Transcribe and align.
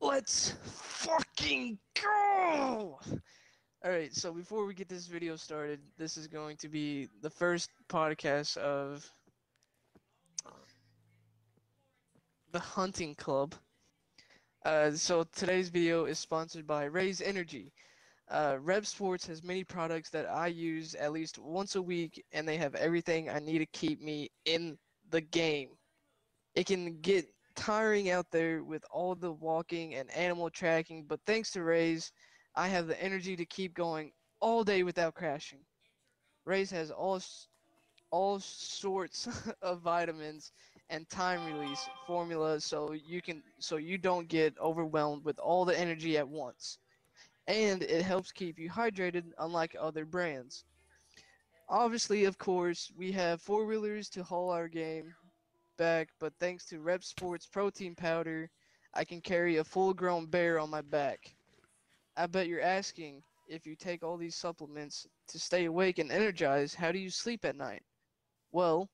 Let's 0.00 0.52
fucking 0.64 1.78
go! 2.00 3.00
Alright, 3.82 4.14
so 4.14 4.32
before 4.32 4.66
we 4.66 4.74
get 4.74 4.88
this 4.90 5.06
video 5.06 5.36
started, 5.36 5.80
this 5.96 6.18
is 6.18 6.26
going 6.26 6.58
to 6.58 6.68
be 6.68 7.08
the 7.22 7.30
first 7.30 7.70
podcast 7.88 8.58
of 8.58 9.10
the 12.54 12.60
Hunting 12.60 13.16
Club. 13.16 13.52
Uh, 14.64 14.92
so 14.92 15.24
today's 15.34 15.70
video 15.70 16.04
is 16.04 16.20
sponsored 16.20 16.68
by 16.68 16.84
Raze 16.84 17.20
Energy. 17.20 17.72
Uh, 18.30 18.58
REPP 18.62 18.86
Sports 18.86 19.26
has 19.26 19.42
many 19.42 19.64
products 19.64 20.08
that 20.10 20.30
I 20.30 20.46
use 20.46 20.94
at 20.94 21.10
least 21.10 21.36
once 21.36 21.74
a 21.74 21.82
week, 21.82 22.24
and 22.30 22.46
they 22.46 22.56
have 22.56 22.76
everything 22.76 23.28
I 23.28 23.40
need 23.40 23.58
to 23.58 23.66
keep 23.66 24.00
me 24.00 24.30
in 24.44 24.78
the 25.10 25.20
game. 25.20 25.70
It 26.54 26.68
can 26.68 27.00
get 27.00 27.26
tiring 27.56 28.10
out 28.10 28.30
there 28.30 28.62
with 28.62 28.84
all 28.88 29.16
the 29.16 29.32
walking 29.32 29.96
and 29.96 30.08
animal 30.12 30.48
tracking, 30.48 31.06
but 31.08 31.18
thanks 31.26 31.50
to 31.50 31.64
Raze, 31.64 32.12
I 32.54 32.68
have 32.68 32.86
the 32.86 33.02
energy 33.02 33.34
to 33.34 33.44
keep 33.44 33.74
going 33.74 34.12
all 34.38 34.62
day 34.62 34.84
without 34.84 35.14
crashing. 35.14 35.58
Raze 36.44 36.70
has 36.70 36.92
all 36.92 37.20
all 38.12 38.38
sorts 38.38 39.28
of 39.62 39.80
vitamins 39.80 40.52
and 40.90 41.08
time 41.08 41.44
release 41.46 41.88
formulas 42.06 42.64
so 42.64 42.92
you 42.92 43.22
can 43.22 43.42
so 43.58 43.76
you 43.76 43.98
don't 43.98 44.28
get 44.28 44.58
overwhelmed 44.60 45.24
with 45.24 45.38
all 45.38 45.64
the 45.64 45.78
energy 45.78 46.16
at 46.18 46.28
once. 46.28 46.78
And 47.46 47.82
it 47.82 48.02
helps 48.02 48.32
keep 48.32 48.58
you 48.58 48.70
hydrated 48.70 49.24
unlike 49.38 49.76
other 49.78 50.04
brands. 50.04 50.64
Obviously, 51.68 52.24
of 52.24 52.38
course, 52.38 52.90
we 52.96 53.12
have 53.12 53.40
four-wheelers 53.40 54.08
to 54.10 54.22
haul 54.22 54.50
our 54.50 54.68
game 54.68 55.14
back, 55.76 56.08
but 56.20 56.32
thanks 56.38 56.64
to 56.66 56.78
REPP 56.80 57.04
Sports 57.04 57.46
protein 57.46 57.94
powder, 57.94 58.50
I 58.94 59.04
can 59.04 59.20
carry 59.20 59.56
a 59.56 59.64
full-grown 59.64 60.26
bear 60.26 60.58
on 60.58 60.70
my 60.70 60.82
back. 60.82 61.34
I 62.16 62.26
bet 62.26 62.46
you're 62.46 62.60
asking 62.60 63.22
if 63.48 63.66
you 63.66 63.76
take 63.76 64.02
all 64.02 64.16
these 64.16 64.36
supplements 64.36 65.06
to 65.28 65.38
stay 65.38 65.64
awake 65.64 65.98
and 65.98 66.12
energized, 66.12 66.76
how 66.76 66.92
do 66.92 66.98
you 66.98 67.10
sleep 67.10 67.44
at 67.44 67.56
night? 67.56 67.82
Well, 68.52 68.88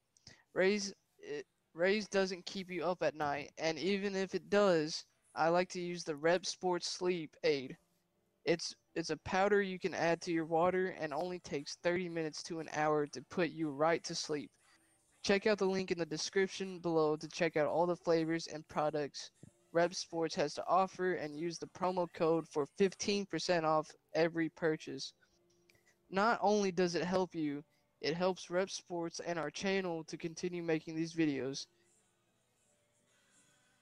Raze 0.55 0.93
it, 1.19 1.47
Raze 1.75 2.09
doesn't 2.09 2.47
keep 2.47 2.71
you 2.71 2.85
up 2.85 3.03
at 3.03 3.15
night, 3.15 3.53
and 3.59 3.79
even 3.79 4.17
if 4.17 4.35
it 4.35 4.51
does, 4.51 5.05
I 5.35 5.49
like 5.49 5.69
to 5.71 5.81
use 5.81 6.05
the 6.05 6.15
REPP 6.15 6.47
Sports 6.47 6.89
Sleep 6.89 7.35
Aid. 7.45 7.77
It's 8.45 8.75
it's 8.95 9.11
a 9.11 9.17
powder 9.19 9.63
you 9.63 9.79
can 9.79 9.95
add 9.95 10.21
to 10.23 10.33
your 10.33 10.47
water 10.47 10.97
and 10.99 11.15
only 11.15 11.39
takes 11.39 11.77
30 11.83 12.09
minutes 12.09 12.43
to 12.45 12.61
an 12.61 12.69
hour 12.75 13.07
to 13.07 13.23
put 13.31 13.51
you 13.51 13.71
right 13.71 14.03
to 14.05 14.15
sleep. 14.15 14.51
Check 15.23 15.47
out 15.47 15.59
the 15.59 15.67
link 15.67 15.91
in 15.91 15.99
the 15.99 16.07
description 16.07 16.81
below 16.81 17.17
to 17.17 17.29
check 17.29 17.57
out 17.57 17.69
all 17.69 17.87
the 17.87 17.97
flavors 17.97 18.49
and 18.49 18.67
products 18.67 19.31
REPP 19.73 19.95
Sports 19.95 20.35
has 20.35 20.55
to 20.55 20.67
offer 20.67 21.15
and 21.15 21.39
use 21.39 21.59
the 21.59 21.69
promo 21.69 22.13
code 22.13 22.49
for 22.49 22.67
15% 22.79 23.63
off 23.63 23.89
every 24.15 24.49
purchase. 24.51 25.13
Not 26.11 26.41
only 26.43 26.73
does 26.73 26.97
it 26.97 27.05
help 27.05 27.35
you, 27.35 27.63
it 28.01 28.15
helps 28.15 28.47
REPP 28.47 28.71
Sports 28.71 29.21
and 29.25 29.39
our 29.39 29.51
channel 29.51 30.05
to 30.05 30.17
continue 30.17 30.63
making 30.63 30.95
these 30.97 31.13
videos. 31.13 31.67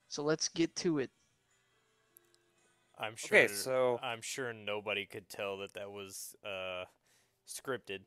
So 0.09 0.23
let's 0.23 0.49
get 0.49 0.75
to 0.77 0.99
it. 0.99 1.11
I'm 2.99 3.15
sure. 3.17 3.39
Okay, 3.39 3.49
so- 3.53 4.01
I'm 4.03 4.21
sure 4.23 4.53
nobody 4.53 5.07
could 5.07 5.29
tell 5.29 5.59
that 5.59 5.75
that 5.75 5.91
was 5.91 6.35
uh, 6.45 6.85
scripted, 7.47 8.01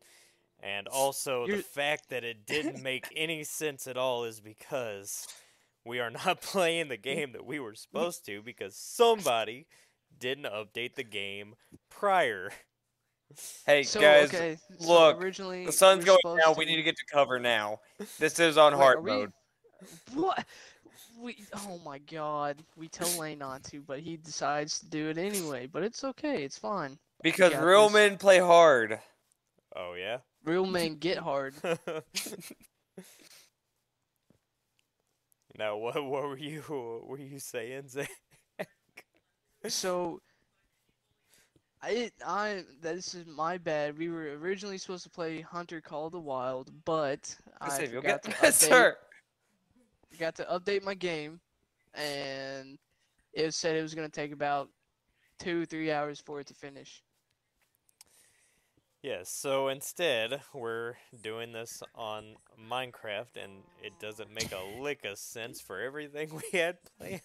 and 0.61 0.87
also 0.87 1.45
the 1.45 1.53
You're- 1.53 1.61
fact 1.63 2.09
that 2.09 2.23
it 2.23 2.45
didn't 2.45 2.81
make 2.83 3.07
any 3.15 3.43
sense 3.43 3.87
at 3.87 3.95
all 3.97 4.25
is 4.25 4.41
because 4.41 5.27
we 5.85 5.99
are 5.99 6.09
not 6.09 6.41
playing 6.41 6.89
the 6.89 6.97
game 6.97 7.31
that 7.31 7.45
we 7.45 7.59
were 7.59 7.75
supposed 7.75 8.25
to 8.25 8.41
because 8.41 8.75
somebody 8.75 9.67
didn't 10.19 10.43
update 10.45 10.95
the 10.95 11.03
game 11.03 11.55
prior. 11.89 12.51
Hey 13.65 13.83
So 13.83 13.99
guys, 14.01 14.29
okay, 14.33 14.57
so 14.79 14.87
look, 14.91 15.21
originally 15.21 15.65
the 15.65 15.71
sun's 15.71 16.03
going 16.05 16.17
supposed 16.21 16.41
down. 16.43 16.55
We 16.57 16.65
need 16.65 16.77
to 16.77 16.83
get 16.83 16.95
to 16.97 17.05
cover 17.11 17.39
now. 17.39 17.79
This 18.19 18.39
is 18.39 18.57
on 18.57 18.73
Wait, 18.73 18.79
heart 18.79 18.97
are 18.97 19.01
we- 19.01 19.11
mode. 19.11 19.31
What? 20.13 20.45
We 21.19 21.37
oh 21.53 21.79
my 21.85 21.99
god. 21.99 22.63
We 22.75 22.87
tell 22.87 23.09
Lane 23.19 23.39
not 23.39 23.63
to, 23.65 23.81
but 23.81 23.99
he 23.99 24.17
decides 24.17 24.79
to 24.79 24.85
do 24.87 25.09
it 25.09 25.17
anyway. 25.17 25.67
But 25.67 25.83
it's 25.83 26.03
okay. 26.03 26.43
It's 26.43 26.57
fine. 26.57 26.97
Because 27.23 27.55
real 27.55 27.85
this. 27.85 27.93
men 27.93 28.17
play 28.17 28.39
hard. 28.39 28.99
Oh 29.75 29.93
yeah. 29.93 30.17
Real 30.43 30.65
men 30.67 30.95
get 30.95 31.17
hard. 31.17 31.53
now 35.57 35.77
what? 35.77 35.95
What 36.03 36.23
were 36.23 36.37
you? 36.37 36.61
What 36.61 37.07
were 37.07 37.19
you 37.19 37.39
saying, 37.39 37.89
Zay? 37.89 38.07
So 39.67 40.21
I 41.83 42.11
I 42.25 42.63
this 42.81 43.15
is 43.15 43.25
my 43.25 43.57
bad. 43.57 43.97
We 43.97 44.09
were 44.09 44.37
originally 44.37 44.77
supposed 44.77 45.03
to 45.03 45.09
play 45.09 45.41
Hunter 45.41 45.81
Call 45.81 46.07
of 46.07 46.11
the 46.11 46.19
Wild, 46.19 46.71
but 46.85 47.35
I 47.59 47.65
Listen, 47.69 47.91
you'll 47.91 48.01
forgot 48.01 48.23
get 48.23 48.23
to 48.23 48.31
update, 48.47 48.53
sir. 48.53 48.97
forgot 50.11 50.35
to 50.35 50.43
update 50.45 50.83
my 50.83 50.93
game, 50.93 51.39
and 51.95 52.77
it 53.33 53.53
said 53.53 53.75
it 53.75 53.81
was 53.81 53.95
gonna 53.95 54.09
take 54.09 54.31
about 54.31 54.69
two 55.39 55.65
three 55.65 55.91
hours 55.91 56.19
for 56.19 56.39
it 56.39 56.47
to 56.47 56.53
finish. 56.53 57.01
Yes, 59.01 59.31
so 59.31 59.69
instead, 59.69 60.41
we're 60.53 60.93
doing 61.23 61.51
this 61.51 61.81
on 61.95 62.35
Minecraft, 62.69 63.35
and 63.43 63.63
it 63.81 63.93
doesn't 63.99 64.31
make 64.31 64.51
a 64.51 64.79
lick 64.79 65.05
of 65.05 65.17
sense 65.17 65.59
for 65.59 65.79
everything 65.81 66.29
we 66.53 66.59
had 66.59 66.77
planned. 66.99 67.21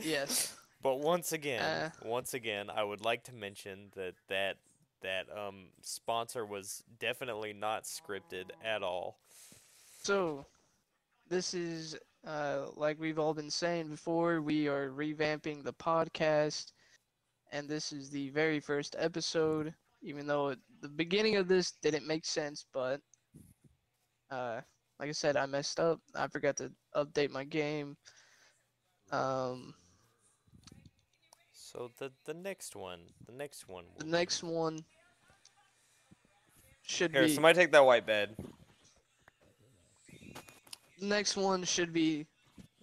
Yes. 0.00 0.56
But 0.84 1.00
once 1.00 1.32
again, 1.32 1.62
Uh. 1.62 1.90
once 2.04 2.34
again, 2.34 2.70
I 2.70 2.84
would 2.84 3.04
like 3.04 3.24
to 3.24 3.34
mention 3.34 3.90
that 3.96 4.14
that 4.28 4.58
that 5.00 5.26
um 5.36 5.70
sponsor 5.82 6.46
was 6.46 6.84
definitely 7.00 7.54
not 7.54 7.84
scripted 7.84 8.50
at 8.62 8.82
all. 8.84 9.18
So, 10.02 10.46
this 11.28 11.54
is 11.54 11.96
uh, 12.26 12.68
like 12.76 13.00
we've 13.00 13.18
all 13.18 13.34
been 13.34 13.50
saying 13.50 13.88
before. 13.88 14.42
We 14.42 14.68
are 14.68 14.90
revamping 14.90 15.64
the 15.64 15.72
podcast, 15.74 16.72
and 17.50 17.68
this 17.68 17.92
is 17.92 18.10
the 18.10 18.30
very 18.30 18.60
first 18.60 18.94
episode. 18.98 19.74
Even 20.02 20.26
though 20.26 20.48
it, 20.50 20.58
the 20.82 20.88
beginning 20.90 21.36
of 21.36 21.48
this 21.48 21.72
didn't 21.72 22.06
make 22.06 22.26
sense, 22.26 22.66
but 22.74 23.00
uh, 24.30 24.60
like 25.00 25.08
I 25.08 25.12
said, 25.12 25.36
I 25.36 25.46
messed 25.46 25.80
up. 25.80 26.00
I 26.14 26.28
forgot 26.28 26.56
to 26.58 26.72
update 26.94 27.30
my 27.30 27.44
game. 27.44 27.96
Um, 29.10 29.74
So 31.74 31.90
the 31.98 32.12
the 32.24 32.34
next 32.34 32.76
one, 32.76 33.00
the 33.26 33.32
next 33.32 33.68
one. 33.68 33.84
the 33.98 34.06
next 34.06 34.44
one 34.44 34.78
should 36.82 37.10
Here, 37.10 37.22
be 37.22 37.34
somebody 37.34 37.58
take 37.58 37.72
that 37.72 37.84
white 37.84 38.06
bed. 38.06 38.36
the 41.00 41.06
next 41.06 41.36
one 41.36 41.64
should 41.64 41.92
be. 41.92 42.26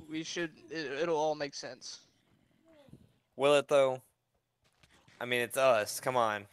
We 0.10 0.24
should. 0.24 0.52
It, 0.70 1.04
it'll 1.04 1.16
all 1.16 1.36
make 1.36 1.56
sense. 1.56 2.02
Will 3.38 3.56
it 3.56 3.70
though? 3.70 4.02
I 5.22 5.26
mean, 5.26 5.40
it's 5.40 5.56
us. 5.56 6.02
Come 6.02 6.18
on. 6.18 6.46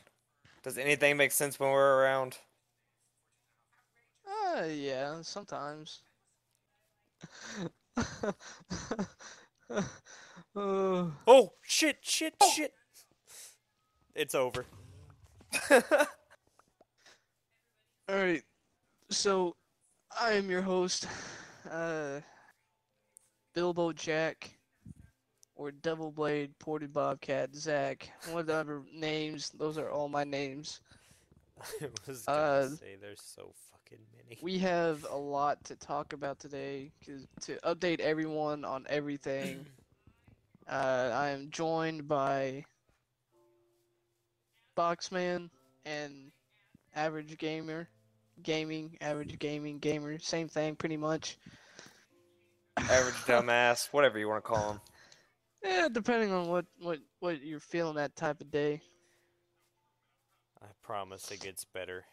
Does 0.62 0.78
anything 0.78 1.16
make 1.16 1.32
sense 1.32 1.58
when 1.58 1.72
we're 1.72 2.02
around? 2.02 2.38
Uh, 4.28 4.66
yeah, 4.66 5.22
sometimes. 5.22 6.02
oh, 10.58 11.12
Oh 11.26 11.52
shit! 11.62 11.98
Shit! 12.02 12.34
Shit! 12.54 12.72
It's 14.14 14.34
over. 14.34 14.66
alright. 18.10 18.42
So, 19.10 19.54
I 20.20 20.32
am 20.32 20.50
your 20.50 20.62
host, 20.62 21.06
uh, 21.70 22.20
Bilbo 23.54 23.92
Jack, 23.92 24.50
or 25.54 25.70
Devil 25.70 26.10
Blade, 26.10 26.50
Ported 26.58 26.92
Bobcat, 26.92 27.54
Zach, 27.54 28.10
whatever 28.30 28.82
names, 28.92 29.50
those 29.50 29.78
are 29.78 29.90
all 29.90 30.08
my 30.08 30.24
names. 30.24 30.80
I 31.80 31.88
was 32.06 32.22
gonna 32.24 32.38
Uh, 32.38 32.68
say 32.68 32.96
there's 33.00 33.22
so 33.22 33.52
fucking 33.72 34.04
many. 34.16 34.38
We 34.42 34.58
have 34.58 35.04
a 35.10 35.16
lot 35.16 35.64
to 35.64 35.76
talk 35.76 36.12
about 36.12 36.38
today, 36.38 36.92
'cause 37.04 37.26
to 37.42 37.56
update 37.64 38.00
everyone 38.00 38.64
on 38.64 38.86
everything. 38.88 39.66
Uh, 40.68 41.10
I 41.14 41.28
am 41.30 41.48
joined 41.50 42.06
by 42.06 42.64
Boxman 44.76 45.48
and 45.86 46.30
Average 46.94 47.38
Gamer, 47.38 47.88
Gaming, 48.42 48.96
Average 49.00 49.38
Gaming, 49.38 49.78
Gamer, 49.78 50.18
same 50.18 50.48
thing 50.48 50.76
pretty 50.76 50.98
much. 50.98 51.38
average 52.76 53.14
dumbass, 53.26 53.88
whatever 53.92 54.18
you 54.18 54.28
want 54.28 54.44
to 54.44 54.48
call 54.48 54.72
him. 54.72 54.80
Yeah, 55.64 55.88
depending 55.90 56.32
on 56.32 56.48
what 56.48 56.66
what 56.80 56.98
what 57.20 57.42
you're 57.42 57.60
feeling 57.60 57.96
that 57.96 58.14
type 58.14 58.40
of 58.40 58.50
day. 58.50 58.80
I 60.62 60.66
promise 60.82 61.30
it 61.30 61.40
gets 61.40 61.64
better. 61.64 62.04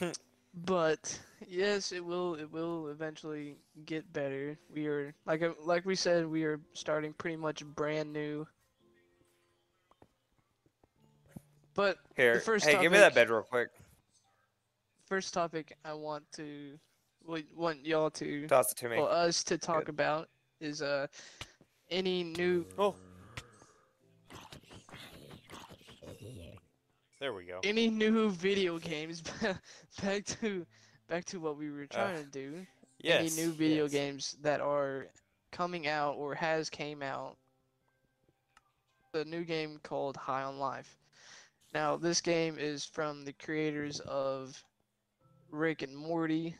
But 0.54 1.18
yes, 1.48 1.92
it 1.92 2.04
will. 2.04 2.34
It 2.34 2.50
will 2.52 2.88
eventually 2.88 3.56
get 3.86 4.10
better. 4.12 4.58
We 4.72 4.86
are 4.86 5.14
like 5.26 5.42
like 5.64 5.84
we 5.86 5.94
said, 5.94 6.26
we 6.26 6.44
are 6.44 6.60
starting 6.74 7.12
pretty 7.14 7.36
much 7.36 7.64
brand 7.64 8.12
new. 8.12 8.46
But 11.74 11.96
Here, 12.16 12.38
first 12.40 12.66
hey, 12.66 12.80
give 12.80 12.92
me 12.92 12.98
that 12.98 13.14
bed 13.14 13.30
real 13.30 13.42
quick. 13.42 13.70
first 15.06 15.32
topic 15.32 15.74
I 15.84 15.94
want 15.94 16.24
to 16.36 16.78
wa- 17.26 17.38
want 17.56 17.86
y'all 17.86 18.10
to 18.10 18.46
Toss 18.46 18.72
it 18.72 18.78
to 18.78 18.88
me. 18.90 18.96
well 18.98 19.06
us 19.08 19.42
to 19.44 19.56
talk 19.56 19.80
Good. 19.86 19.88
about 19.90 20.28
is 20.60 20.82
uh 20.82 21.06
any 21.90 22.24
new 22.24 22.66
Oh. 22.78 22.94
There 27.22 27.32
we 27.32 27.44
go. 27.44 27.60
any 27.62 27.88
new 27.88 28.30
video 28.30 28.80
games 28.80 29.22
back 30.02 30.24
to 30.24 30.66
back 31.08 31.24
to 31.26 31.38
what 31.38 31.56
we 31.56 31.70
were 31.70 31.86
trying 31.86 32.16
to 32.16 32.28
do. 32.28 32.66
Yes. 32.98 33.38
any 33.38 33.46
new 33.46 33.52
video 33.52 33.84
yes. 33.84 33.92
games 33.92 34.36
that 34.42 34.60
are 34.60 35.06
coming 35.52 35.86
out 35.86 36.16
or 36.16 36.34
has 36.34 36.68
came 36.68 37.00
out. 37.00 37.36
The 39.12 39.24
new 39.24 39.44
game 39.44 39.78
called 39.84 40.16
High 40.16 40.42
on 40.42 40.58
Life. 40.58 40.98
Now, 41.72 41.96
this 41.96 42.20
game 42.20 42.56
is 42.58 42.84
from 42.84 43.24
the 43.24 43.34
creators 43.34 44.00
of 44.00 44.60
Rick 45.48 45.82
and 45.82 45.96
Morty, 45.96 46.56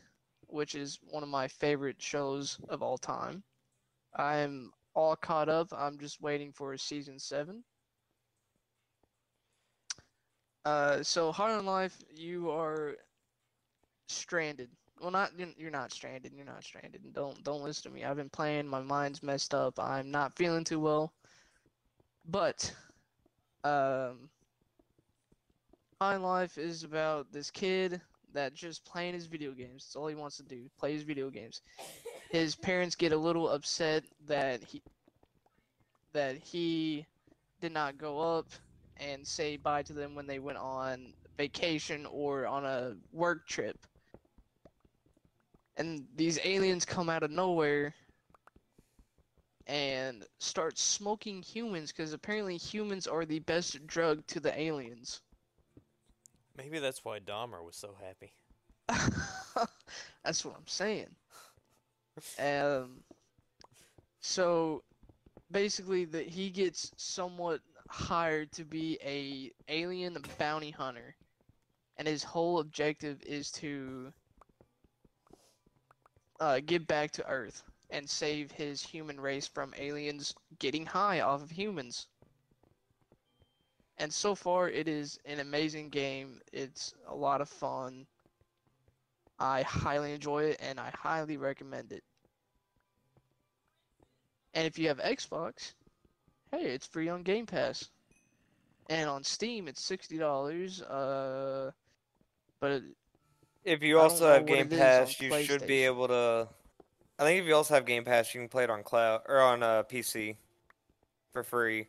which 0.47 0.75
is 0.75 0.97
one 1.03 1.23
of 1.23 1.29
my 1.29 1.49
favorite 1.49 2.01
shows 2.01 2.57
of 2.69 2.81
all 2.81 2.97
time. 2.97 3.43
I'm 4.15 4.71
all 4.95 5.17
caught 5.17 5.49
up. 5.49 5.73
I'm 5.73 5.99
just 5.99 6.21
waiting 6.21 6.53
for 6.53 6.77
season 6.77 7.19
7. 7.19 7.65
Uh, 10.65 11.03
so 11.03 11.31
hard 11.31 11.51
on 11.51 11.65
Life, 11.65 11.97
you 12.15 12.49
are 12.49 12.95
stranded. 14.07 14.69
Well, 15.01 15.11
not 15.11 15.31
you're- 15.37 15.69
not 15.69 15.91
stranded. 15.91 16.33
You're 16.33 16.45
not 16.45 16.63
stranded. 16.63 17.01
Don't 17.13 17.43
don't 17.43 17.63
listen 17.63 17.91
to 17.91 17.95
me. 17.95 18.05
I've 18.05 18.15
been 18.15 18.29
playing. 18.29 18.67
My 18.67 18.81
mind's 18.81 19.21
messed 19.21 19.53
up. 19.53 19.77
I'm 19.79 20.09
not 20.09 20.35
feeling 20.37 20.63
too 20.63 20.79
well. 20.79 21.13
But, 22.25 22.73
um, 23.65 24.29
High 25.99 26.15
on 26.15 26.21
Life 26.21 26.57
is 26.57 26.83
about 26.83 27.31
this 27.33 27.51
kid 27.51 27.99
that 28.31 28.53
just 28.53 28.85
playing 28.85 29.13
his 29.13 29.25
video 29.25 29.51
games. 29.51 29.83
That's 29.83 29.95
all 29.97 30.07
he 30.07 30.15
wants 30.15 30.37
to 30.37 30.43
do. 30.43 30.69
Play 30.79 30.93
his 30.93 31.03
video 31.03 31.29
games. 31.29 31.61
His 32.29 32.55
parents 32.55 32.95
get 32.95 33.11
a 33.11 33.17
little 33.17 33.49
upset 33.49 34.05
that 34.25 34.63
he 34.63 34.81
that 36.13 36.37
he 36.37 37.05
did 37.59 37.73
not 37.73 37.97
go 37.97 38.19
up 38.19 38.47
and 38.97 39.25
say 39.25 39.57
bye 39.57 39.83
to 39.83 39.93
them 39.93 40.15
when 40.15 40.27
they 40.27 40.39
went 40.39 40.57
on 40.57 41.13
vacation 41.37 42.05
or 42.05 42.45
on 42.47 42.65
a 42.65 42.95
work 43.11 43.47
trip. 43.47 43.77
And 45.77 46.07
these 46.15 46.39
aliens 46.43 46.85
come 46.85 47.09
out 47.09 47.23
of 47.23 47.31
nowhere 47.31 47.95
and 49.67 50.25
start 50.39 50.77
smoking 50.77 51.41
humans 51.41 51.91
because 51.91 52.13
apparently 52.13 52.57
humans 52.57 53.07
are 53.07 53.25
the 53.25 53.39
best 53.39 53.85
drug 53.87 54.25
to 54.27 54.39
the 54.39 54.57
aliens. 54.59 55.21
Maybe 56.57 56.79
that's 56.79 57.03
why 57.03 57.19
Dahmer 57.19 57.63
was 57.63 57.75
so 57.75 57.95
happy. 57.99 58.33
That's 60.23 60.45
what 60.45 60.55
I'm 60.55 60.67
saying. 60.67 61.07
Um, 62.39 63.03
so 64.19 64.83
basically, 65.51 66.05
that 66.05 66.27
he 66.27 66.49
gets 66.49 66.91
somewhat 66.97 67.61
hired 67.93 68.51
to 68.51 68.65
be 68.65 68.97
a 69.05 69.51
alien 69.71 70.17
bounty 70.39 70.71
hunter, 70.71 71.15
and 71.97 72.07
his 72.07 72.23
whole 72.23 72.57
objective 72.57 73.21
is 73.21 73.51
to 73.51 74.11
uh, 76.39 76.59
get 76.65 76.87
back 76.87 77.11
to 77.11 77.27
Earth 77.27 77.61
and 77.91 78.09
save 78.09 78.51
his 78.51 78.81
human 78.81 79.21
race 79.21 79.45
from 79.45 79.75
aliens 79.77 80.33
getting 80.57 80.87
high 80.87 81.21
off 81.21 81.43
of 81.43 81.51
humans. 81.51 82.07
And 83.99 84.11
so 84.11 84.33
far, 84.33 84.67
it 84.67 84.87
is 84.87 85.19
an 85.25 85.39
amazing 85.39 85.89
game. 85.89 86.41
It's 86.51 86.95
a 87.07 87.13
lot 87.13 87.41
of 87.41 87.49
fun. 87.49 88.07
I 89.37 89.61
highly 89.61 90.13
enjoy 90.13 90.45
it 90.45 90.57
and 90.59 90.79
I 90.79 90.91
highly 90.97 91.37
recommend 91.37 91.91
it. 91.91 92.03
And 94.55 94.65
if 94.65 94.79
you 94.79 94.87
have 94.87 94.97
Xbox, 94.97 95.73
hey, 96.53 96.65
it's 96.65 96.87
free 96.87 97.09
on 97.09 97.23
Game 97.23 97.45
Pass. 97.45 97.89
And 98.89 99.09
on 99.09 99.23
Steam, 99.23 99.67
it's 99.67 99.81
sixty 99.81 100.17
dollars. 100.17 100.81
Uh, 100.81 101.71
but 102.59 102.71
it, 102.71 102.83
If 103.63 103.81
you 103.81 103.99
also 103.99 104.31
have 104.31 104.45
Game 104.45 104.69
Pass, 104.69 105.19
you 105.21 105.43
should 105.43 105.65
be 105.65 105.83
able 105.85 106.07
to. 106.09 106.47
I 107.17 107.23
think 107.23 107.41
if 107.41 107.47
you 107.47 107.55
also 107.55 107.75
have 107.75 107.85
Game 107.85 108.03
Pass, 108.03 108.33
you 108.33 108.41
can 108.41 108.49
play 108.49 108.65
it 108.65 108.69
on 108.69 108.83
cloud 108.83 109.21
or 109.27 109.39
on 109.39 109.63
uh, 109.63 109.83
PC 109.83 110.35
for 111.31 111.43
free 111.43 111.87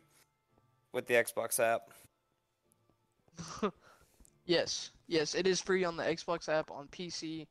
with 0.93 1.07
the 1.07 1.15
Xbox 1.15 1.59
app. 1.59 1.81
yes, 4.45 4.91
yes, 5.07 5.35
it 5.35 5.45
is 5.45 5.59
free 5.59 5.83
on 5.83 5.97
the 5.97 6.03
Xbox 6.03 6.47
app 6.47 6.71
on 6.71 6.87
PC. 6.87 7.45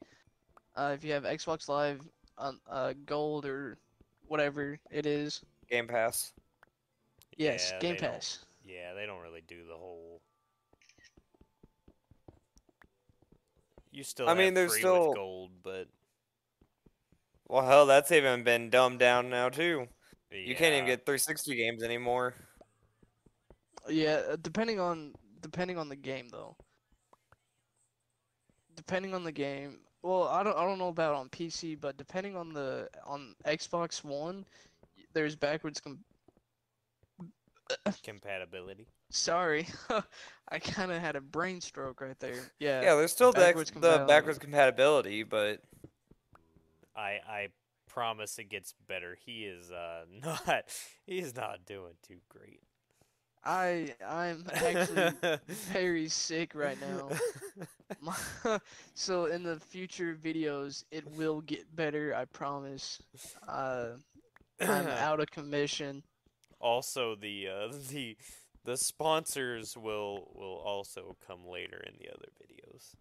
Uh, 0.77 0.93
if 0.95 1.05
you 1.05 1.13
have 1.13 1.25
Xbox 1.25 1.69
Live, 1.69 2.01
on 2.39 2.59
uh, 2.69 2.95
Gold 3.07 3.45
or 3.45 3.77
whatever 4.27 4.79
it 4.91 5.05
is, 5.07 5.43
Game 5.71 5.87
Pass. 5.87 6.33
Yes, 7.37 7.71
Yeah, 7.73 7.79
Game 7.81 7.97
Pass. 7.97 8.45
Yeah, 8.65 8.95
they 8.95 9.07
don't 9.07 9.23
really 9.23 9.43
do 9.47 9.65
the 9.69 9.75
whole. 9.75 10.21
You 13.91 14.03
still. 14.03 14.29
I 14.29 14.35
mean, 14.35 14.55
there's 14.55 14.73
free 14.73 14.81
still- 14.81 15.09
with 15.09 15.17
gold, 15.17 15.51
but 15.63 15.89
Well, 17.49 17.65
hell, 17.65 17.87
that's 17.87 18.11
even 18.11 18.43
been 18.43 18.71
dumbed 18.71 18.99
down 18.99 19.29
now 19.31 19.49
too. 19.51 19.89
You 20.31 20.57
can't 20.57 20.75
even 20.75 20.87
get 20.87 21.07
360 21.07 21.55
games 21.55 21.83
anymore. 21.85 22.35
Yeah, 23.89 24.23
uh, 24.31 24.37
depending 24.37 24.81
on 24.81 25.15
depending 25.41 25.79
on 25.79 25.89
the 25.89 25.97
game 25.97 26.29
though. 26.31 26.57
Depending 28.75 29.15
on 29.15 29.23
the 29.23 29.31
game, 29.31 29.79
well, 30.03 30.25
I 30.25 30.43
don't 30.43 30.57
I 30.57 30.65
don't 30.65 30.79
know 30.79 30.89
about 30.89 31.15
on 31.15 31.29
PC, 31.29 31.79
but 31.81 31.97
depending 31.97 32.35
on 32.35 32.53
the 32.53 32.89
on 33.05 33.37
Xbox 33.45 34.03
One, 34.03 34.45
there's 35.13 35.37
backwards 35.37 35.81
com- 35.81 36.05
compatibility. 38.03 38.87
Sorry, 39.11 39.67
I 40.49 40.59
kind 40.59 40.91
of 40.93 41.01
had 41.01 41.17
a 41.17 41.21
brain 41.21 41.61
stroke 41.61 42.01
right 42.01 42.19
there. 42.19 42.51
Yeah. 42.59 42.83
Yeah, 42.83 42.94
there's 42.97 43.13
still 43.13 43.33
the, 43.33 43.41
backwards 43.41 43.71
the 43.71 43.75
compatibility. 43.75 44.09
backwards 44.13 44.39
compatibility, 44.39 45.23
but 45.23 45.63
I 46.97 47.21
I 47.29 47.49
promise 47.89 48.39
it 48.39 48.49
gets 48.49 48.75
better. 48.89 49.17
He 49.25 49.44
is 49.44 49.71
uh 49.71 50.05
not 50.25 50.65
he's 51.06 51.35
not 51.35 51.65
doing 51.65 51.94
too 52.06 52.19
great. 52.29 52.61
I 53.44 53.94
I'm 54.06 54.44
actually 54.55 55.13
very 55.49 56.09
sick 56.09 56.55
right 56.55 56.79
now. 56.81 57.11
My- 58.01 58.59
so 58.94 59.27
in 59.27 59.43
the 59.43 59.61
future 59.61 60.17
videos, 60.23 60.85
it 60.91 61.06
will 61.17 61.43
get 61.43 61.75
better. 61.77 62.15
I 62.17 62.25
promise. 62.25 63.03
Uh, 63.47 63.89
I'm 64.61 64.87
out 64.87 65.21
of 65.21 65.31
commission. 65.31 66.03
Also 66.61 67.15
the 67.15 67.49
uh 67.49 67.69
the 67.91 68.17
the 68.65 68.77
sponsors 68.77 69.77
will 69.77 70.31
will 70.34 70.63
also 70.65 71.17
come 71.27 71.46
later 71.46 71.82
in 71.87 71.94
the 71.99 72.08
other 72.08 72.29
videos. 72.43 72.94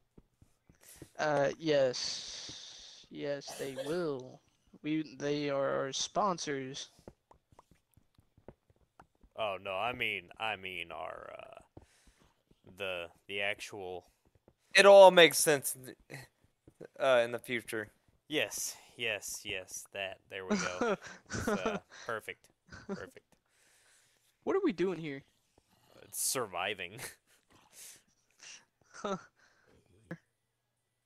Uh, 1.20 1.52
yes, 1.58 3.06
yes, 3.10 3.54
they 3.60 3.78
will. 3.86 4.42
We 4.82 5.16
they 5.18 5.50
are 5.50 5.70
our 5.70 5.94
sponsors. 5.94 6.90
Oh 9.38 9.58
no, 9.64 9.74
I 9.76 9.94
mean 9.94 10.30
I 10.40 10.56
mean 10.56 10.92
our 10.92 11.34
uh 11.38 11.80
the 12.78 13.08
the 13.28 13.42
actual 13.42 14.06
it 14.76 14.86
all 14.86 15.12
makes 15.12 15.38
sense 15.38 15.76
in 15.76 15.86
the- 15.86 16.18
uh, 17.00 17.22
in 17.24 17.32
the 17.32 17.40
future. 17.40 17.88
yes, 18.28 18.76
yes, 18.98 19.42
yes, 19.44 19.86
that 19.94 20.18
there 20.30 20.46
we 20.46 20.56
go. 20.58 20.98
Uh, 21.48 21.78
perfect. 22.06 22.48
Perfect. 22.88 23.33
What 24.44 24.56
are 24.56 24.62
we 24.64 24.72
doing 24.74 25.00
here? 25.00 25.24
It's 26.04 26.22
surviving. 26.22 27.00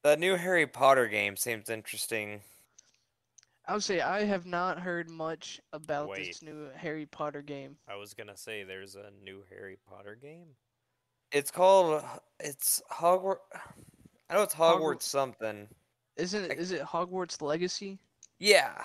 The 0.04 0.16
new 0.16 0.36
Harry 0.36 0.68
Potter 0.68 1.08
game 1.08 1.36
seems 1.36 1.70
interesting. 1.70 2.40
I 3.66 3.74
would 3.74 3.84
say 3.84 4.00
I 4.00 4.24
have 4.24 4.46
not 4.46 4.80
heard 4.80 5.10
much 5.10 5.60
about 5.74 6.08
Wait. 6.08 6.26
this 6.28 6.42
new 6.42 6.70
Harry 6.78 7.06
Potter 7.06 7.42
game. 7.42 7.76
I 7.90 7.96
was 7.98 8.14
gonna 8.14 8.38
say 8.38 8.64
there's 8.64 8.96
a 8.96 9.10
new 9.22 9.44
Harry 9.50 9.78
Potter 9.90 10.16
game. 10.22 10.56
It's 11.34 11.52
called 11.52 12.02
it's 12.40 12.82
Hogwarts. 12.90 13.38
I 14.30 14.36
know 14.36 14.44
it's 14.44 14.56
Hogwarts 14.56 14.80
Hogwarts- 14.80 15.02
something. 15.02 15.68
Isn't 16.16 16.46
it? 16.46 16.50
Like- 16.50 16.58
Is 16.60 16.72
it 16.72 16.82
Hogwarts 16.84 17.42
Legacy? 17.42 18.00
Yeah, 18.40 18.82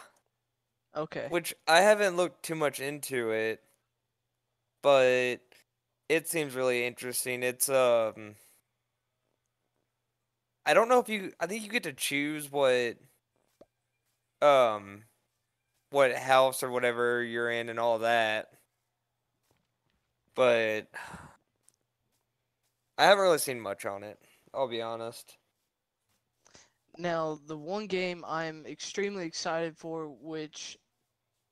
Okay. 0.96 1.26
which 1.28 1.54
I 1.68 1.82
haven't 1.82 2.16
looked 2.16 2.42
too 2.42 2.54
much 2.56 2.80
into 2.80 3.30
it, 3.30 3.62
but 4.82 5.38
it 6.08 6.28
seems 6.28 6.54
really 6.54 6.84
interesting. 6.86 7.42
It's 7.42 7.68
um, 7.68 8.34
I 10.66 10.74
don't 10.74 10.88
know 10.88 11.00
if 11.00 11.08
you. 11.08 11.32
I 11.40 11.46
think 11.46 11.62
you 11.64 11.70
get 11.70 11.84
to 11.84 11.92
choose 11.92 12.50
what, 12.50 12.96
um, 14.40 15.04
what 15.90 16.14
house 16.14 16.62
or 16.62 16.70
whatever 16.70 17.22
you're 17.22 17.50
in 17.50 17.68
and 17.68 17.80
all 17.80 18.00
that, 18.00 18.48
but 20.34 20.88
I 22.98 23.04
haven't 23.04 23.24
really 23.24 23.38
seen 23.38 23.60
much 23.60 23.84
on 23.86 24.04
it. 24.04 24.18
I'll 24.54 24.68
be 24.68 24.82
honest. 24.82 25.36
Now, 26.98 27.40
the 27.46 27.56
one 27.56 27.86
game 27.86 28.22
I'm 28.26 28.66
extremely 28.66 29.24
excited 29.24 29.76
for, 29.76 30.08
which 30.08 30.76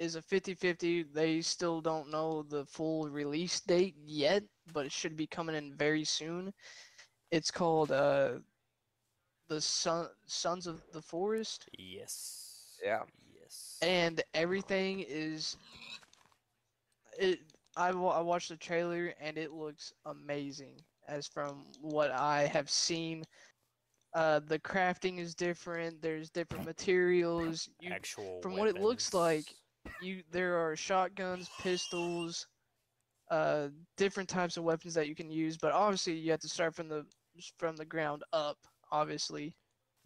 is 0.01 0.17
a 0.17 0.23
50-50, 0.23 1.13
they 1.13 1.41
still 1.43 1.81
don't 1.81 2.11
know 2.11 2.43
the 2.43 2.65
full 2.65 3.09
release 3.11 3.61
date 3.61 3.95
yet, 4.03 4.43
but 4.73 4.87
it 4.87 4.93
should 4.93 5.15
be 5.17 5.27
coming 5.27 5.55
in 5.55 5.75
very 5.75 6.05
soon. 6.05 6.53
It's 7.31 7.51
called 7.51 7.93
uh, 7.93 8.39
the 9.49 9.61
Son 9.61 10.09
Sons 10.27 10.67
of 10.67 10.83
the 10.93 11.03
Forest, 11.03 11.69
Yes. 11.79 12.79
Yeah. 12.83 13.03
Yes. 13.41 13.79
and 13.83 14.23
everything 14.35 15.05
is. 15.07 15.57
It. 17.19 17.41
I, 17.77 17.91
I 17.91 18.21
watched 18.21 18.49
the 18.49 18.57
trailer 18.57 19.15
and 19.21 19.39
it 19.39 19.53
looks 19.53 19.93
amazing. 20.07 20.81
As 21.07 21.27
from 21.29 21.65
what 21.81 22.11
I 22.11 22.47
have 22.47 22.71
seen, 22.71 23.25
uh, 24.15 24.41
the 24.41 24.59
crafting 24.59 25.19
is 25.19 25.35
different. 25.35 26.03
There's 26.03 26.31
different 26.31 26.65
materials. 26.65 27.69
You 27.81 27.93
Actual. 27.93 28.41
from 28.43 28.57
what 28.57 28.69
it 28.69 28.81
looks 28.81 29.15
like, 29.15 29.45
weapons. 29.45 29.60
You 30.01 30.23
there 30.31 30.57
are 30.59 30.77
shotguns, 30.77 31.51
pistols, 31.61 32.47
uh, 33.31 33.69
different 33.97 34.29
types 34.29 34.57
of 34.57 34.65
weapons 34.65 34.95
that 34.95 35.09
you 35.09 35.15
can 35.15 35.31
use. 35.31 35.57
But 35.57 35.73
obviously, 35.73 36.15
you 36.15 36.31
have 36.33 36.41
to 36.41 36.49
start 36.49 36.75
from 36.75 36.89
the 36.89 37.07
from 37.59 37.77
the 37.77 37.85
ground 37.85 38.23
up. 38.33 38.59
Obviously, 38.93 39.55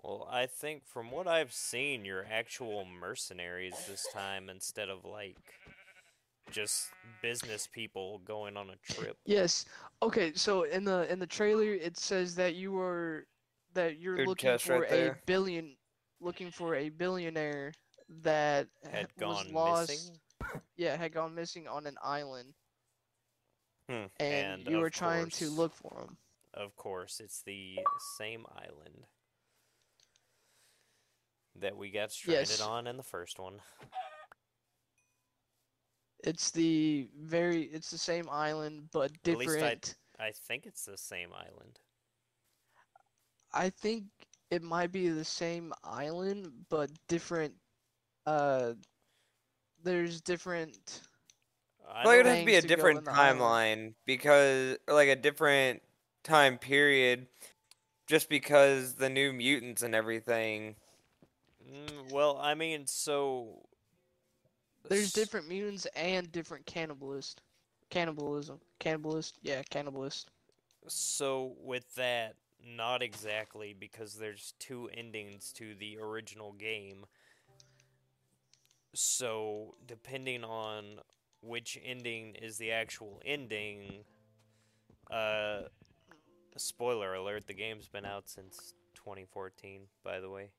Well, 0.03 0.29
I 0.31 0.47
think 0.47 0.87
from 0.87 1.11
what 1.11 1.27
I've 1.27 1.53
seen, 1.53 2.05
you're 2.05 2.27
actual 2.31 2.85
mercenaries 2.85 3.75
this 3.89 4.07
time 4.13 4.49
instead 4.51 4.89
of 4.89 5.05
like 5.05 5.37
just 6.51 6.91
business 7.23 7.67
people 7.67 8.19
going 8.25 8.57
on 8.57 8.71
a 8.71 8.77
trip. 8.93 9.17
yes. 9.27 9.65
Okay, 10.03 10.33
so 10.35 10.65
in 10.65 10.85
the 10.85 11.11
in 11.11 11.19
the 11.19 11.27
trailer, 11.27 11.73
it 11.73 11.97
says 11.99 12.35
that 12.37 12.55
you 12.55 12.79
are 12.79 13.27
that 13.73 13.99
you're 13.99 14.17
Good 14.17 14.27
looking 14.27 14.59
for 14.59 14.81
right 14.81 14.91
a 14.91 14.91
there. 14.91 15.19
billion, 15.27 15.77
looking 16.21 16.51
for 16.51 16.75
a 16.75 16.91
billionaire 16.91 17.73
that 18.23 18.69
Had 18.91 19.09
was 19.19 19.43
gone 19.45 19.53
lost. 19.53 19.91
missing. 19.91 20.21
Yeah, 20.77 20.97
had 20.97 21.13
gone 21.13 21.35
missing 21.35 21.67
on 21.69 21.87
an 21.87 21.97
island, 22.03 22.55
Hmm. 23.89 24.07
and, 24.19 24.63
And 24.63 24.67
you 24.69 24.79
were 24.79 24.91
trying 24.91 25.31
to 25.31 25.51
look 25.51 25.75
for 25.75 26.01
him. 26.03 26.17
Of 26.55 26.75
course, 26.77 27.21
it's 27.21 27.43
the 27.43 27.79
same 28.19 28.45
island 28.57 29.07
that 31.57 31.77
we 31.77 31.91
got 31.91 32.13
stranded 32.13 32.49
Yes. 32.49 32.61
on 32.61 32.87
in 32.87 32.97
the 32.97 33.03
first 33.03 33.39
one. 33.39 33.61
It's 36.23 36.51
the 36.51 37.09
very 37.17 37.65
it's 37.65 37.91
the 37.91 37.99
same 37.99 38.29
island 38.31 38.89
but 38.93 39.13
At 39.27 39.37
least 39.37 39.59
I- 40.19 40.25
I 40.27 40.33
think 40.33 40.65
it's 40.67 40.85
the 40.85 40.97
same 40.97 41.33
island. 41.33 41.79
I 43.53 43.71
think 43.71 44.05
it 44.51 44.63
might 44.63 44.91
be 44.93 45.09
the 45.09 45.25
same 45.25 45.73
island 45.83 46.67
but 46.69 46.91
different 47.09 47.55
uh 48.27 48.75
there's 49.83 50.21
different 50.21 51.03
I 51.89 52.05
Well, 52.05 52.15
it 52.15 52.17
would 52.17 52.27
have 52.27 52.39
to 52.39 52.45
be 52.45 52.55
a 52.57 52.63
to 52.63 52.69
different 52.69 53.03
in 53.03 53.09
island. 53.09 53.61
timeline 53.61 53.95
because, 54.07 54.79
or 54.87 54.95
like 54.95 55.09
a 55.09 55.17
different 55.17 55.83
time 56.23 56.59
period, 56.59 57.29
just 58.07 58.29
because 58.29 58.97
the 58.97 59.09
new 59.11 59.33
mutants 59.33 59.83
and 59.83 59.95
everything. 59.95 60.77
Mm, 61.65 62.09
well, 62.11 62.39
I 62.39 62.55
mean, 62.55 62.87
so 62.87 63.63
there's 64.89 65.11
s- 65.11 65.13
different 65.13 65.49
mutants 65.49 65.87
and 65.95 66.31
different 66.33 66.65
cannibalist 66.67 67.37
cannibalism 67.91 68.61
cannibalist 68.81 69.35
yeah 69.43 69.63
cannibalist 69.65 70.27
So 70.89 71.55
with 71.59 71.95
that, 71.95 72.37
not 72.63 73.03
exactly 73.03 73.73
because 73.75 74.15
there's 74.17 74.55
two 74.59 74.89
endings 74.93 75.53
to 75.55 75.75
the 75.75 75.99
original 75.99 76.53
game. 76.53 77.07
So 78.95 79.75
depending 79.87 80.45
on 80.45 81.01
which 81.41 81.79
ending 81.85 82.35
is 82.37 82.57
the 82.59 82.73
actual 82.73 83.21
ending, 83.25 84.05
uh, 85.11 85.63
spoiler 86.57 87.15
alert: 87.15 87.47
the 87.47 87.55
game's 87.55 87.89
been 87.89 88.05
out 88.05 88.29
since 88.29 88.75
2014, 88.95 89.83
by 90.03 90.21
the 90.21 90.31
way. 90.31 90.51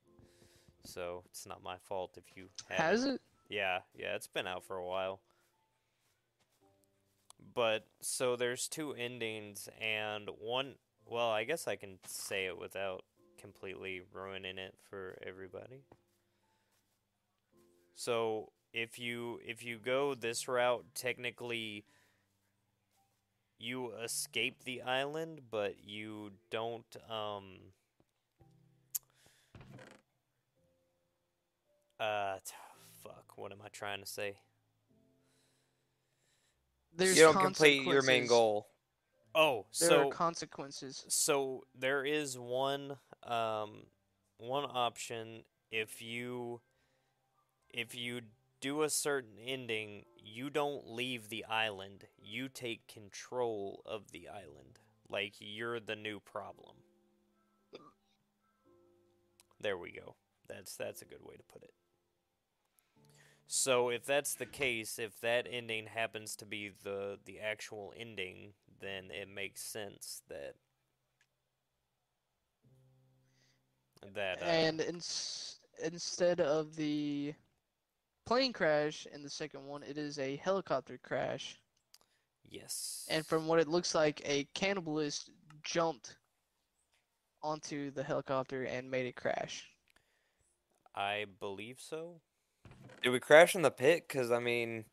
So 0.84 1.24
it's 1.30 1.46
not 1.46 1.62
my 1.62 1.78
fault 1.78 2.16
if 2.16 2.36
you 2.36 2.48
haven't 2.68 2.84
has 2.84 3.04
it 3.04 3.20
yeah, 3.48 3.80
yeah, 3.94 4.14
it's 4.14 4.26
been 4.26 4.46
out 4.46 4.64
for 4.64 4.76
a 4.76 4.84
while. 4.84 5.20
But 7.54 7.86
so 8.00 8.36
there's 8.36 8.68
two 8.68 8.92
endings 8.92 9.68
and 9.80 10.28
one 10.38 10.74
well, 11.08 11.30
I 11.30 11.44
guess 11.44 11.68
I 11.68 11.76
can 11.76 11.98
say 12.04 12.46
it 12.46 12.58
without 12.58 13.04
completely 13.40 14.02
ruining 14.12 14.58
it 14.58 14.74
for 14.90 15.16
everybody. 15.24 15.84
So, 17.96 18.52
if 18.72 18.98
you 18.98 19.40
if 19.44 19.64
you 19.64 19.78
go 19.78 20.14
this 20.14 20.46
route, 20.46 20.84
technically 20.94 21.84
you 23.58 23.92
escape 24.04 24.64
the 24.64 24.82
island, 24.82 25.40
but 25.50 25.76
you 25.84 26.32
don't 26.50 26.96
um 27.10 27.44
uh 31.98 32.36
fuck, 33.02 33.32
what 33.36 33.50
am 33.50 33.58
I 33.64 33.68
trying 33.68 34.00
to 34.00 34.06
say? 34.06 34.36
there's 36.96 37.16
you 37.16 37.24
don't 37.24 37.38
complete 37.38 37.86
your 37.86 38.02
main 38.02 38.26
goal. 38.26 38.68
Oh, 39.34 39.66
there 39.80 39.90
so 39.90 40.08
are 40.08 40.10
consequences 40.10 41.04
so 41.08 41.64
there 41.78 42.04
is 42.04 42.38
one 42.38 42.96
um 43.22 43.84
one 44.38 44.64
option 44.64 45.44
if 45.70 46.00
you 46.00 46.60
if 47.70 47.94
you 47.94 48.22
do 48.60 48.82
a 48.82 48.90
certain 48.90 49.38
ending 49.44 50.04
you 50.26 50.50
don't 50.50 50.88
leave 50.90 51.28
the 51.28 51.44
island. 51.44 52.04
You 52.18 52.48
take 52.48 52.88
control 52.88 53.82
of 53.86 54.10
the 54.12 54.28
island. 54.28 54.80
Like 55.08 55.34
you're 55.38 55.80
the 55.80 55.96
new 55.96 56.20
problem. 56.20 56.76
There 59.60 59.76
we 59.78 59.92
go. 59.92 60.16
That's 60.48 60.76
that's 60.76 61.02
a 61.02 61.06
good 61.06 61.22
way 61.24 61.36
to 61.36 61.42
put 61.44 61.62
it. 61.62 61.72
So 63.46 63.88
if 63.90 64.04
that's 64.04 64.34
the 64.34 64.46
case 64.46 64.98
if 64.98 65.20
that 65.20 65.46
ending 65.50 65.86
happens 65.86 66.36
to 66.36 66.46
be 66.46 66.68
the 66.82 67.18
the 67.24 67.40
actual 67.40 67.92
ending 67.96 68.54
then 68.80 69.10
it 69.10 69.28
makes 69.28 69.62
sense 69.62 70.22
that 70.28 70.54
that 74.14 74.42
uh, 74.42 74.46
and 74.46 74.80
ins- 74.80 75.58
instead 75.82 76.40
of 76.40 76.76
the 76.76 77.34
plane 78.26 78.52
crash 78.52 79.06
in 79.14 79.22
the 79.22 79.30
second 79.30 79.64
one 79.64 79.82
it 79.82 79.96
is 79.96 80.18
a 80.18 80.36
helicopter 80.36 80.98
crash 81.02 81.58
yes 82.48 83.06
and 83.08 83.24
from 83.24 83.46
what 83.46 83.58
it 83.58 83.68
looks 83.68 83.94
like 83.94 84.20
a 84.24 84.44
cannibalist 84.54 85.30
jumped 85.62 86.16
onto 87.42 87.90
the 87.92 88.02
helicopter 88.02 88.64
and 88.64 88.90
made 88.90 89.06
it 89.06 89.16
crash 89.16 89.70
I 90.96 91.26
believe 91.38 91.78
so. 91.78 92.20
Did 93.02 93.10
we 93.10 93.20
crash 93.20 93.54
in 93.54 93.62
the 93.62 93.70
pit? 93.70 94.04
Because 94.08 94.32
I 94.32 94.38
mean, 94.38 94.86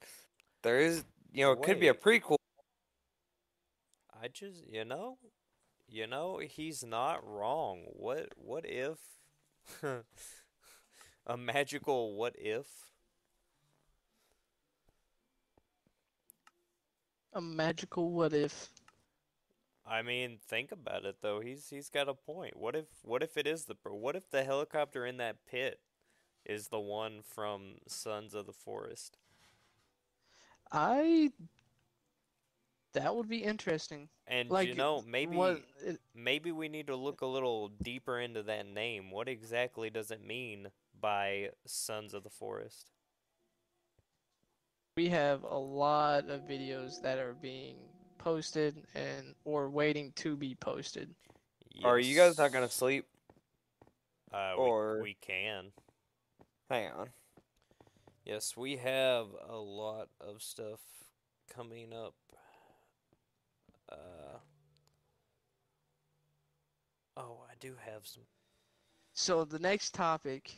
there 0.61 0.79
is, 0.79 1.05
you 1.31 1.45
know, 1.45 1.53
it 1.53 1.61
could 1.63 1.79
be 1.79 1.87
a 1.87 1.93
prequel. 1.93 2.35
I 4.21 4.27
just, 4.27 4.67
you 4.69 4.83
know, 4.83 5.17
you 5.87 6.07
know, 6.07 6.39
he's 6.43 6.83
not 6.83 7.25
wrong. 7.25 7.83
What, 7.87 8.29
what 8.35 8.65
if 8.65 8.97
a 11.25 11.37
magical 11.37 12.15
what 12.15 12.35
if? 12.37 12.67
A 17.33 17.41
magical 17.41 18.11
what 18.11 18.33
if 18.33 18.69
I 19.85 20.01
mean, 20.01 20.39
think 20.47 20.71
about 20.71 21.05
it 21.05 21.17
though. 21.21 21.39
He's 21.41 21.69
he's 21.69 21.89
got 21.89 22.07
a 22.09 22.13
point. 22.13 22.55
What 22.57 22.75
if 22.75 22.85
what 23.03 23.21
if 23.23 23.37
it 23.37 23.47
is 23.47 23.65
the 23.65 23.75
what 23.83 24.15
if 24.15 24.29
the 24.29 24.43
helicopter 24.43 25.05
in 25.05 25.17
that 25.17 25.45
pit 25.45 25.79
is 26.45 26.67
the 26.69 26.79
one 26.79 27.21
from 27.21 27.79
Sons 27.87 28.33
of 28.33 28.45
the 28.45 28.53
Forest? 28.53 29.17
i 30.71 31.31
that 32.93 33.15
would 33.15 33.27
be 33.27 33.43
interesting 33.43 34.09
And 34.27 34.49
like 34.49 34.69
you 34.69 34.75
know, 34.75 35.01
maybe 35.07 35.35
what 35.35 35.61
it, 35.85 35.99
maybe 36.15 36.51
we 36.51 36.69
need 36.69 36.87
to 36.87 36.95
look 36.95 37.21
a 37.21 37.25
little 37.25 37.69
deeper 37.69 38.19
into 38.19 38.43
that 38.43 38.65
name. 38.67 39.11
What 39.11 39.27
exactly 39.27 39.89
does 39.89 40.11
it 40.11 40.25
mean 40.25 40.69
by 40.99 41.49
Sons 41.65 42.13
of 42.13 42.23
the 42.23 42.29
Forest? 42.29 42.91
We 44.95 45.09
have 45.09 45.43
a 45.43 45.57
lot 45.57 46.29
of 46.29 46.41
videos 46.41 47.01
that 47.01 47.17
are 47.17 47.33
being 47.41 47.75
posted 48.17 48.85
and 48.95 49.35
or 49.43 49.69
waiting 49.69 50.11
to 50.15 50.35
be 50.35 50.55
posted. 50.55 51.09
Are 51.83 51.99
you 51.99 52.15
guys 52.15 52.37
not 52.37 52.51
gonna 52.51 52.69
sleep? 52.69 53.05
Uh, 54.33 54.53
or- 54.55 54.97
we, 54.97 55.01
we 55.01 55.17
can. 55.21 55.71
Hang 56.69 56.91
on. 56.91 57.09
Yes, 58.25 58.55
we 58.55 58.77
have 58.77 59.27
a 59.49 59.57
lot 59.57 60.07
of 60.21 60.41
stuff 60.41 60.79
coming 61.53 61.91
up. 61.93 62.13
Uh, 63.91 64.37
oh, 67.17 67.39
I 67.49 67.53
do 67.59 67.75
have 67.85 68.07
some. 68.07 68.23
So 69.13 69.43
the 69.43 69.59
next 69.59 69.93
topic 69.93 70.55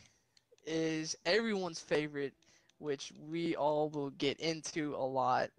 is 0.66 1.16
everyone's 1.26 1.80
favorite, 1.80 2.34
which 2.80 3.12
we 3.18 3.56
all 3.56 3.90
will 3.90 4.12
get 4.12 4.40
into 4.40 4.96
a 4.96 5.06
lot. 5.06 5.50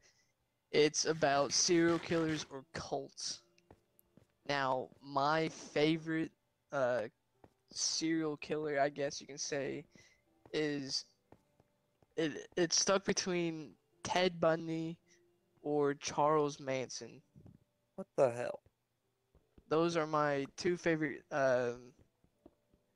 It's 0.73 1.05
about 1.07 1.53
serial 1.53 1.99
killers 1.99 2.47
or 2.51 2.65
cults. 2.75 3.41
Now, 4.49 4.89
my 5.03 5.49
favorite 5.49 6.31
uh, 6.73 7.03
serial 7.73 8.37
killer, 8.37 8.81
I 8.81 8.89
guess 8.89 9.21
you 9.21 9.27
can 9.27 9.39
say, 9.39 9.85
is 10.53 11.05
it. 12.17 12.47
It's 12.57 12.81
stuck 12.81 13.05
between 13.05 13.73
Ted 14.03 14.41
Bundy 14.41 14.99
or 15.63 15.95
Charles 15.95 16.61
Manson. 16.61 17.23
What 17.97 18.07
the 18.17 18.31
hell? 18.31 18.61
Those 19.69 19.97
are 19.97 20.07
my 20.07 20.47
two 20.57 20.77
favorite. 20.77 21.23
Um, 21.33 21.93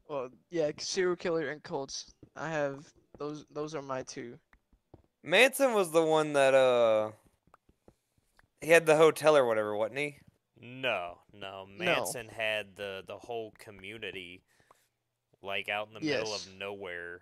well, 0.08 0.28
yeah, 0.50 0.70
serial 0.78 1.16
killer 1.16 1.50
and 1.50 1.62
cults. 1.62 2.12
I 2.36 2.48
have 2.50 2.86
those. 3.20 3.44
Those 3.52 3.76
are 3.76 3.82
my 3.82 4.02
two. 4.02 4.38
Manson 5.22 5.74
was 5.74 5.92
the 5.92 6.02
one 6.02 6.32
that 6.32 6.54
uh 6.54 7.12
he 8.60 8.70
had 8.70 8.86
the 8.86 8.96
hotel 8.96 9.36
or 9.36 9.46
whatever, 9.46 9.76
wasn't 9.76 9.98
he? 9.98 10.16
No, 10.60 11.18
no. 11.32 11.66
No. 11.78 11.84
Manson 11.84 12.28
had 12.28 12.74
the 12.76 13.02
the 13.06 13.16
whole 13.18 13.52
community, 13.58 14.42
like 15.42 15.68
out 15.68 15.86
in 15.88 15.94
the 15.94 16.00
middle 16.00 16.34
of 16.34 16.48
nowhere. 16.58 17.20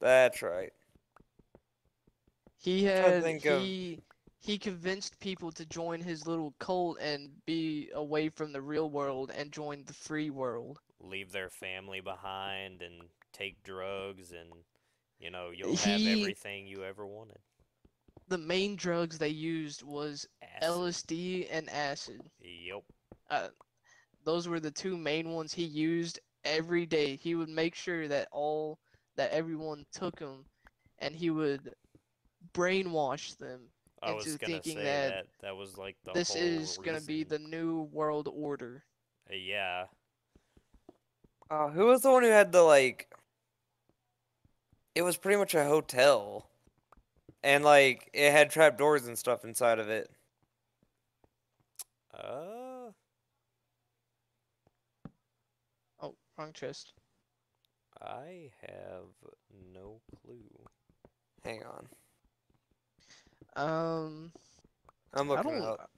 That's 0.00 0.42
right. 0.42 0.72
He 2.60 2.84
had 2.84 3.22
think 3.22 3.44
of- 3.46 3.62
he 3.62 4.00
he 4.40 4.58
convinced 4.58 5.18
people 5.20 5.50
to 5.52 5.66
join 5.66 6.00
his 6.00 6.26
little 6.26 6.54
cult 6.58 6.98
and 7.00 7.30
be 7.46 7.90
away 7.94 8.28
from 8.28 8.52
the 8.52 8.60
real 8.60 8.90
world 8.90 9.32
and 9.36 9.50
join 9.52 9.84
the 9.84 9.94
free 9.94 10.30
world. 10.30 10.80
leave 11.00 11.30
their 11.30 11.48
family 11.50 12.00
behind 12.00 12.82
and 12.82 13.02
take 13.38 13.62
drugs 13.62 14.32
and 14.32 14.50
you 15.20 15.30
know 15.30 15.50
you'll 15.54 15.76
have 15.76 16.00
He- 16.00 16.20
everything 16.22 16.66
you 16.66 16.84
ever 16.84 17.06
wanted 17.06 17.38
The 18.28 18.38
main 18.38 18.76
drugs 18.76 19.18
they 19.18 19.28
used 19.28 19.82
was 19.82 20.26
Acid. 20.42 20.62
LSD 20.68 21.46
and 21.50 21.70
acid. 21.70 22.20
yep 22.40 22.82
Uh, 23.30 23.48
those 24.24 24.48
were 24.48 24.60
the 24.60 24.70
two 24.70 24.96
main 24.98 25.30
ones 25.32 25.52
he 25.54 25.64
used 25.64 26.20
every 26.44 26.84
day. 26.86 27.16
He 27.16 27.34
would 27.34 27.48
make 27.48 27.74
sure 27.74 28.08
that 28.08 28.28
all 28.32 28.78
that 29.16 29.30
everyone 29.32 29.86
took 29.92 30.16
them, 30.18 30.44
and 30.98 31.14
he 31.14 31.30
would 31.30 31.74
brainwash 32.52 33.36
them. 33.38 33.60
i 34.02 34.10
into 34.12 34.38
gonna 34.38 34.52
thinking 34.62 34.76
say 34.76 34.84
that 34.84 35.08
that 35.08 35.26
that 35.40 35.56
was 35.56 35.76
like 35.78 35.96
the 36.04 36.12
this 36.12 36.28
whole 36.28 36.38
is 36.38 36.78
gonna 36.78 37.00
be 37.00 37.24
the 37.24 37.38
new 37.38 37.82
world 37.92 38.28
order. 38.32 38.84
Uh, 39.30 39.34
yeah 39.34 39.86
Uh, 41.50 41.68
who 41.70 41.86
was 41.86 42.02
the 42.02 42.10
one 42.10 42.22
who 42.22 42.28
had 42.28 42.52
the 42.52 42.62
like? 42.62 43.08
It 44.98 45.02
was 45.02 45.16
pretty 45.16 45.38
much 45.38 45.54
a 45.54 45.62
hotel, 45.62 46.50
and 47.44 47.62
like 47.62 48.10
it 48.12 48.32
had 48.32 48.50
trap 48.50 48.76
doors 48.76 49.06
and 49.06 49.16
stuff 49.16 49.44
inside 49.44 49.78
of 49.78 49.88
it. 49.88 50.10
uh 52.12 52.90
Oh, 56.02 56.16
wrong 56.36 56.52
chest. 56.52 56.94
i 58.02 58.50
have 58.60 59.04
no 59.72 60.00
clue 60.20 60.66
Hang 61.44 61.62
on, 61.62 61.88
Um, 63.54 64.32
I'm 65.14 65.28
I 65.28 65.36
looking 65.36 65.52
it 65.52 65.60
don't. 65.60 65.62
up 65.62 65.90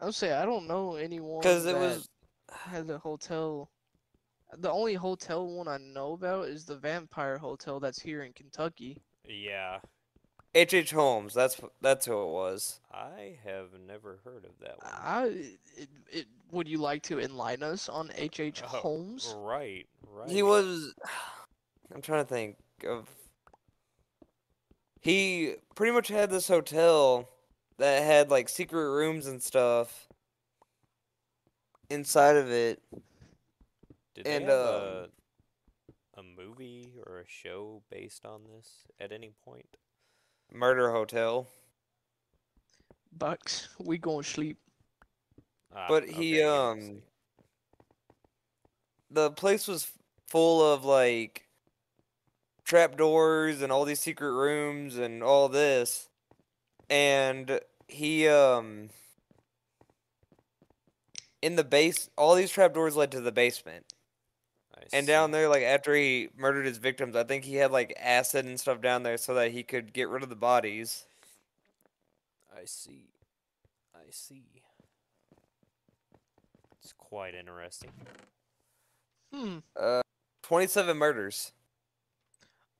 I 0.00 0.04
would 0.04 0.14
say 0.14 0.32
I 0.32 0.44
don't 0.44 0.68
know 0.68 0.94
anyone 0.94 1.40
because 1.40 1.66
it 1.66 1.72
that 1.72 1.80
was 1.80 2.08
had 2.52 2.88
a 2.88 2.98
hotel. 2.98 3.68
The 4.56 4.70
only 4.70 4.94
hotel 4.94 5.46
one 5.46 5.68
I 5.68 5.76
know 5.76 6.12
about 6.12 6.48
is 6.48 6.64
the 6.64 6.76
Vampire 6.76 7.38
Hotel 7.38 7.80
that's 7.80 8.00
here 8.00 8.22
in 8.22 8.32
Kentucky. 8.32 8.98
yeah 9.24 9.78
H. 10.54 10.74
H. 10.74 10.90
Holmes. 10.90 11.34
That's 11.34 11.60
that's 11.80 12.06
who 12.06 12.22
it 12.22 12.32
was. 12.32 12.80
i 12.92 13.36
have 13.44 13.68
never 13.86 14.20
heard 14.24 14.44
of 14.44 14.58
that 14.60 14.82
one 14.82 14.92
I 14.92 15.24
it, 15.76 15.88
it, 16.10 16.26
would 16.50 16.66
you 16.66 16.78
like 16.78 17.02
to 17.04 17.20
enlighten 17.20 17.62
us 17.62 17.88
on 17.88 18.10
H. 18.16 18.40
H. 18.40 18.62
Oh, 18.64 18.68
Holmes? 18.68 19.34
right 19.38 19.86
right 20.10 20.30
He 20.30 20.42
was. 20.42 20.94
I'm 21.94 22.02
trying 22.02 22.24
to 22.24 22.28
think 22.28 22.56
of. 22.86 23.08
He 25.00 25.54
pretty 25.74 25.92
much 25.92 26.08
had 26.08 26.30
this 26.30 26.48
hotel 26.48 27.28
that 27.78 28.02
had 28.02 28.30
like 28.30 28.48
secret 28.48 28.90
rooms 28.90 29.26
and 29.26 29.42
stuff 29.42 30.08
inside 31.88 32.36
of 32.36 32.50
it. 32.50 32.82
Did 34.18 34.26
they 34.26 34.36
and, 34.36 34.44
have 34.46 34.52
um, 34.52 35.06
a, 36.16 36.20
a 36.20 36.22
movie 36.22 36.94
or 37.06 37.20
a 37.20 37.28
show 37.28 37.82
based 37.88 38.26
on 38.26 38.40
this 38.44 38.68
at 39.00 39.12
any 39.12 39.32
point 39.44 39.76
Murder 40.52 40.90
Hotel. 40.90 41.46
Bucks, 43.16 43.68
we 43.78 43.98
going 43.98 44.24
to 44.24 44.28
sleep. 44.28 44.58
Ah, 45.74 45.86
But 45.88 46.04
okay, 46.04 46.12
he, 46.12 46.40
yeah, 46.40 46.70
um. 46.70 47.02
The 49.10 49.30
place 49.30 49.68
was 49.68 49.90
full 50.26 50.72
of 50.72 50.84
like 50.84 51.46
trapdoors 52.64 53.62
and 53.62 53.72
all 53.72 53.84
these 53.84 54.00
secret 54.00 54.32
rooms 54.32 54.96
and 54.96 55.22
all 55.22 55.48
this. 55.48 56.08
And 56.90 57.60
he 57.86 58.28
um 58.28 58.90
in 61.40 61.56
the 61.56 61.64
base 61.64 62.10
all 62.18 62.34
these 62.34 62.50
trapdoors 62.50 62.96
led 62.96 63.10
to 63.12 63.20
the 63.20 63.32
basement. 63.32 63.86
I 64.78 64.96
And 64.96 65.06
down 65.06 65.30
there, 65.30 65.48
like 65.48 65.62
after 65.62 65.94
he 65.94 66.28
murdered 66.36 66.66
his 66.66 66.78
victims, 66.78 67.16
I 67.16 67.24
think 67.24 67.44
he 67.44 67.56
had 67.56 67.72
like 67.72 67.94
acid 67.98 68.46
and 68.46 68.58
stuff 68.58 68.80
down 68.80 69.02
there 69.02 69.16
so 69.16 69.34
that 69.34 69.50
he 69.50 69.62
could 69.62 69.92
get 69.92 70.08
rid 70.08 70.22
of 70.22 70.28
the 70.28 70.36
bodies. 70.36 71.06
I 72.54 72.64
see. 72.64 73.10
I 73.94 74.10
see. 74.10 74.44
It's 76.82 76.94
quite 76.96 77.34
interesting. 77.34 77.90
Hmm. 79.32 79.58
Uh, 79.78 80.02
twenty-seven 80.42 80.96
murders. 80.96 81.52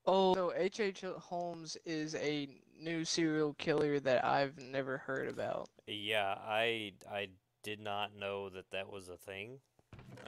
Oh, 0.06 0.34
so 0.34 0.52
H. 0.56 0.80
H. 0.80 1.04
Holmes 1.18 1.76
is 1.84 2.14
a 2.14 2.48
new 2.80 3.04
serial 3.04 3.54
killer 3.54 4.00
that 4.00 4.24
I've 4.24 4.58
never 4.58 4.98
heard 4.98 5.28
about. 5.28 5.68
Yeah, 5.86 6.36
I 6.46 6.92
I 7.10 7.28
did 7.62 7.80
not 7.80 8.16
know 8.18 8.48
that 8.48 8.70
that 8.70 8.90
was 8.90 9.08
a 9.08 9.16
thing. 9.16 9.58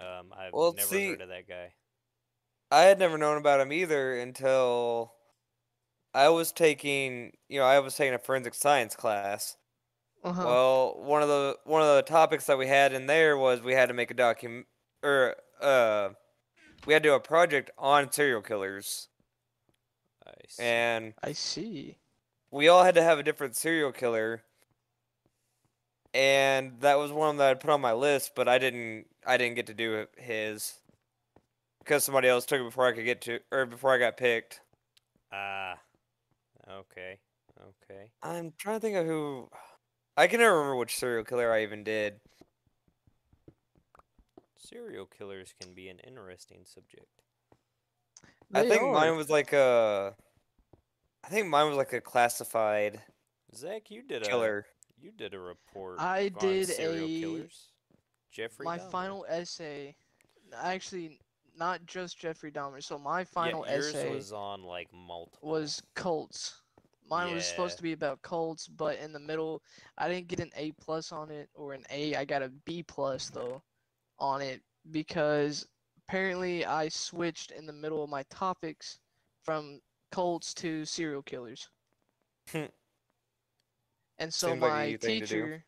Um, 0.00 0.32
I've 0.36 0.52
Well, 0.52 0.72
never 0.72 0.86
see- 0.88 1.08
heard 1.10 1.20
of 1.22 1.28
that 1.28 1.46
guy. 1.48 1.74
I 2.72 2.82
had 2.82 2.98
never 2.98 3.18
known 3.18 3.36
about 3.36 3.60
him 3.60 3.72
either 3.72 4.16
until 4.18 5.14
I 6.14 6.28
was 6.28 6.52
taking, 6.52 7.36
you 7.48 7.58
know, 7.58 7.66
I 7.66 7.80
was 7.80 7.96
taking 7.96 8.14
a 8.14 8.18
forensic 8.18 8.54
science 8.54 8.94
class. 8.94 9.56
Uh-huh. 10.22 10.42
Well, 10.44 10.94
one 11.02 11.22
of 11.22 11.28
the 11.28 11.58
one 11.64 11.82
of 11.82 11.96
the 11.96 12.02
topics 12.02 12.46
that 12.46 12.58
we 12.58 12.66
had 12.68 12.92
in 12.92 13.06
there 13.06 13.36
was 13.36 13.60
we 13.60 13.72
had 13.72 13.88
to 13.88 13.94
make 13.94 14.10
a 14.10 14.14
document 14.14 14.66
or 15.02 15.34
uh 15.60 16.10
we 16.86 16.92
had 16.92 17.02
to 17.02 17.08
do 17.08 17.14
a 17.14 17.20
project 17.20 17.70
on 17.78 18.12
serial 18.12 18.42
killers. 18.42 19.08
I 20.26 20.32
see. 20.48 20.62
And 20.62 21.14
I 21.24 21.32
see. 21.32 21.98
we 22.50 22.68
all 22.68 22.84
had 22.84 22.94
to 22.96 23.02
have 23.02 23.18
a 23.18 23.22
different 23.22 23.56
serial 23.56 23.92
killer. 23.92 24.44
And 26.12 26.80
that 26.80 26.98
was 26.98 27.12
one 27.12 27.36
that 27.38 27.50
I 27.50 27.54
put 27.54 27.70
on 27.70 27.80
my 27.80 27.92
list, 27.92 28.32
but 28.34 28.48
I 28.48 28.58
didn't 28.58 29.06
I 29.26 29.36
didn't 29.36 29.56
get 29.56 29.66
to 29.66 29.74
do 29.74 30.06
his 30.16 30.74
because 31.80 32.04
somebody 32.04 32.28
else 32.28 32.46
took 32.46 32.60
it 32.60 32.64
before 32.64 32.86
I 32.86 32.92
could 32.92 33.04
get 33.04 33.20
to 33.22 33.40
or 33.52 33.66
before 33.66 33.92
I 33.94 33.98
got 33.98 34.16
picked. 34.16 34.60
Ah, 35.32 35.78
okay, 36.70 37.18
okay. 37.60 38.10
I'm 38.22 38.52
trying 38.58 38.76
to 38.76 38.80
think 38.80 38.96
of 38.96 39.06
who 39.06 39.48
I 40.16 40.26
can 40.26 40.40
never 40.40 40.56
remember 40.58 40.76
which 40.76 40.96
serial 40.96 41.24
killer 41.24 41.52
I 41.52 41.62
even 41.62 41.84
did. 41.84 42.20
Serial 44.56 45.06
killers 45.06 45.54
can 45.60 45.74
be 45.74 45.88
an 45.88 45.98
interesting 46.06 46.60
subject. 46.64 47.06
I 48.54 48.68
think 48.68 48.82
are. 48.82 48.92
mine 48.92 49.16
was 49.16 49.30
like 49.30 49.52
a 49.52 50.14
I 51.24 51.28
think 51.28 51.46
mine 51.48 51.68
was 51.68 51.76
like 51.76 51.92
a 51.92 52.00
classified 52.00 53.00
Zach, 53.54 53.90
you 53.90 54.02
did 54.02 54.22
a 54.22 54.26
killer. 54.26 54.66
you 55.00 55.10
did 55.12 55.34
a 55.34 55.38
report. 55.40 55.96
I 55.98 56.30
on 56.36 56.40
did 56.40 56.68
serial 56.68 57.06
a- 57.06 57.20
killers. 57.20 57.69
Jeffrey. 58.30 58.64
My 58.64 58.78
Dahmer. 58.78 58.90
final 58.90 59.26
essay, 59.28 59.96
actually, 60.54 61.18
not 61.56 61.84
just 61.86 62.18
Jeffrey 62.18 62.50
Dahmer. 62.50 62.82
So 62.82 62.98
my 62.98 63.24
final 63.24 63.64
yeah, 63.66 63.74
yours 63.74 63.94
essay 63.94 64.14
was 64.14 64.32
on 64.32 64.62
like 64.62 64.88
multiple. 64.92 65.48
was 65.48 65.82
cults. 65.94 66.62
Mine 67.08 67.34
was 67.34 67.44
supposed 67.44 67.76
to 67.76 67.82
be 67.82 67.92
about 67.92 68.22
cults, 68.22 68.68
but 68.68 68.96
in 68.98 69.12
the 69.12 69.18
middle, 69.18 69.62
I 69.98 70.08
didn't 70.08 70.28
get 70.28 70.38
an 70.38 70.50
A 70.56 70.70
plus 70.72 71.10
on 71.10 71.28
it 71.30 71.48
or 71.54 71.72
an 71.72 71.84
A. 71.90 72.14
I 72.14 72.24
got 72.24 72.40
a 72.42 72.50
B 72.64 72.84
plus 72.84 73.30
though 73.30 73.62
on 74.20 74.40
it 74.42 74.62
because 74.92 75.66
apparently 76.06 76.64
I 76.64 76.88
switched 76.88 77.50
in 77.50 77.66
the 77.66 77.72
middle 77.72 78.04
of 78.04 78.10
my 78.10 78.22
topics 78.30 79.00
from 79.42 79.80
cults 80.12 80.54
to 80.54 80.84
serial 80.84 81.22
killers. 81.22 81.68
and 84.18 84.32
so 84.32 84.48
like 84.48 84.56
a 84.56 84.60
my 84.60 84.84
you 84.84 84.98
thing 84.98 85.20
to 85.20 85.26
do. 85.26 85.34
teacher, 85.34 85.64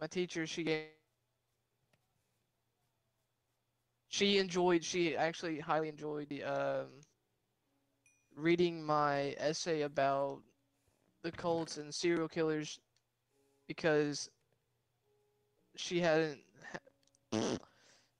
my 0.00 0.06
teacher, 0.06 0.46
she 0.46 0.64
gave. 0.64 0.97
She 4.08 4.38
enjoyed. 4.38 4.84
She 4.84 5.16
actually 5.16 5.60
highly 5.60 5.88
enjoyed 5.88 6.32
um, 6.44 6.86
reading 8.36 8.82
my 8.84 9.34
essay 9.38 9.82
about 9.82 10.42
the 11.22 11.32
cults 11.32 11.76
and 11.76 11.94
serial 11.94 12.28
killers 12.28 12.80
because 13.66 14.30
she 15.76 16.00
hadn't 16.00 16.40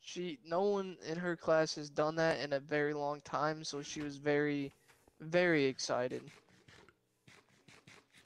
she 0.00 0.38
no 0.44 0.62
one 0.62 0.96
in 1.06 1.18
her 1.18 1.36
class 1.36 1.74
has 1.74 1.90
done 1.90 2.16
that 2.16 2.40
in 2.40 2.52
a 2.52 2.60
very 2.60 2.94
long 2.94 3.20
time 3.22 3.64
so 3.64 3.82
she 3.82 4.00
was 4.02 4.16
very 4.18 4.72
very 5.20 5.64
excited 5.66 6.30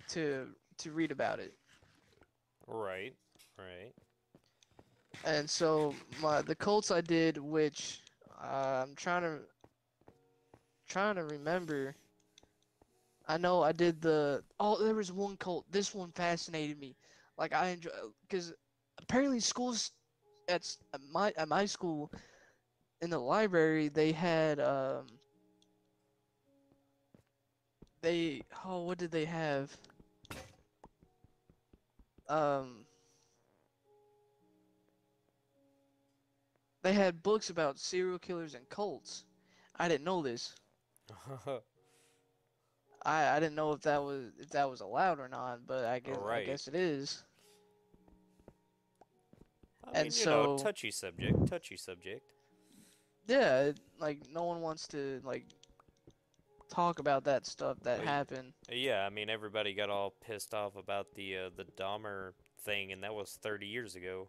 to 0.09 0.49
to 0.79 0.93
read 0.93 1.11
about 1.11 1.39
it 1.41 1.55
Right, 2.67 3.15
right. 3.59 3.93
And 5.25 5.49
so 5.49 5.95
my 6.21 6.43
the 6.43 6.55
cults 6.55 6.91
I 6.91 7.01
did 7.01 7.39
which 7.39 8.01
uh, 8.43 8.85
I'm 8.85 8.95
trying 8.95 9.23
to 9.23 9.39
trying 10.89 11.17
to 11.17 11.25
remember. 11.25 11.95
I 13.27 13.39
know 13.39 13.63
I 13.63 13.73
did 13.73 14.01
the 14.01 14.43
oh 14.59 14.83
there 14.83 14.95
was 14.95 15.13
one 15.13 15.37
cult 15.37 15.65
this 15.71 15.95
one 15.95 16.11
fascinated 16.13 16.79
me. 16.79 16.97
Like 17.39 17.55
I 17.55 17.69
enjoy 17.69 17.91
because 18.23 18.53
apparently 19.01 19.41
schools 19.41 19.93
at 20.49 20.77
my 21.11 21.33
at 21.37 21.49
my 21.49 21.67
school 21.67 22.11
in 23.01 23.11
the 23.11 23.19
library 23.19 23.89
they 23.89 24.13
had 24.13 24.61
um 24.61 25.07
they 28.03 28.43
oh 28.65 28.83
what 28.83 28.99
did 28.99 29.11
they 29.13 29.25
have? 29.25 29.77
Um 32.29 32.85
they 36.83 36.93
had 36.93 37.23
books 37.23 37.51
about 37.51 37.79
serial 37.79 38.19
killers 38.19 38.55
and 38.55 38.69
cults 38.69 39.25
I 39.79 39.89
didn't 39.89 40.05
know 40.05 40.23
this 40.23 40.55
I 43.05 43.29
I 43.37 43.41
didn't 43.41 43.55
know 43.57 43.73
if 43.73 43.81
that 43.83 44.03
was 44.03 44.33
if 44.39 44.51
that 44.51 44.71
was 44.71 44.81
allowed 44.81 45.19
or 45.19 45.29
not, 45.29 45.67
but 45.67 45.85
I 45.87 45.99
guess 45.99 46.17
I 46.17 46.45
guess 46.45 46.69
it 46.69 46.75
is. 46.75 47.25
I 49.85 49.91
And 49.99 50.05
mean, 50.05 50.13
you 50.19 50.25
know, 50.27 50.57
so- 50.57 50.65
touchy 50.65 50.91
subject, 50.91 51.47
touchy 51.49 51.77
subject. 51.77 52.23
Yeah, 53.27 53.61
it, 53.63 53.81
like 53.99 54.19
no 54.33 54.45
one 54.45 54.61
wants 54.61 54.87
to 54.89 55.21
like 55.25 55.47
talk 56.71 56.99
about 56.99 57.25
that 57.25 57.47
stuff 57.47 57.79
that 57.83 58.01
happened. 58.01 58.53
Yeah, 58.71 59.05
I 59.07 59.11
mean, 59.11 59.29
everybody 59.29 59.75
got 59.75 59.91
all 59.91 60.15
pissed 60.25 60.55
off 60.55 60.77
about 60.77 61.07
the 61.15 61.37
uh, 61.37 61.51
the 61.57 61.65
Dahmer 61.77 62.33
thing, 62.65 62.93
and 62.93 63.03
that 63.03 63.15
was 63.15 63.39
30 63.43 63.67
years 63.67 63.97
ago. 63.97 64.29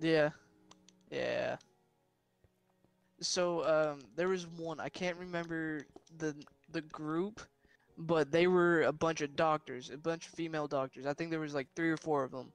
Yeah, 0.00 0.30
yeah. 1.14 1.56
So 3.20 3.64
um, 3.64 4.00
there 4.16 4.28
was 4.28 4.46
one 4.46 4.80
I 4.80 4.88
can't 4.88 5.16
remember 5.16 5.86
the 6.18 6.34
the 6.72 6.82
group, 6.82 7.40
but 7.96 8.30
they 8.30 8.46
were 8.46 8.82
a 8.82 8.92
bunch 8.92 9.20
of 9.20 9.36
doctors, 9.36 9.90
a 9.90 9.96
bunch 9.96 10.26
of 10.26 10.32
female 10.34 10.66
doctors. 10.66 11.06
I 11.06 11.14
think 11.14 11.30
there 11.30 11.40
was 11.40 11.54
like 11.54 11.68
three 11.74 11.90
or 11.90 11.96
four 11.96 12.24
of 12.24 12.32
them. 12.32 12.52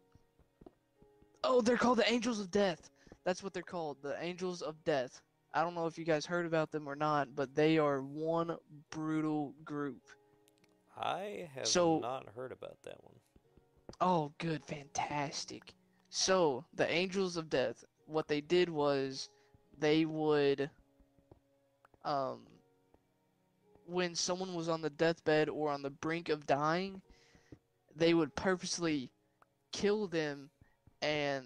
Oh, 1.43 1.61
they're 1.61 1.77
called 1.77 1.99
the 1.99 2.11
Angels 2.11 2.39
of 2.39 2.51
Death. 2.51 2.89
That's 3.23 3.41
what 3.41 3.53
they're 3.53 3.63
called, 3.63 3.97
the 4.01 4.21
Angels 4.21 4.61
of 4.61 4.83
Death. 4.83 5.21
I 5.53 5.63
don't 5.63 5.73
know 5.73 5.87
if 5.87 5.97
you 5.97 6.05
guys 6.05 6.25
heard 6.25 6.45
about 6.45 6.71
them 6.71 6.87
or 6.87 6.95
not, 6.95 7.33
but 7.33 7.55
they 7.55 7.77
are 7.77 8.01
one 8.01 8.57
brutal 8.91 9.53
group. 9.63 10.01
I 10.97 11.49
have 11.55 11.67
So- 11.67 11.99
not 11.99 12.27
heard 12.35 12.51
about 12.51 12.77
that 12.83 13.01
one. 13.03 13.15
Oh, 14.01 14.33
good, 14.37 14.63
fantastic. 14.65 15.73
So, 16.09 16.65
the 16.73 16.89
Angels 16.89 17.37
of 17.37 17.49
Death, 17.49 17.83
what 18.09 18.27
they 18.27 18.41
did 18.41 18.69
was 18.69 19.29
they 19.79 20.05
would 20.05 20.69
um 22.05 22.47
when 23.85 24.15
someone 24.15 24.53
was 24.55 24.69
on 24.69 24.81
the 24.81 24.89
deathbed 24.89 25.49
or 25.49 25.69
on 25.71 25.81
the 25.83 25.89
brink 25.89 26.29
of 26.29 26.45
dying, 26.47 27.01
they 27.95 28.13
would 28.13 28.35
purposely 28.35 29.11
kill 29.71 30.07
them 30.07 30.49
and 31.01 31.45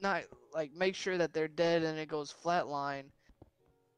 not 0.00 0.24
like 0.54 0.72
make 0.72 0.94
sure 0.94 1.18
that 1.18 1.32
they're 1.32 1.48
dead 1.48 1.82
and 1.82 1.98
it 1.98 2.08
goes 2.08 2.32
flatline 2.32 3.04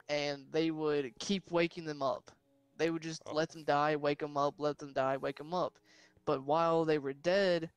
and 0.09 0.45
they 0.51 0.71
would 0.71 1.17
keep 1.19 1.51
waking 1.51 1.85
them 1.85 2.01
up. 2.03 2.31
They 2.77 2.89
would 2.91 3.03
just 3.03 3.23
Oh. 3.25 3.33
let 3.33 3.49
them 3.51 3.63
die, 3.63 3.95
wake 3.95 4.19
them 4.19 4.37
up, 4.37 4.55
let 4.59 4.77
them 4.79 4.93
die, 4.93 5.17
wake 5.17 5.37
them 5.37 5.53
up. 5.53 5.79
But 6.25 6.43
while 6.43 6.85
they 6.85 6.99
were 6.99 7.13
dead, 7.13 7.71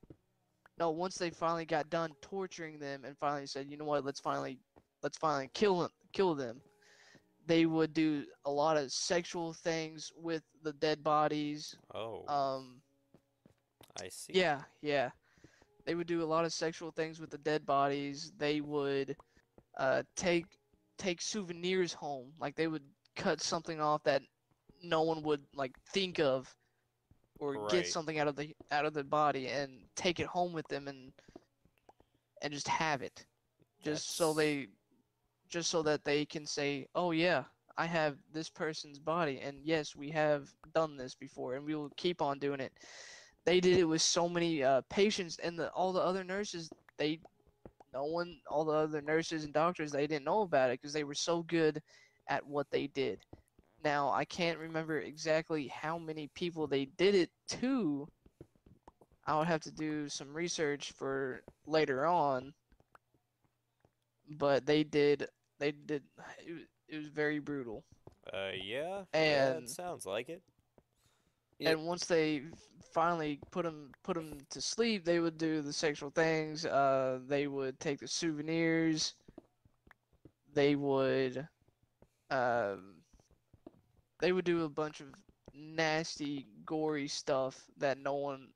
no, 0.78 0.90
once 0.90 1.16
they 1.16 1.30
finally 1.30 1.64
got 1.64 1.90
done 1.90 2.12
torturing 2.20 2.78
them 2.78 3.04
and 3.04 3.16
finally 3.18 3.46
said, 3.46 3.70
you 3.70 3.76
know 3.76 3.84
what, 3.84 4.04
let's 4.04 4.20
finally, 4.20 4.58
let's 5.02 5.18
finally 5.18 5.50
kill 5.54 5.80
them, 5.80 5.90
kill 6.12 6.34
them. 6.34 6.60
They 7.46 7.66
would 7.66 7.92
do 7.92 8.24
a 8.44 8.50
lot 8.50 8.76
of 8.76 8.92
sexual 8.92 9.52
things 9.52 10.12
with 10.16 10.42
the 10.62 10.72
dead 10.72 11.02
bodies. 11.02 11.76
Oh, 11.94 12.28
Um, 12.28 12.82
I 14.00 14.08
see. 14.08 14.34
yeah, 14.34 14.62
yeah. 14.82 15.10
They 15.84 15.94
would 15.94 16.06
do 16.06 16.22
a 16.22 16.26
lot 16.26 16.44
of 16.44 16.52
sexual 16.52 16.90
things 16.90 17.20
with 17.20 17.30
the 17.30 17.38
dead 17.38 17.64
bodies. 17.66 18.32
They 18.36 18.60
would 18.60 19.16
uh, 19.78 20.02
take 20.16 20.46
take 20.98 21.20
souvenirs 21.20 21.94
home. 21.94 22.32
Like 22.38 22.56
they 22.56 22.66
would 22.68 22.84
cut 23.16 23.40
something 23.40 23.80
off 23.80 24.02
that 24.04 24.22
no 24.82 25.02
one 25.02 25.22
would 25.22 25.42
like 25.54 25.72
think 25.92 26.18
of 26.18 26.54
or 27.38 27.56
Right. 27.56 27.70
get 27.70 27.86
something 27.86 28.18
out 28.18 28.28
of 28.28 28.36
the 28.36 28.54
out 28.70 28.84
of 28.86 28.94
the 28.94 29.04
body 29.04 29.48
and 29.48 29.88
take 29.96 30.20
it 30.20 30.26
home 30.26 30.52
with 30.52 30.68
them 30.68 30.88
and 30.88 31.12
and 32.42 32.52
just 32.52 32.68
have 32.68 33.02
it. 33.02 33.26
Just 33.82 34.16
so 34.16 34.32
they 34.34 34.68
just 35.48 35.70
so 35.70 35.82
that 35.82 36.04
they 36.04 36.24
can 36.26 36.46
say, 36.46 36.86
"Oh 36.94 37.10
yeah, 37.12 37.44
I 37.76 37.86
have 37.86 38.16
this 38.32 38.48
person's 38.50 38.98
body 38.98 39.40
and 39.40 39.64
yes, 39.64 39.94
we 39.96 40.10
have 40.10 40.48
done 40.74 40.96
this 40.96 41.14
before 41.14 41.54
and 41.54 41.64
we 41.64 41.74
will 41.74 41.90
keep 41.96 42.22
on 42.22 42.38
doing 42.38 42.60
it." 42.60 42.72
They 43.44 43.60
did 43.60 43.78
it 43.78 43.84
with 43.84 44.02
so 44.02 44.28
many 44.28 44.62
uh, 44.62 44.82
patients 44.90 45.38
and 45.38 45.58
the 45.58 45.70
all 45.72 45.92
the 45.92 46.00
other 46.00 46.24
nurses, 46.24 46.70
they 46.98 47.20
no 47.92 48.04
one 48.04 48.40
all 48.50 48.64
the 48.64 48.72
other 48.72 49.02
nurses 49.02 49.44
and 49.44 49.52
doctors, 49.54 49.92
they 49.92 50.06
didn't 50.06 50.24
know 50.24 50.42
about 50.42 50.70
it 50.70 50.80
because 50.80 50.92
they 50.92 51.04
were 51.04 51.14
so 51.14 51.42
good 51.42 51.80
at 52.28 52.44
what 52.46 52.66
they 52.70 52.86
did. 52.88 53.20
Now, 53.84 54.10
I 54.10 54.24
can't 54.24 54.58
remember 54.58 54.98
exactly 54.98 55.68
how 55.68 55.98
many 55.98 56.28
people 56.28 56.66
they 56.66 56.86
did 56.86 57.14
it 57.14 57.30
to. 57.60 58.08
I 59.26 59.36
would 59.38 59.46
have 59.48 59.62
to 59.62 59.70
do 59.70 60.08
some 60.08 60.32
research 60.34 60.92
for 60.92 61.42
later 61.66 62.06
on. 62.06 62.54
But 64.28 64.66
they 64.66 64.82
did 64.84 65.28
they 65.58 65.72
did 65.72 66.02
it, 66.46 66.52
was- 66.52 66.66
it 66.88 66.96
was 66.96 67.08
very 67.08 67.38
brutal. 67.38 67.84
Uh, 68.32 68.50
yeah. 68.54 69.04
yeah, 69.14 69.50
it 69.52 69.56
And- 69.58 69.70
sounds 69.70 70.06
like 70.06 70.28
it. 70.28 70.42
Yeah. 71.58 71.70
And 71.70 71.86
once 71.86 72.06
they 72.06 72.42
finally 72.92 73.40
put 73.50 73.64
them 73.64 73.92
put 74.02 74.14
them 74.14 74.38
to 74.50 74.60
sleep, 74.60 75.04
they 75.04 75.20
would 75.20 75.38
do 75.38 75.62
the 75.62 75.72
sexual 75.72 76.10
things. 76.10 76.64
Uh, 76.66 77.20
they 77.26 77.46
would 77.46 77.80
take 77.80 78.00
the 78.00 78.08
souvenirs. 78.08 79.14
They 80.52 80.74
would, 80.76 81.48
um, 82.30 82.95
they 84.20 84.32
would 84.32 84.44
do 84.44 84.64
a 84.64 84.68
bunch 84.68 85.00
of 85.00 85.14
nasty, 85.54 86.46
gory 86.64 87.08
stuff 87.08 87.70
that 87.78 87.98
no 87.98 88.14
one 88.14 88.52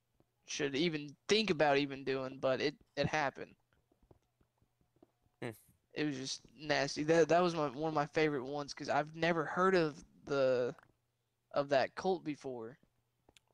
should 0.46 0.74
even 0.74 1.16
think 1.28 1.50
about 1.50 1.78
even 1.78 2.04
doing, 2.04 2.38
but 2.38 2.60
it 2.60 2.76
it 2.96 3.06
happened. 3.06 3.54
Hmm. 5.42 5.50
It 5.92 6.04
was 6.04 6.16
just 6.16 6.42
nasty. 6.56 7.04
That 7.04 7.28
that 7.28 7.40
was 7.42 7.54
my 7.54 7.68
one 7.68 7.88
of 7.90 7.94
my 7.94 8.06
favorite 8.06 8.44
ones 8.44 8.74
because 8.74 8.88
I've 8.88 9.14
never 9.14 9.44
heard 9.44 9.74
of 9.76 10.04
the 10.24 10.74
of 11.52 11.70
that 11.70 11.94
cult 11.96 12.24
before. 12.24 12.78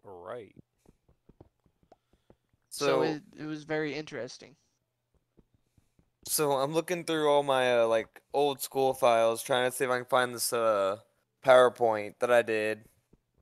Right. 0.05 0.57
So, 2.71 3.01
So, 3.01 3.03
it, 3.03 3.23
it 3.37 3.45
was 3.47 3.65
very 3.65 3.95
interesting. 3.95 4.57
so 6.27 6.53
I'm 6.53 6.73
looking 6.73 7.05
through 7.05 7.29
all 7.31 7.43
my 7.43 7.81
uh, 7.81 7.87
like 7.87 8.23
old 8.33 8.61
school 8.61 8.95
files, 8.95 9.43
trying 9.43 9.71
to 9.71 9.77
see 9.77 9.85
if 9.85 9.91
I 9.91 9.99
can 9.99 10.07
find 10.07 10.35
this 10.35 10.53
uh 10.53 10.99
PowerPoint 11.47 12.15
that 12.21 12.31
I 12.31 12.43
did 12.43 12.85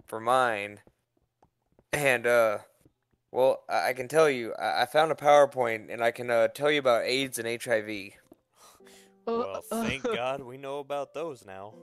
for 0.06 0.20
mine. 0.20 0.80
And 1.92 2.26
uh, 2.26 2.58
well, 3.32 3.62
I, 3.68 3.88
I 3.90 3.92
can 3.94 4.08
tell 4.08 4.28
you, 4.28 4.52
I, 4.54 4.82
I 4.82 4.86
found 4.86 5.10
a 5.12 5.14
PowerPoint, 5.14 5.92
and 5.92 6.02
I 6.02 6.10
can 6.10 6.30
uh, 6.30 6.48
tell 6.48 6.70
you 6.70 6.78
about 6.80 7.04
AIDS 7.04 7.38
and 7.38 7.48
HIV. 7.62 8.10
Well, 9.26 9.62
thank 9.70 10.02
God 10.14 10.42
we 10.42 10.58
know 10.58 10.80
about 10.80 11.14
those 11.14 11.46
now. 11.46 11.74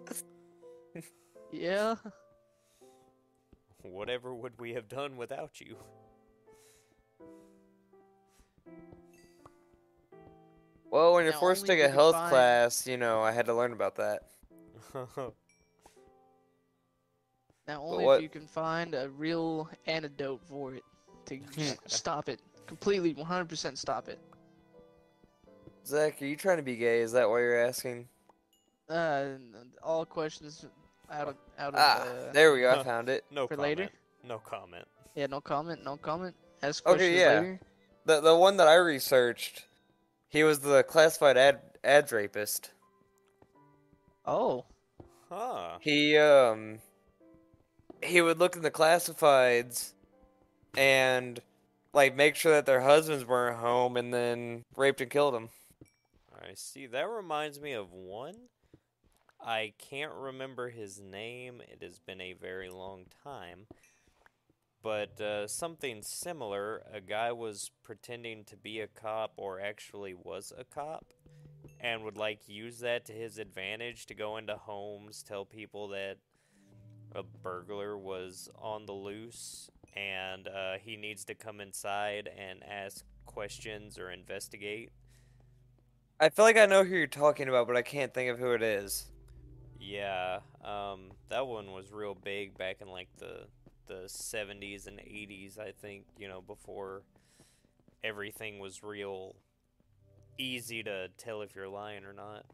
Yeah. 1.51 1.95
Whatever 3.81 4.33
would 4.35 4.59
we 4.59 4.73
have 4.73 4.87
done 4.87 5.17
without 5.17 5.59
you? 5.59 5.75
Well, 10.91 11.13
when 11.13 11.23
you're 11.23 11.33
Now, 11.33 11.39
forced 11.39 11.61
to 11.65 11.67
take 11.67 11.81
a 11.81 11.89
health 11.89 12.15
find- 12.15 12.29
class, 12.29 12.85
you 12.85 12.97
know, 12.97 13.21
I 13.21 13.31
had 13.31 13.45
to 13.47 13.53
learn 13.55 13.71
about 13.73 13.95
that. 13.95 14.23
Now 17.67 17.81
only 17.83 18.05
what- 18.05 18.17
if 18.17 18.23
you 18.23 18.29
can 18.29 18.47
find 18.47 18.93
a 18.95 19.09
real 19.09 19.69
antidote 19.85 20.41
for 20.47 20.75
it 20.75 20.83
to 21.27 21.39
stop 21.87 22.29
it 22.29 22.41
completely, 22.67 23.13
100% 23.13 23.77
stop 23.77 24.07
it. 24.09 24.19
Zach, 25.85 26.21
are 26.21 26.25
you 26.25 26.35
trying 26.35 26.57
to 26.57 26.63
be 26.63 26.75
gay? 26.75 27.01
Is 27.01 27.11
that 27.13 27.29
why 27.29 27.39
you're 27.39 27.59
asking? 27.59 28.07
Uh, 28.89 29.29
all 29.81 30.05
questions 30.05 30.65
out 31.09 31.27
of 31.29 31.35
out 31.57 31.73
of. 31.73 31.79
Ah, 31.79 32.01
uh, 32.01 32.31
there 32.33 32.53
we 32.53 32.61
go. 32.61 32.71
I 32.71 32.83
found 32.83 33.09
it. 33.09 33.23
no 33.31 33.47
For 33.47 33.55
comment. 33.55 33.79
later? 33.79 33.91
No 34.23 34.37
comment. 34.39 34.85
Yeah, 35.15 35.25
no 35.27 35.41
comment, 35.41 35.83
no 35.83 35.97
comment. 35.97 36.35
Ask 36.61 36.85
Okay, 36.85 36.95
questions 36.97 37.19
yeah. 37.19 37.39
later. 37.39 37.59
The 38.05 38.21
the 38.21 38.35
one 38.35 38.57
that 38.57 38.67
I 38.67 38.75
researched, 38.75 39.65
he 40.29 40.43
was 40.43 40.59
the 40.59 40.83
classified 40.83 41.37
ad 41.37 41.61
ads 41.83 42.11
rapist. 42.11 42.71
Oh, 44.25 44.65
Huh. 45.29 45.77
He 45.79 46.17
um 46.17 46.79
he 48.03 48.21
would 48.21 48.39
look 48.39 48.55
in 48.55 48.61
the 48.61 48.71
classifieds 48.71 49.93
and 50.75 51.39
like 51.93 52.15
make 52.15 52.35
sure 52.35 52.53
that 52.53 52.65
their 52.65 52.81
husbands 52.81 53.25
weren't 53.25 53.57
home 53.57 53.97
and 53.97 54.13
then 54.13 54.63
raped 54.75 55.01
and 55.01 55.11
killed 55.11 55.33
them. 55.33 55.49
I 56.33 56.53
see. 56.55 56.87
That 56.87 57.09
reminds 57.09 57.59
me 57.59 57.73
of 57.73 57.91
one. 57.91 58.35
I 59.39 59.73
can't 59.77 60.13
remember 60.13 60.69
his 60.69 60.99
name. 60.99 61.61
It 61.61 61.81
has 61.81 61.99
been 61.99 62.21
a 62.21 62.33
very 62.33 62.69
long 62.69 63.05
time. 63.23 63.65
But 64.83 65.21
uh, 65.21 65.47
something 65.47 66.01
similar. 66.01 66.83
A 66.91 67.01
guy 67.01 67.31
was 67.31 67.71
pretending 67.83 68.43
to 68.45 68.57
be 68.57 68.79
a 68.79 68.87
cop 68.87 69.33
or 69.37 69.59
actually 69.59 70.13
was 70.13 70.51
a 70.57 70.63
cop 70.63 71.05
and 71.79 72.03
would 72.03 72.17
like 72.17 72.47
use 72.47 72.79
that 72.79 73.05
to 73.05 73.13
his 73.13 73.37
advantage 73.37 74.05
to 74.07 74.13
go 74.13 74.37
into 74.37 74.55
homes, 74.55 75.23
tell 75.23 75.45
people 75.45 75.89
that 75.89 76.17
a 77.15 77.23
burglar 77.23 77.97
was 77.97 78.49
on 78.55 78.85
the 78.85 78.93
loose 78.93 79.69
and 79.95 80.47
uh, 80.47 80.73
he 80.81 80.95
needs 80.97 81.25
to 81.25 81.35
come 81.35 81.59
inside 81.61 82.29
and 82.37 82.63
ask 82.63 83.03
questions 83.25 83.97
or 83.97 84.11
investigate. 84.11 84.91
I 86.21 86.29
feel 86.29 86.45
like 86.45 86.55
I 86.57 86.65
know 86.67 86.85
who 86.85 86.95
you're 86.95 87.07
talking 87.07 87.49
about, 87.49 87.67
but 87.67 87.75
I 87.75 87.81
can't 87.81 88.13
think 88.13 88.29
of 88.29 88.39
who 88.39 88.53
it 88.53 88.61
is. 88.61 89.11
Yeah, 89.79 90.39
um, 90.63 91.11
that 91.29 91.47
one 91.47 91.71
was 91.71 91.91
real 91.91 92.13
big 92.15 92.57
back 92.57 92.81
in 92.81 92.87
like 92.87 93.09
the 93.17 93.47
the 93.87 94.03
70s 94.07 94.87
and 94.87 94.99
80s. 94.99 95.57
I 95.57 95.71
think 95.71 96.05
you 96.17 96.27
know 96.27 96.41
before 96.41 97.03
everything 98.03 98.59
was 98.59 98.83
real 98.83 99.35
easy 100.37 100.83
to 100.83 101.09
tell 101.17 101.41
if 101.41 101.55
you're 101.55 101.69
lying 101.69 102.03
or 102.05 102.13
not. 102.13 102.45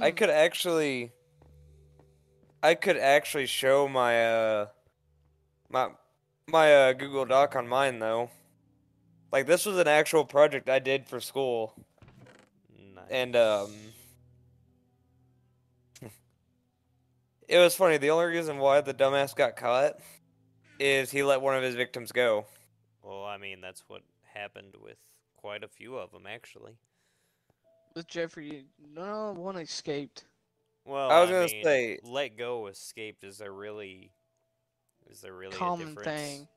I 0.00 0.10
Hmm. 0.10 0.12
could 0.12 0.30
actually 0.30 1.12
I 2.66 2.74
could 2.74 2.96
actually 2.96 3.46
show 3.46 3.86
my 3.86 4.24
uh 4.24 4.66
my 5.70 5.90
my 6.48 6.74
uh 6.74 6.92
Google 6.94 7.24
Doc 7.24 7.54
on 7.54 7.68
mine 7.68 8.00
though. 8.00 8.30
Like 9.30 9.46
this 9.46 9.64
was 9.66 9.78
an 9.78 9.86
actual 9.86 10.24
project 10.24 10.68
I 10.68 10.80
did 10.80 11.06
for 11.06 11.20
school 11.20 11.74
Nice. 12.94 13.04
and 13.08 13.36
um 13.36 13.70
it 17.48 17.58
was 17.58 17.76
funny. 17.76 17.98
The 17.98 18.10
only 18.10 18.26
reason 18.26 18.58
why 18.58 18.80
the 18.80 18.94
dumbass 18.94 19.34
got 19.36 19.56
caught 19.56 19.94
is 20.80 21.10
he 21.12 21.22
let 21.22 21.40
one 21.40 21.56
of 21.56 21.62
his 21.62 21.76
victims 21.76 22.10
go. 22.10 22.46
well, 23.02 23.24
I 23.24 23.36
mean 23.38 23.60
that's 23.60 23.84
what 23.86 24.02
happened 24.34 24.74
with 24.82 24.96
quite 25.36 25.62
a 25.62 25.68
few 25.68 25.96
of 25.96 26.10
them 26.10 26.26
actually. 26.26 26.72
with 27.94 28.08
Jeffrey, 28.08 28.64
no 28.92 29.34
one 29.36 29.56
escaped. 29.56 30.24
Well, 30.86 31.10
I 31.10 31.20
was 31.20 31.30
gonna 31.30 31.46
mean, 31.46 31.64
say- 31.64 31.98
let 32.04 32.36
go 32.36 32.68
escaped. 32.68 33.24
Is 33.24 33.38
there 33.38 33.52
really? 33.52 34.12
Is 35.10 35.20
there 35.20 35.34
really 35.34 35.54
a 35.54 35.58
Common 35.58 35.94
difference? 35.94 36.22
thing. 36.22 36.48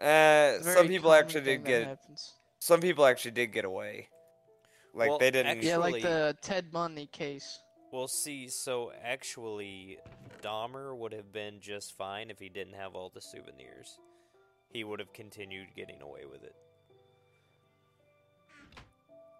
Uh, 0.00 0.60
some 0.62 0.86
people 0.86 1.12
actually 1.12 1.40
did 1.40 1.64
get 1.64 1.86
happens. 1.86 2.34
some 2.60 2.80
people 2.80 3.04
actually 3.04 3.32
did 3.32 3.52
get 3.52 3.64
away. 3.64 4.08
Like 4.94 5.08
Well, 5.10 5.18
they 5.18 5.30
didn't. 5.30 5.62
Yeah, 5.62 5.78
like 5.78 6.02
the 6.02 6.36
Ted 6.42 6.70
Bundy 6.70 7.06
case. 7.06 7.58
Well, 7.90 8.08
see, 8.08 8.48
so 8.48 8.92
actually, 9.02 9.98
Dahmer 10.42 10.96
would 10.96 11.12
have 11.12 11.32
been 11.32 11.60
just 11.60 11.96
fine 11.96 12.30
if 12.30 12.38
he 12.38 12.48
didn't 12.48 12.74
have 12.74 12.94
all 12.94 13.10
the 13.12 13.20
souvenirs. 13.20 13.98
He 14.70 14.84
would 14.84 15.00
have 15.00 15.12
continued 15.14 15.68
getting 15.74 16.02
away 16.02 16.26
with 16.30 16.44
it. 16.44 16.54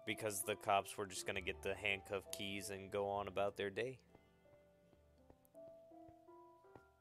Because 0.09 0.41
the 0.41 0.55
cops 0.55 0.97
were 0.97 1.05
just 1.05 1.27
going 1.27 1.35
to 1.35 1.41
get 1.41 1.61
the 1.61 1.75
handcuff 1.75 2.23
keys 2.35 2.71
and 2.71 2.89
go 2.89 3.07
on 3.07 3.27
about 3.27 3.57
their 3.57 3.69
day. 3.69 3.99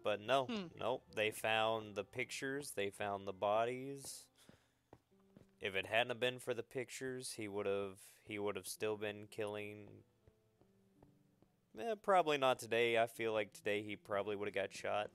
But 0.04 0.20
no, 0.20 0.44
Hmm. 0.44 0.66
nope. 0.78 1.04
They 1.16 1.30
found 1.30 1.96
the 1.96 2.04
pictures, 2.04 2.72
they 2.72 2.90
found 2.90 3.26
the 3.26 3.32
bodies. 3.32 4.26
If 5.58 5.74
it 5.74 5.86
hadn't 5.86 6.20
been 6.20 6.38
for 6.38 6.52
the 6.52 6.62
pictures, 6.62 7.32
he 7.32 7.48
would 7.48 7.64
have 7.64 7.96
he 8.26 8.38
would 8.38 8.56
have 8.56 8.66
still 8.66 8.98
been 8.98 9.26
killing 9.30 9.88
Eh, 11.80 11.94
probably 12.02 12.36
not 12.36 12.58
today. 12.58 12.98
I 12.98 13.06
feel 13.06 13.32
like 13.32 13.54
today 13.54 13.82
he 13.82 13.96
probably 13.96 14.36
would 14.36 14.48
have 14.48 14.54
got 14.54 14.74
shot, 14.74 15.10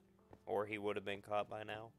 or 0.47 0.65
he 0.65 0.79
would 0.79 0.95
have 0.95 1.05
been 1.05 1.21
caught 1.21 1.47
by 1.47 1.61
now. 1.61 1.91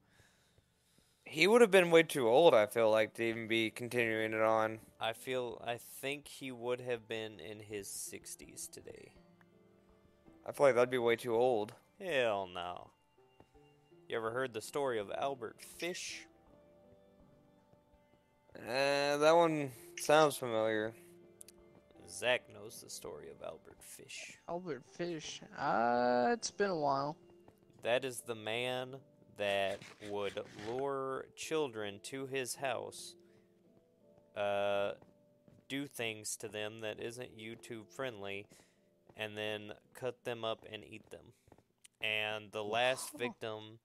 He 1.27 1.47
would 1.47 1.63
have 1.63 1.71
been 1.71 1.91
way 1.91 2.03
too 2.03 2.29
old. 2.29 2.55
I 2.55 2.67
feel 2.67 2.91
like 2.91 3.15
to 3.15 3.25
even 3.25 3.49
be 3.49 3.71
continuing 3.71 4.35
it 4.35 4.41
on. 4.41 4.79
I 5.01 5.13
feel. 5.15 5.61
I 5.67 5.79
think 5.79 6.29
he 6.29 6.53
would 6.53 6.81
have 6.81 7.09
been 7.09 7.41
in 7.41 7.61
his 7.61 7.89
sixties 7.89 8.69
today. 8.71 9.13
I 10.47 10.53
feel 10.53 10.67
like 10.67 10.75
that'd 10.75 10.91
be 10.91 10.99
way 10.99 11.17
too 11.17 11.35
old. 11.35 11.73
Hell 11.99 12.49
no. 12.53 12.91
You 14.09 14.17
ever 14.17 14.31
heard 14.31 14.53
the 14.53 14.61
story 14.61 14.99
of 14.99 15.11
Albert 15.17 15.57
Fish? 15.61 16.27
Uh, 18.57 19.17
that 19.17 19.35
one 19.35 19.71
sounds 19.99 20.37
familiar. 20.37 20.93
Zach 22.09 22.43
knows 22.53 22.83
the 22.83 22.91
story 22.91 23.31
of 23.31 23.43
Albert 23.43 23.81
Fish. 23.81 24.39
Albert 24.49 24.85
Fish. 24.93 25.41
Uh, 25.59 26.29
it's 26.33 26.51
been 26.51 26.71
a 26.71 26.79
while. 26.79 27.17
That 27.83 28.05
is 28.05 28.21
the 28.21 28.35
man 28.35 28.97
that 29.37 29.81
would 30.09 30.40
lure 30.68 31.27
children 31.37 32.01
to 32.05 32.27
his 32.27 32.57
house, 32.57 33.14
uh, 34.37 34.92
do 35.68 35.87
things 35.87 36.37
to 36.37 36.49
them 36.49 36.81
that 36.81 37.01
isn't 37.01 37.38
YouTube 37.38 37.88
friendly, 37.88 38.47
and 39.16 39.37
then 39.37 39.73
cut 39.94 40.25
them 40.25 40.44
up 40.44 40.64
and 40.70 40.85
eat 40.85 41.11
them. 41.11 41.33
And 42.01 42.53
the 42.53 42.64
last 42.64 43.11
victim, 43.18 43.79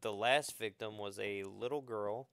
the 0.00 0.12
last 0.12 0.58
victim 0.58 0.98
was 0.98 1.18
a 1.18 1.44
little 1.44 1.82
girl. 1.82 2.28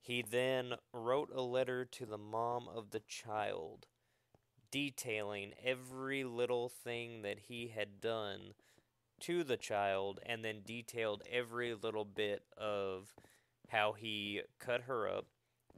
He 0.00 0.22
then 0.28 0.74
wrote 0.92 1.30
a 1.34 1.42
letter 1.42 1.84
to 1.84 2.06
the 2.06 2.18
mom 2.18 2.68
of 2.68 2.90
the 2.90 3.00
child 3.00 3.86
detailing 4.70 5.52
every 5.64 6.24
little 6.24 6.68
thing 6.68 7.22
that 7.22 7.38
he 7.48 7.72
had 7.74 8.00
done 8.00 8.54
to 9.20 9.44
the 9.44 9.56
child 9.56 10.20
and 10.24 10.44
then 10.44 10.62
detailed 10.64 11.22
every 11.30 11.74
little 11.74 12.04
bit 12.04 12.42
of 12.56 13.14
how 13.68 13.92
he 13.92 14.42
cut 14.58 14.82
her 14.82 15.08
up, 15.08 15.26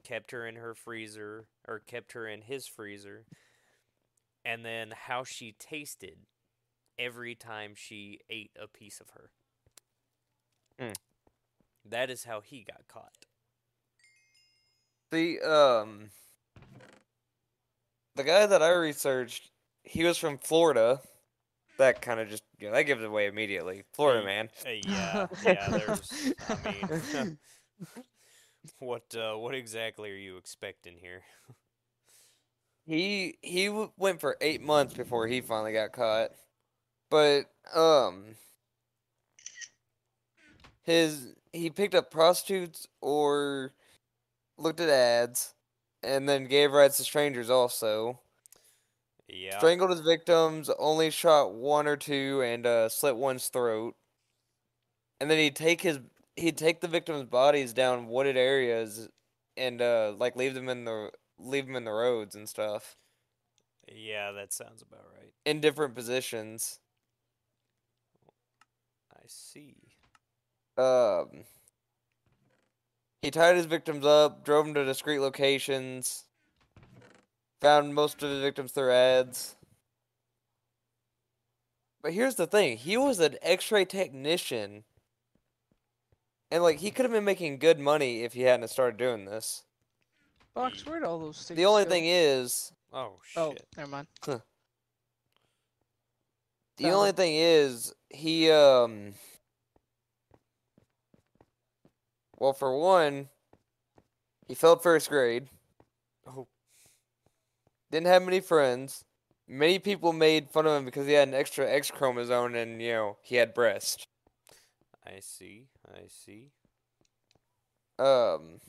kept 0.02 0.30
her 0.30 0.46
in 0.46 0.56
her 0.56 0.74
freezer, 0.74 1.46
or 1.66 1.78
kept 1.78 2.12
her 2.12 2.26
in 2.26 2.42
his 2.42 2.66
freezer, 2.66 3.24
and 4.44 4.64
then 4.64 4.92
how 5.06 5.24
she 5.24 5.54
tasted 5.58 6.16
every 6.98 7.34
time 7.34 7.72
she 7.74 8.20
ate 8.30 8.50
a 8.60 8.66
piece 8.66 9.00
of 9.00 9.10
her. 9.10 9.30
Mm. 10.80 10.94
That 11.88 12.10
is 12.10 12.24
how 12.24 12.40
he 12.40 12.64
got 12.64 12.88
caught. 12.88 13.26
The 15.10 15.40
um, 15.40 16.10
the 18.14 18.24
guy 18.24 18.46
that 18.46 18.62
I 18.62 18.70
researched, 18.70 19.50
he 19.82 20.04
was 20.04 20.16
from 20.16 20.38
Florida. 20.38 21.00
That 21.78 22.02
kind 22.02 22.20
of 22.20 22.28
just 22.28 22.42
you 22.58 22.68
know, 22.68 22.74
that 22.74 22.84
gives 22.84 23.02
away 23.02 23.26
immediately. 23.26 23.82
Florida 23.92 24.24
man. 24.24 24.48
Yeah, 24.66 25.26
yeah. 25.44 25.68
There's, 25.70 26.32
I 26.48 26.56
mean, 27.14 27.38
what 28.78 29.14
uh, 29.16 29.34
what 29.36 29.54
exactly 29.54 30.10
are 30.10 30.16
you 30.16 30.36
expecting 30.36 30.94
here? 30.98 31.22
He 32.84 33.38
he 33.42 33.66
w- 33.66 33.92
went 33.96 34.20
for 34.20 34.36
eight 34.40 34.60
months 34.60 34.94
before 34.94 35.26
he 35.26 35.40
finally 35.40 35.72
got 35.72 35.92
caught. 35.92 36.30
But 37.10 37.50
um, 37.74 38.36
his 40.82 41.34
he 41.52 41.70
picked 41.70 41.94
up 41.94 42.10
prostitutes 42.10 42.86
or 43.00 43.72
looked 44.58 44.80
at 44.80 44.88
ads, 44.88 45.54
and 46.02 46.28
then 46.28 46.46
gave 46.46 46.72
rides 46.72 46.96
to 46.96 47.04
strangers 47.04 47.50
also. 47.50 48.20
Yeah. 49.32 49.58
Strangled 49.58 49.90
his 49.90 50.00
victims, 50.00 50.70
only 50.78 51.10
shot 51.10 51.54
one 51.54 51.86
or 51.88 51.96
two, 51.96 52.42
and 52.44 52.66
uh, 52.66 52.88
slit 52.88 53.16
one's 53.16 53.48
throat. 53.48 53.96
And 55.20 55.30
then 55.30 55.38
he'd 55.38 55.56
take 55.56 55.80
his 55.80 56.00
he'd 56.36 56.56
take 56.58 56.80
the 56.80 56.88
victims' 56.88 57.24
bodies 57.24 57.72
down 57.72 58.08
wooded 58.08 58.36
areas, 58.36 59.08
and 59.56 59.80
uh, 59.80 60.12
like 60.16 60.36
leave 60.36 60.54
them 60.54 60.68
in 60.68 60.84
the 60.84 61.10
leave 61.38 61.66
them 61.66 61.76
in 61.76 61.84
the 61.84 61.92
roads 61.92 62.34
and 62.34 62.48
stuff 62.48 62.96
yeah, 63.88 64.32
that 64.32 64.52
sounds 64.52 64.82
about 64.82 65.06
right. 65.18 65.32
in 65.44 65.60
different 65.60 65.94
positions. 65.94 66.78
I 69.12 69.24
see. 69.26 69.76
Um, 70.76 71.44
he 73.20 73.30
tied 73.30 73.56
his 73.56 73.66
victims 73.66 74.04
up, 74.04 74.44
drove 74.44 74.66
them 74.66 74.74
to 74.74 74.84
discreet 74.84 75.20
locations, 75.20 76.24
found 77.62 77.94
most 77.94 78.22
of 78.22 78.28
his 78.30 78.40
victims 78.40 78.72
through 78.72 78.92
ads. 78.92 79.54
But 82.02 82.12
here's 82.12 82.34
the 82.34 82.48
thing 82.48 82.76
he 82.76 82.96
was 82.96 83.20
an 83.20 83.36
x 83.40 83.70
ray 83.70 83.84
technician. 83.84 84.82
And, 86.50 86.62
like, 86.62 86.80
he 86.80 86.90
could 86.90 87.04
have 87.06 87.12
been 87.12 87.24
making 87.24 87.58
good 87.60 87.78
money 87.78 88.24
if 88.24 88.34
he 88.34 88.42
hadn't 88.42 88.68
started 88.68 88.98
doing 88.98 89.24
this. 89.24 89.62
Box, 90.54 90.84
where'd 90.84 91.02
all 91.02 91.18
those 91.18 91.38
sticks 91.38 91.56
The 91.56 91.64
only 91.64 91.84
go? 91.84 91.90
thing 91.90 92.04
is, 92.06 92.72
Oh 92.92 93.12
Oh, 93.36 93.52
shit. 93.52 93.66
never 93.74 93.88
mind. 93.90 94.06
the 94.26 94.42
Found 96.82 96.94
only 96.94 97.08
it. 97.10 97.16
thing 97.16 97.34
is, 97.36 97.94
he, 98.10 98.50
um. 98.50 99.14
Well, 102.38 102.52
for 102.52 102.76
one, 102.76 103.28
he 104.46 104.54
failed 104.54 104.82
first 104.82 105.08
grade. 105.08 105.48
Didn't 107.92 108.06
have 108.06 108.22
many 108.22 108.40
friends. 108.40 109.04
Many 109.46 109.78
people 109.78 110.14
made 110.14 110.48
fun 110.48 110.66
of 110.66 110.72
him 110.78 110.86
because 110.86 111.06
he 111.06 111.12
had 111.12 111.28
an 111.28 111.34
extra 111.34 111.70
X 111.70 111.90
chromosome 111.90 112.54
and, 112.54 112.80
you 112.80 112.92
know, 112.92 113.18
he 113.22 113.36
had 113.36 113.52
breasts. 113.52 114.06
I 115.06 115.20
see. 115.20 115.66
I 115.86 116.06
see. 116.08 116.48
Um 117.98 118.60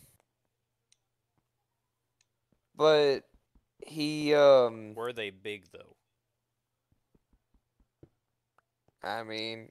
but 2.75 3.21
he 3.85 4.33
um 4.33 4.93
Were 4.93 5.13
they 5.13 5.29
big 5.29 5.65
though? 5.71 5.95
I 9.01 9.23
mean 9.23 9.69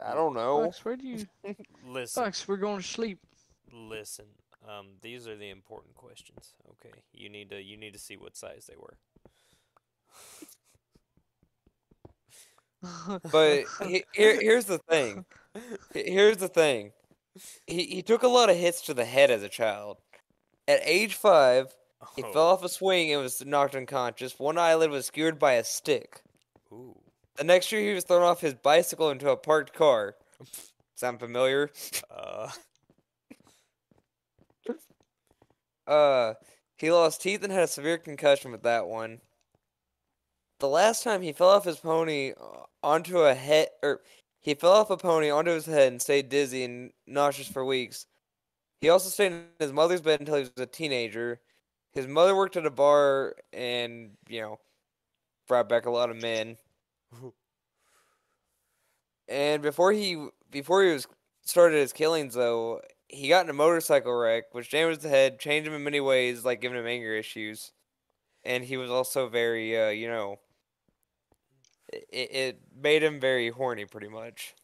I 0.00 0.14
don't 0.14 0.34
know. 0.34 0.64
Box, 0.64 0.84
where 0.84 0.96
do 0.96 1.06
you? 1.06 1.26
Listen, 1.86 2.22
Box, 2.22 2.46
we're 2.46 2.56
going 2.56 2.80
to 2.80 2.86
sleep. 2.86 3.18
listen. 3.72 4.26
Um, 4.68 4.88
these 5.00 5.26
are 5.26 5.36
the 5.36 5.50
important 5.50 5.94
questions. 5.94 6.54
Okay, 6.70 6.94
you 7.12 7.28
need 7.28 7.50
to 7.50 7.60
you 7.60 7.76
need 7.76 7.92
to 7.92 7.98
see 7.98 8.16
what 8.16 8.36
size 8.36 8.68
they 8.68 8.76
were. 8.76 8.96
But 13.30 13.64
he, 13.86 14.04
here 14.14 14.40
here's 14.40 14.64
the 14.64 14.78
thing. 14.78 15.24
He- 15.92 16.10
Here's 16.12 16.36
the 16.38 16.48
thing. 16.48 16.92
He 17.66 17.84
he 17.84 18.02
took 18.02 18.22
a 18.22 18.28
lot 18.28 18.50
of 18.50 18.56
hits 18.56 18.80
to 18.82 18.94
the 18.94 19.04
head 19.04 19.30
as 19.30 19.42
a 19.42 19.48
child. 19.48 19.98
At 20.68 20.80
age 20.84 21.14
5, 21.14 21.74
he 22.14 22.22
oh. 22.22 22.32
fell 22.32 22.46
off 22.46 22.64
a 22.64 22.68
swing 22.68 23.12
and 23.12 23.22
was 23.22 23.44
knocked 23.44 23.74
unconscious. 23.74 24.38
One 24.38 24.56
eyelid 24.56 24.90
was 24.90 25.06
skewered 25.06 25.38
by 25.38 25.54
a 25.54 25.64
stick. 25.64 26.22
Ooh. 26.72 26.96
The 27.36 27.44
next 27.44 27.72
year, 27.72 27.80
he 27.80 27.92
was 27.92 28.04
thrown 28.04 28.22
off 28.22 28.40
his 28.40 28.54
bicycle 28.54 29.10
into 29.10 29.30
a 29.30 29.36
parked 29.36 29.72
car. 29.72 30.14
Sound 30.94 31.18
familiar? 31.18 31.70
Uh. 32.10 32.50
Uh, 35.90 36.34
he 36.78 36.90
lost 36.90 37.20
teeth 37.20 37.42
and 37.42 37.52
had 37.52 37.64
a 37.64 37.68
severe 37.68 37.98
concussion 37.98 38.52
with 38.52 38.62
that 38.62 38.86
one. 38.86 39.20
The 40.60 40.68
last 40.68 41.02
time 41.02 41.20
he 41.20 41.32
fell 41.32 41.48
off 41.48 41.64
his 41.64 41.78
pony 41.78 42.32
uh, 42.40 42.64
onto 42.82 43.18
a 43.18 43.34
head, 43.34 43.68
or 43.82 44.00
he 44.40 44.54
fell 44.54 44.72
off 44.72 44.90
a 44.90 44.96
pony 44.96 45.30
onto 45.30 45.50
his 45.50 45.66
head 45.66 45.92
and 45.92 46.00
stayed 46.00 46.28
dizzy 46.28 46.64
and 46.64 46.92
nauseous 47.06 47.48
for 47.48 47.64
weeks. 47.64 48.06
He 48.80 48.88
also 48.88 49.08
stayed 49.08 49.32
in 49.32 49.44
his 49.58 49.72
mother's 49.72 50.00
bed 50.00 50.20
until 50.20 50.36
he 50.36 50.42
was 50.42 50.52
a 50.56 50.66
teenager. 50.66 51.40
His 51.92 52.06
mother 52.06 52.36
worked 52.36 52.56
at 52.56 52.66
a 52.66 52.70
bar 52.70 53.34
and, 53.52 54.12
you 54.28 54.40
know, 54.40 54.60
brought 55.48 55.68
back 55.68 55.86
a 55.86 55.90
lot 55.90 56.10
of 56.10 56.16
men. 56.16 56.56
And 59.30 59.62
before 59.62 59.92
he 59.92 60.26
before 60.50 60.82
he 60.82 60.92
was 60.92 61.06
started 61.42 61.78
his 61.78 61.92
killings 61.92 62.34
though, 62.34 62.80
he 63.12 63.28
got 63.28 63.44
in 63.44 63.50
a 63.50 63.54
motorcycle 63.54 64.12
wreck, 64.14 64.44
which 64.52 64.70
damaged 64.70 65.02
the 65.02 65.08
head, 65.08 65.38
changed 65.38 65.68
him 65.68 65.74
in 65.74 65.84
many 65.84 66.00
ways, 66.00 66.44
like 66.44 66.60
giving 66.60 66.78
him 66.78 66.86
anger 66.86 67.14
issues. 67.14 67.72
And 68.44 68.64
he 68.64 68.76
was 68.76 68.90
also 68.90 69.28
very, 69.28 69.78
uh, 69.78 69.88
you 69.90 70.08
know, 70.08 70.38
it, 71.92 72.30
it 72.32 72.60
made 72.74 73.02
him 73.02 73.20
very 73.20 73.50
horny, 73.50 73.84
pretty 73.84 74.08
much. 74.08 74.54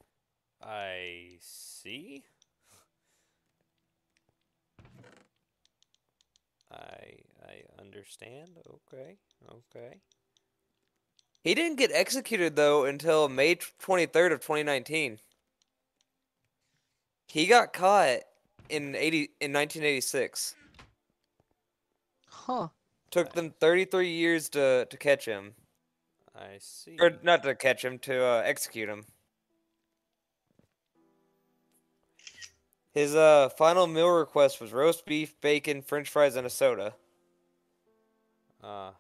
I 0.63 1.37
see. 1.41 2.23
I 6.73 7.21
I 7.47 7.81
understand. 7.81 8.51
Okay. 8.67 9.17
Okay. 9.49 10.01
He 11.43 11.55
didn't 11.55 11.79
get 11.79 11.93
executed 11.93 12.57
though 12.57 12.85
until 12.85 13.29
May 13.29 13.57
twenty 13.79 14.07
third 14.07 14.33
of 14.33 14.41
twenty 14.41 14.63
nineteen. 14.63 15.21
He 17.29 17.47
got 17.47 17.73
caught 17.73 18.21
in 18.69 18.95
eighty 18.95 19.31
in 19.41 19.53
nineteen 19.53 19.83
eighty 19.83 20.01
six. 20.01 20.55
Huh. 22.29 22.69
Took 23.11 23.33
them 23.33 23.55
thirty 23.61 23.85
three 23.85 24.13
years 24.13 24.49
to 24.51 24.87
to 24.87 24.97
catch 24.97 25.25
him, 25.25 25.55
I 26.35 26.59
see. 26.59 26.97
or 27.01 27.13
not 27.23 27.43
to 27.45 27.55
catch 27.55 27.85
him, 27.85 27.99
to 28.01 28.23
uh, 28.23 28.43
execute 28.45 28.89
him. 28.89 29.05
His 32.93 33.15
uh 33.15 33.49
final 33.51 33.87
meal 33.87 34.09
request 34.09 34.61
was 34.61 34.73
roast 34.73 35.05
beef, 35.07 35.39
bacon, 35.41 35.83
French 35.83 36.09
fries, 36.09 36.37
and 36.37 36.47
a 36.47 36.51
soda. 36.51 36.95
Uh, 38.63 38.91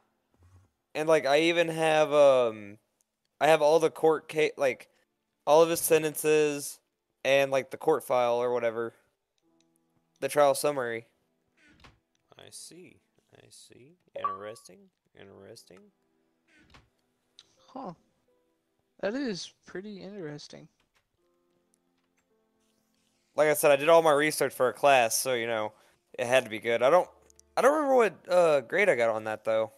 And 0.95 1.09
like 1.09 1.27
I 1.27 1.41
even 1.41 1.69
have 1.69 2.13
um 2.13 2.79
I 3.41 3.49
have 3.49 3.61
all 3.63 3.79
the 3.81 3.91
court 3.91 4.29
case 4.29 4.53
like 4.57 4.89
all 5.47 5.63
of 5.63 5.69
his 5.69 5.81
sentences 5.81 6.79
and 7.25 7.51
like 7.51 7.71
the 7.71 7.77
court 7.77 8.05
file 8.05 8.37
or 8.37 8.53
whatever. 8.53 8.95
The 10.21 10.29
trial 10.29 10.55
summary. 10.55 11.07
I 12.39 12.51
see. 12.51 13.01
I 13.37 13.47
see. 13.51 13.97
Interesting. 14.15 14.79
Interesting. 15.19 15.79
Huh. 17.73 17.93
That 19.01 19.15
is 19.15 19.53
pretty 19.67 20.01
interesting. 20.01 20.69
Like 23.35 23.49
I 23.49 23.55
said, 23.55 23.71
I 23.71 23.77
did 23.77 23.91
all 23.91 24.01
my 24.01 24.13
research 24.13 24.55
for 24.55 24.69
a 24.69 24.73
class, 24.73 25.19
so 25.19 25.35
you 25.35 25.47
know, 25.47 25.73
it 26.19 26.27
had 26.27 26.45
to 26.45 26.51
be 26.51 26.59
good. 26.59 26.83
I 26.83 26.89
don't 26.89 27.09
I 27.57 27.61
don't 27.61 27.75
remember 27.75 27.97
what 27.97 28.15
uh 28.29 28.61
grade 28.63 28.89
I 28.89 28.95
got 28.95 29.11
on 29.11 29.25
that 29.25 29.45
though. 29.45 29.73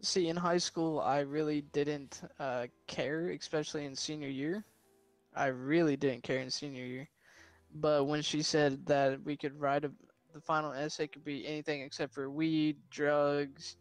See, 0.00 0.28
in 0.28 0.36
high 0.36 0.58
school, 0.58 1.00
I 1.00 1.20
really 1.20 1.62
didn't 1.72 2.20
uh, 2.38 2.68
care, 2.86 3.30
especially 3.30 3.84
in 3.84 3.96
senior 3.96 4.28
year. 4.28 4.64
I 5.34 5.46
really 5.46 5.96
didn't 5.96 6.22
care 6.22 6.38
in 6.38 6.50
senior 6.50 6.84
year. 6.84 7.08
But 7.74 8.06
when 8.06 8.22
she 8.22 8.42
said 8.42 8.86
that 8.86 9.22
we 9.22 9.36
could 9.36 9.58
write 9.58 9.84
a, 9.84 9.92
the 10.34 10.40
final 10.40 10.72
essay 10.72 11.06
could 11.08 11.24
be 11.24 11.46
anything 11.46 11.82
except 11.82 12.14
for 12.14 12.30
weed, 12.30 12.78
drugs, 12.90 13.76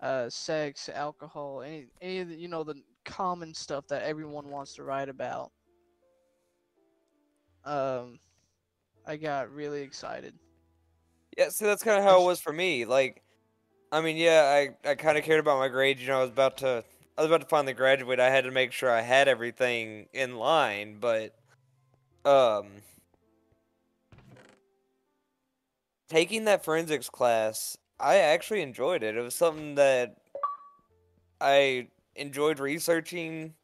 uh, 0.00 0.28
sex, 0.28 0.88
alcohol, 0.88 1.62
any, 1.62 1.86
any 2.00 2.20
of 2.20 2.28
the, 2.28 2.36
you 2.36 2.48
know, 2.48 2.64
the 2.64 2.82
common 3.04 3.54
stuff 3.54 3.86
that 3.88 4.02
everyone 4.02 4.48
wants 4.50 4.74
to 4.74 4.82
write 4.82 5.08
about. 5.08 5.52
Um, 7.64 8.18
I 9.06 9.16
got 9.16 9.50
really 9.50 9.82
excited. 9.82 10.34
Yeah, 11.36 11.48
see 11.48 11.64
that's 11.66 11.82
kinda 11.82 12.02
how 12.02 12.22
it 12.22 12.24
was 12.24 12.40
for 12.40 12.52
me. 12.52 12.84
Like 12.84 13.22
I 13.92 14.00
mean, 14.00 14.16
yeah, 14.16 14.42
I, 14.84 14.90
I 14.90 14.94
kinda 14.94 15.22
cared 15.22 15.40
about 15.40 15.58
my 15.58 15.68
grades, 15.68 16.00
you 16.02 16.08
know, 16.08 16.18
I 16.18 16.22
was 16.22 16.30
about 16.30 16.58
to 16.58 16.84
I 17.16 17.22
was 17.22 17.30
about 17.30 17.42
to 17.42 17.46
finally 17.46 17.72
graduate. 17.74 18.20
I 18.20 18.30
had 18.30 18.44
to 18.44 18.50
make 18.50 18.72
sure 18.72 18.90
I 18.90 19.02
had 19.02 19.28
everything 19.28 20.08
in 20.12 20.36
line, 20.36 20.98
but 21.00 21.34
um 22.24 22.82
taking 26.14 26.44
that 26.44 26.64
forensics 26.64 27.10
class, 27.10 27.76
I 27.98 28.18
actually 28.18 28.62
enjoyed 28.62 29.02
it. 29.02 29.16
It 29.16 29.20
was 29.20 29.34
something 29.34 29.74
that 29.74 30.16
I 31.40 31.88
enjoyed 32.14 32.60
researching 32.60 33.54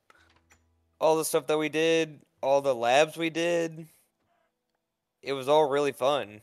all 1.01 1.17
the 1.17 1.25
stuff 1.25 1.47
that 1.47 1.59
we 1.59 1.69
did, 1.69 2.23
all 2.43 2.61
the 2.61 2.75
labs 2.75 3.17
we 3.17 3.31
did. 3.31 3.87
It 5.23 5.33
was 5.33 5.49
all 5.49 5.69
really 5.69 5.93
fun 5.93 6.41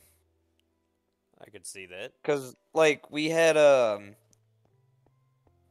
I 1.46 1.50
could 1.50 1.66
see 1.66 1.88
that. 1.88 2.14
cuz 2.24 2.56
like 2.74 3.12
we 3.12 3.30
had 3.30 3.58
um 3.58 4.16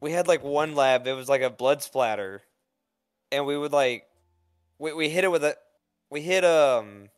we 0.01 0.13
had 0.13 0.29
like 0.29 0.45
one 0.45 0.75
lab, 0.75 1.07
it 1.07 1.15
was 1.15 1.31
like 1.31 1.41
a 1.41 1.49
blood 1.49 1.83
splatter. 1.83 2.43
And 3.33 3.47
we 3.47 3.57
would 3.57 3.73
like 3.73 4.07
we 4.79 4.93
we 4.93 5.09
hit 5.09 5.25
it 5.25 5.31
with 5.31 5.45
a 5.45 5.57
we 6.11 6.21
hit 6.21 6.45
um 6.45 7.09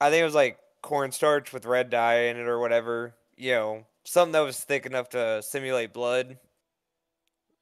I 0.00 0.10
think 0.10 0.20
it 0.20 0.24
was 0.24 0.34
like 0.34 0.60
cornstarch 0.86 1.52
with 1.52 1.66
red 1.66 1.90
dye 1.90 2.20
in 2.26 2.36
it 2.36 2.46
or 2.46 2.60
whatever. 2.60 3.16
You 3.36 3.50
know, 3.50 3.86
something 4.04 4.32
that 4.32 4.40
was 4.40 4.60
thick 4.60 4.86
enough 4.86 5.08
to 5.10 5.42
simulate 5.42 5.92
blood. 5.92 6.38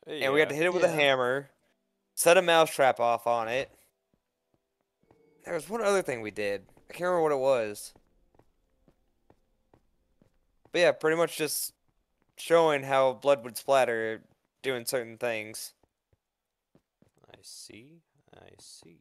And 0.07 0.35
we 0.35 0.41
had 0.41 0.51
to 0.51 0.55
hit 0.55 0.67
it 0.67 0.75
with 0.75 0.85
a 0.85 0.91
hammer, 0.91 1.49
set 2.15 2.37
a 2.37 2.43
mousetrap 2.43 3.01
off 3.01 3.27
on 3.27 3.49
it. 3.49 3.71
There 5.45 5.55
was 5.55 5.69
one 5.71 5.81
other 5.81 6.03
thing 6.03 6.21
we 6.21 6.31
did. 6.31 6.67
I 6.91 6.93
can't 6.93 7.09
remember 7.09 7.23
what 7.23 7.33
it 7.33 7.39
was. 7.39 7.95
But 10.71 10.81
yeah, 10.81 10.93
pretty 10.93 11.17
much 11.17 11.39
just 11.39 11.73
showing 12.37 12.83
how 12.83 13.15
blood 13.15 13.43
would 13.45 13.57
splatter 13.57 14.21
doing 14.63 14.85
certain 14.85 15.17
things. 15.17 15.73
I 17.27 17.39
see. 17.41 18.03
I 18.35 18.51
see. 18.59 18.99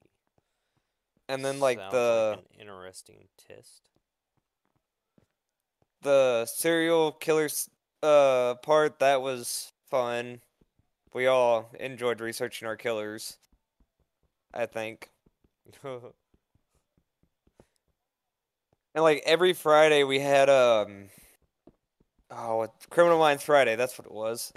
And 1.28 1.44
then 1.44 1.60
like 1.60 1.80
Sounds 1.80 1.92
the 1.92 2.40
an 2.54 2.62
interesting 2.62 3.28
test. 3.38 3.82
The 6.04 6.46
serial 6.46 7.12
killers 7.12 7.70
uh 8.02 8.56
part 8.56 9.00
that 9.00 9.22
was 9.22 9.72
fun. 9.90 10.42
We 11.14 11.28
all 11.28 11.70
enjoyed 11.80 12.22
researching 12.22 12.68
our 12.68 12.78
killers. 12.78 13.38
I 14.54 14.66
think. 14.66 15.10
And 18.96 19.04
like 19.04 19.24
every 19.26 19.54
Friday 19.54 20.04
we 20.04 20.20
had 20.20 20.50
um 20.50 21.10
oh 22.30 22.68
Criminal 22.90 23.18
Minds 23.20 23.44
Friday, 23.44 23.76
that's 23.76 23.98
what 23.98 24.06
it 24.06 24.14
was. 24.14 24.54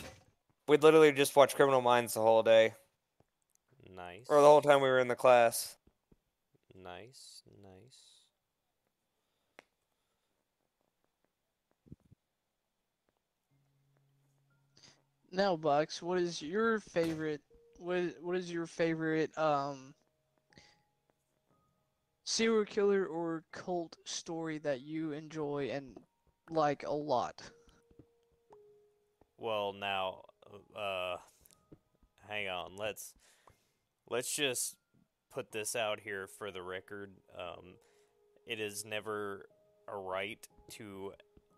We'd 0.68 0.82
literally 0.82 1.12
just 1.12 1.36
watch 1.36 1.55
Criminal 1.55 1.80
Minds 1.80 2.14
the 2.14 2.20
whole 2.20 2.42
day. 2.42 2.74
nice. 3.94 4.26
Or 4.28 4.40
the 4.40 4.47
whole 4.47 4.62
time 4.62 4.80
we 4.80 4.88
were 4.88 4.99
in 4.99 5.09
the 5.09 5.16
class. 5.16 5.76
Nice, 6.74 6.84
nice. 6.84 7.36
Now, 15.37 15.55
Box, 15.55 16.01
what 16.01 16.18
is 16.18 16.41
your 16.41 16.80
favorite? 16.80 17.43
What 17.78 18.14
what 18.22 18.37
is 18.37 18.51
your 18.51 18.64
favorite 18.64 19.37
um 19.37 19.93
serial 22.24 22.64
killer 22.64 23.05
or 23.05 23.45
cult 23.53 23.99
story 24.05 24.57
that 24.61 24.80
you 24.80 25.12
enjoy 25.12 25.68
and 25.70 25.95
like 26.49 26.84
a 26.84 26.91
lot? 26.91 27.43
Well, 29.37 29.74
now, 29.74 30.22
uh, 30.74 31.16
hang 32.26 32.49
on. 32.49 32.74
Let's 32.76 33.12
let's 34.09 34.34
just 34.34 34.76
put 35.30 35.53
this 35.53 35.76
out 35.76 36.01
here 36.01 36.26
for 36.26 36.51
the 36.51 36.62
record. 36.62 37.12
Um, 37.39 37.74
it 38.47 38.59
is 38.59 38.87
never 38.87 39.51
a 39.87 39.99
right 39.99 40.49
to 40.70 41.12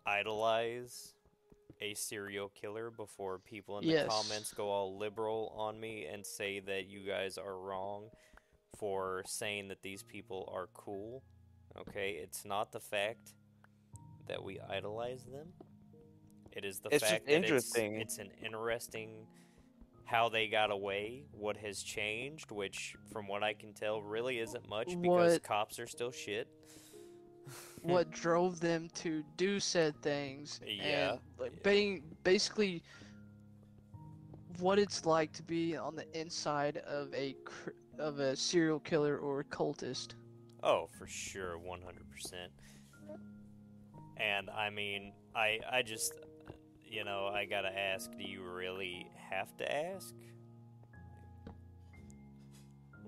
idolize 0.05 1.13
a 1.81 1.93
serial 1.93 2.49
killer 2.49 2.91
before 2.91 3.39
people 3.39 3.77
in 3.79 3.85
the 3.85 3.91
Yes. 3.93 4.07
comments 4.09 4.53
go 4.53 4.69
all 4.69 4.97
liberal 4.97 5.53
on 5.55 5.79
me 5.79 6.05
and 6.05 6.25
say 6.25 6.59
that 6.61 6.87
you 6.87 7.01
guys 7.05 7.37
are 7.37 7.57
wrong 7.57 8.09
for 8.77 9.23
saying 9.25 9.67
that 9.69 9.81
these 9.81 10.03
people 10.03 10.49
are 10.53 10.67
cool. 10.73 11.23
Okay, 11.77 12.11
it's 12.21 12.43
not 12.45 12.71
the 12.71 12.79
fact 12.79 13.33
that 14.27 14.43
we 14.43 14.59
idolize 14.59 15.23
them. 15.25 15.53
It 16.51 16.65
is 16.65 16.79
the 16.79 16.89
It's 16.93 17.07
fact 17.07 17.25
that 17.27 17.31
interesting. 17.33 17.95
It's, 18.01 18.17
it's 18.17 18.19
an 18.19 18.31
interesting 18.43 19.27
how 20.05 20.27
they 20.27 20.47
got 20.47 20.71
away, 20.71 21.23
what 21.31 21.55
has 21.57 21.83
changed, 21.83 22.51
which 22.51 22.95
from 23.13 23.27
what 23.27 23.43
I 23.43 23.53
can 23.53 23.73
tell 23.73 24.01
really 24.01 24.39
isn't 24.39 24.67
much 24.67 24.87
because 24.99 25.33
What- 25.33 25.43
cops 25.43 25.79
are 25.79 25.87
still 25.87 26.11
shit. 26.11 26.47
What 27.81 28.07
hmm. 28.07 28.11
drove 28.11 28.59
them 28.59 28.89
to 28.95 29.23
do 29.37 29.59
said 29.59 29.95
things 30.01 30.59
Yeah, 30.65 31.13
and 31.13 31.19
like 31.39 31.53
yeah. 31.53 31.63
being 31.63 32.03
basically 32.23 32.83
what 34.59 34.79
it's 34.79 35.05
like 35.05 35.31
to 35.33 35.43
be 35.43 35.77
on 35.77 35.95
the 35.95 36.05
inside 36.19 36.77
of 36.77 37.13
a 37.13 37.35
of 37.99 38.19
a 38.19 38.35
serial 38.35 38.79
killer 38.79 39.17
or 39.17 39.41
a 39.41 39.43
cultist. 39.45 40.15
Oh, 40.63 40.89
for 40.97 41.07
sure, 41.07 41.57
one 41.57 41.81
hundred 41.81 42.09
percent. 42.11 42.51
And 44.17 44.49
I 44.49 44.69
mean, 44.69 45.13
I 45.35 45.59
I 45.71 45.81
just, 45.81 46.13
you 46.85 47.03
know, 47.05 47.27
I 47.27 47.45
gotta 47.45 47.77
ask: 47.77 48.11
Do 48.17 48.23
you 48.23 48.43
really 48.43 49.07
have 49.29 49.55
to 49.57 49.71
ask? 49.71 50.13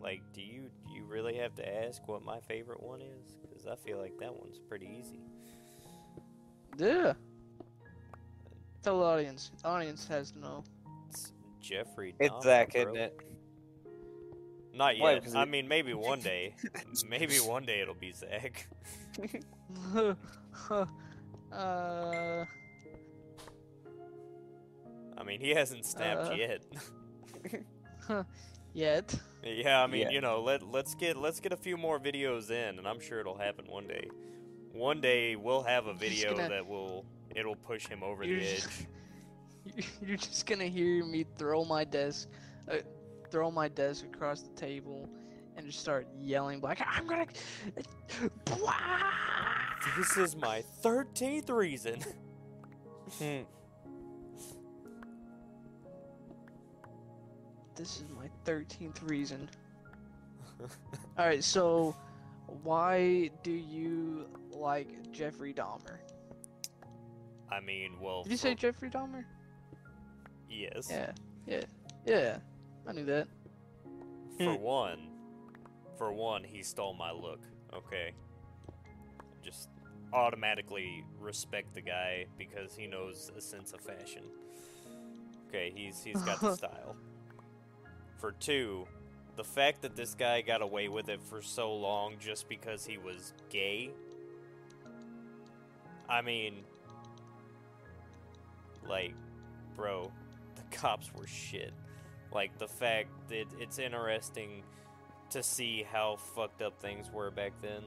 Like, 0.01 0.21
do 0.33 0.41
you 0.41 0.69
do 0.87 0.93
you 0.93 1.05
really 1.05 1.35
have 1.37 1.55
to 1.55 1.85
ask 1.85 2.07
what 2.07 2.23
my 2.23 2.39
favorite 2.39 2.81
one 2.81 3.01
is? 3.01 3.37
Because 3.61 3.77
I 3.79 3.87
feel 3.87 3.99
like 3.99 4.17
that 4.19 4.33
one's 4.33 4.57
pretty 4.59 4.87
easy. 4.99 5.19
Yeah. 6.77 7.13
Tell 8.81 8.99
the 8.99 9.05
audience. 9.05 9.51
The 9.61 9.67
audience 9.67 10.07
has 10.07 10.31
to 10.31 10.39
know. 10.39 10.63
It's 11.09 11.31
Jeffrey. 11.61 12.15
It's 12.19 12.43
Zach, 12.43 12.71
bro. 12.73 12.81
isn't 12.81 12.97
it? 12.97 13.19
Not 14.73 14.97
Why, 14.97 15.13
yet. 15.13 15.23
'cause 15.23 15.35
I 15.35 15.43
it- 15.43 15.49
mean, 15.49 15.67
maybe 15.67 15.93
one 15.93 16.19
day. 16.21 16.55
maybe 17.07 17.35
one 17.37 17.65
day 17.65 17.81
it'll 17.81 17.93
be 17.93 18.11
Zach. 18.13 18.67
uh, 19.95 20.15
I 25.17 25.23
mean, 25.23 25.39
he 25.39 25.51
hasn't 25.51 25.85
snapped 25.85 26.31
Uh. 26.31 26.33
yet. 26.33 26.63
yet. 28.73 29.13
Yeah, 29.43 29.83
I 29.83 29.87
mean, 29.87 30.01
Yeah. 30.01 30.09
you 30.11 30.21
know, 30.21 30.41
let 30.41 30.63
let's 30.63 30.93
get 30.95 31.17
let's 31.17 31.39
get 31.39 31.51
a 31.51 31.57
few 31.57 31.77
more 31.77 31.99
videos 31.99 32.51
in, 32.51 32.77
and 32.77 32.87
I'm 32.87 32.99
sure 32.99 33.19
it'll 33.19 33.37
happen 33.37 33.65
one 33.67 33.87
day. 33.87 34.07
One 34.71 35.01
day 35.01 35.35
we'll 35.35 35.63
have 35.63 35.87
a 35.87 35.93
video 35.93 36.35
gonna- 36.35 36.49
that 36.49 36.67
will 36.67 37.05
it'll 37.35 37.55
push 37.55 37.87
him 37.87 38.03
over 38.03 38.23
You're 38.23 38.39
the 38.39 38.45
just- 38.55 38.85
edge. 39.67 39.87
You're 40.05 40.17
just 40.17 40.45
gonna 40.45 40.65
hear 40.65 41.03
me 41.05 41.25
throw 41.37 41.63
my 41.65 41.83
desk, 41.83 42.29
uh, 42.69 42.77
throw 43.29 43.51
my 43.51 43.67
desk 43.67 44.05
across 44.05 44.41
the 44.41 44.53
table, 44.55 45.09
and 45.55 45.65
just 45.65 45.79
start 45.79 46.07
yelling 46.19 46.61
like, 46.61 46.81
"I'm 46.85 47.07
gonna!" 47.07 47.27
This 49.97 50.15
is 50.17 50.35
my 50.35 50.61
thirteenth 50.81 51.49
reason. 51.49 51.99
This 57.81 57.95
is 57.95 58.03
my 58.15 58.29
thirteenth 58.45 59.01
reason. 59.01 59.49
All 61.17 61.25
right, 61.25 61.43
so 61.43 61.95
why 62.61 63.31
do 63.41 63.51
you 63.51 64.27
like 64.51 65.11
Jeffrey 65.11 65.51
Dahmer? 65.51 65.97
I 67.51 67.59
mean, 67.59 67.93
well, 67.99 68.21
Did 68.21 68.33
you 68.33 68.37
say 68.37 68.53
Jeffrey 68.53 68.91
Dahmer? 68.91 69.23
yes? 70.47 70.89
Yeah, 70.91 71.11
yeah, 71.47 71.63
yeah. 72.05 72.37
I 72.85 72.91
knew 72.91 73.05
that. 73.05 73.27
For 74.37 74.53
hmm. 74.53 74.61
one, 74.61 74.99
for 75.97 76.13
one, 76.13 76.43
he 76.43 76.61
stole 76.61 76.93
my 76.93 77.11
look. 77.11 77.41
Okay, 77.73 78.11
just 79.43 79.69
automatically 80.13 81.03
respect 81.19 81.73
the 81.73 81.81
guy 81.81 82.27
because 82.37 82.75
he 82.75 82.85
knows 82.85 83.31
a 83.35 83.41
sense 83.41 83.73
of 83.73 83.81
fashion. 83.81 84.25
Okay, 85.47 85.73
he's 85.75 86.03
he's 86.03 86.21
got 86.21 86.39
the 86.41 86.55
style. 86.55 86.95
For 88.21 88.33
two, 88.33 88.85
the 89.35 89.43
fact 89.43 89.81
that 89.81 89.95
this 89.95 90.13
guy 90.13 90.41
got 90.41 90.61
away 90.61 90.87
with 90.89 91.09
it 91.09 91.23
for 91.23 91.41
so 91.41 91.73
long 91.73 92.17
just 92.19 92.47
because 92.47 92.85
he 92.85 92.99
was 92.99 93.33
gay. 93.49 93.89
I 96.07 96.21
mean, 96.21 96.63
like, 98.87 99.15
bro, 99.75 100.11
the 100.55 100.61
cops 100.77 101.11
were 101.15 101.25
shit. 101.25 101.73
Like 102.31 102.55
the 102.59 102.67
fact 102.67 103.09
that 103.29 103.45
it's 103.59 103.79
interesting 103.79 104.61
to 105.31 105.41
see 105.41 105.83
how 105.91 106.17
fucked 106.35 106.61
up 106.61 106.79
things 106.79 107.09
were 107.11 107.31
back 107.31 107.53
then. 107.59 107.81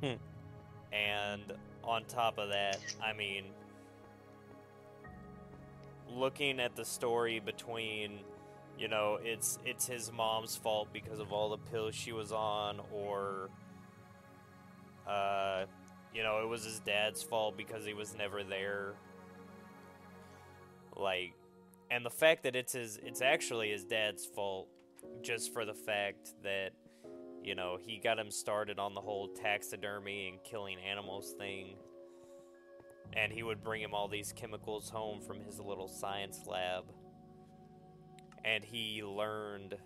Hmm. 0.00 0.94
And 0.94 1.52
on 1.84 2.04
top 2.06 2.38
of 2.38 2.48
that, 2.48 2.78
I 3.04 3.12
mean, 3.12 3.44
looking 6.08 6.58
at 6.58 6.74
the 6.74 6.84
story 6.84 7.38
between, 7.40 8.20
you 8.80 8.88
know, 8.88 9.18
it's 9.22 9.58
it's 9.66 9.86
his 9.86 10.10
mom's 10.10 10.56
fault 10.56 10.88
because 10.90 11.20
of 11.20 11.32
all 11.32 11.50
the 11.50 11.58
pills 11.58 11.94
she 11.94 12.12
was 12.12 12.32
on, 12.32 12.80
or, 12.90 13.50
uh, 15.06 15.66
you 16.14 16.22
know, 16.22 16.42
it 16.42 16.48
was 16.48 16.64
his 16.64 16.80
dad's 16.80 17.22
fault 17.22 17.58
because 17.58 17.84
he 17.84 17.92
was 17.92 18.16
never 18.16 18.42
there. 18.42 18.94
Like, 20.96 21.34
and 21.90 22.06
the 22.06 22.10
fact 22.10 22.44
that 22.44 22.56
it's 22.56 22.72
his, 22.72 22.98
it's 23.02 23.20
actually 23.20 23.70
his 23.70 23.84
dad's 23.84 24.24
fault, 24.24 24.68
just 25.20 25.52
for 25.52 25.66
the 25.66 25.74
fact 25.74 26.30
that, 26.42 26.70
you 27.44 27.54
know, 27.54 27.76
he 27.78 27.98
got 27.98 28.18
him 28.18 28.30
started 28.30 28.78
on 28.78 28.94
the 28.94 29.00
whole 29.02 29.28
taxidermy 29.28 30.28
and 30.28 30.42
killing 30.42 30.78
animals 30.78 31.34
thing. 31.38 31.76
And 33.12 33.30
he 33.30 33.42
would 33.42 33.62
bring 33.62 33.82
him 33.82 33.92
all 33.92 34.08
these 34.08 34.32
chemicals 34.32 34.88
home 34.88 35.20
from 35.20 35.40
his 35.40 35.58
little 35.58 35.88
science 35.88 36.46
lab. 36.46 36.84
And 38.44 38.64
he 38.64 39.02
learned 39.04 39.76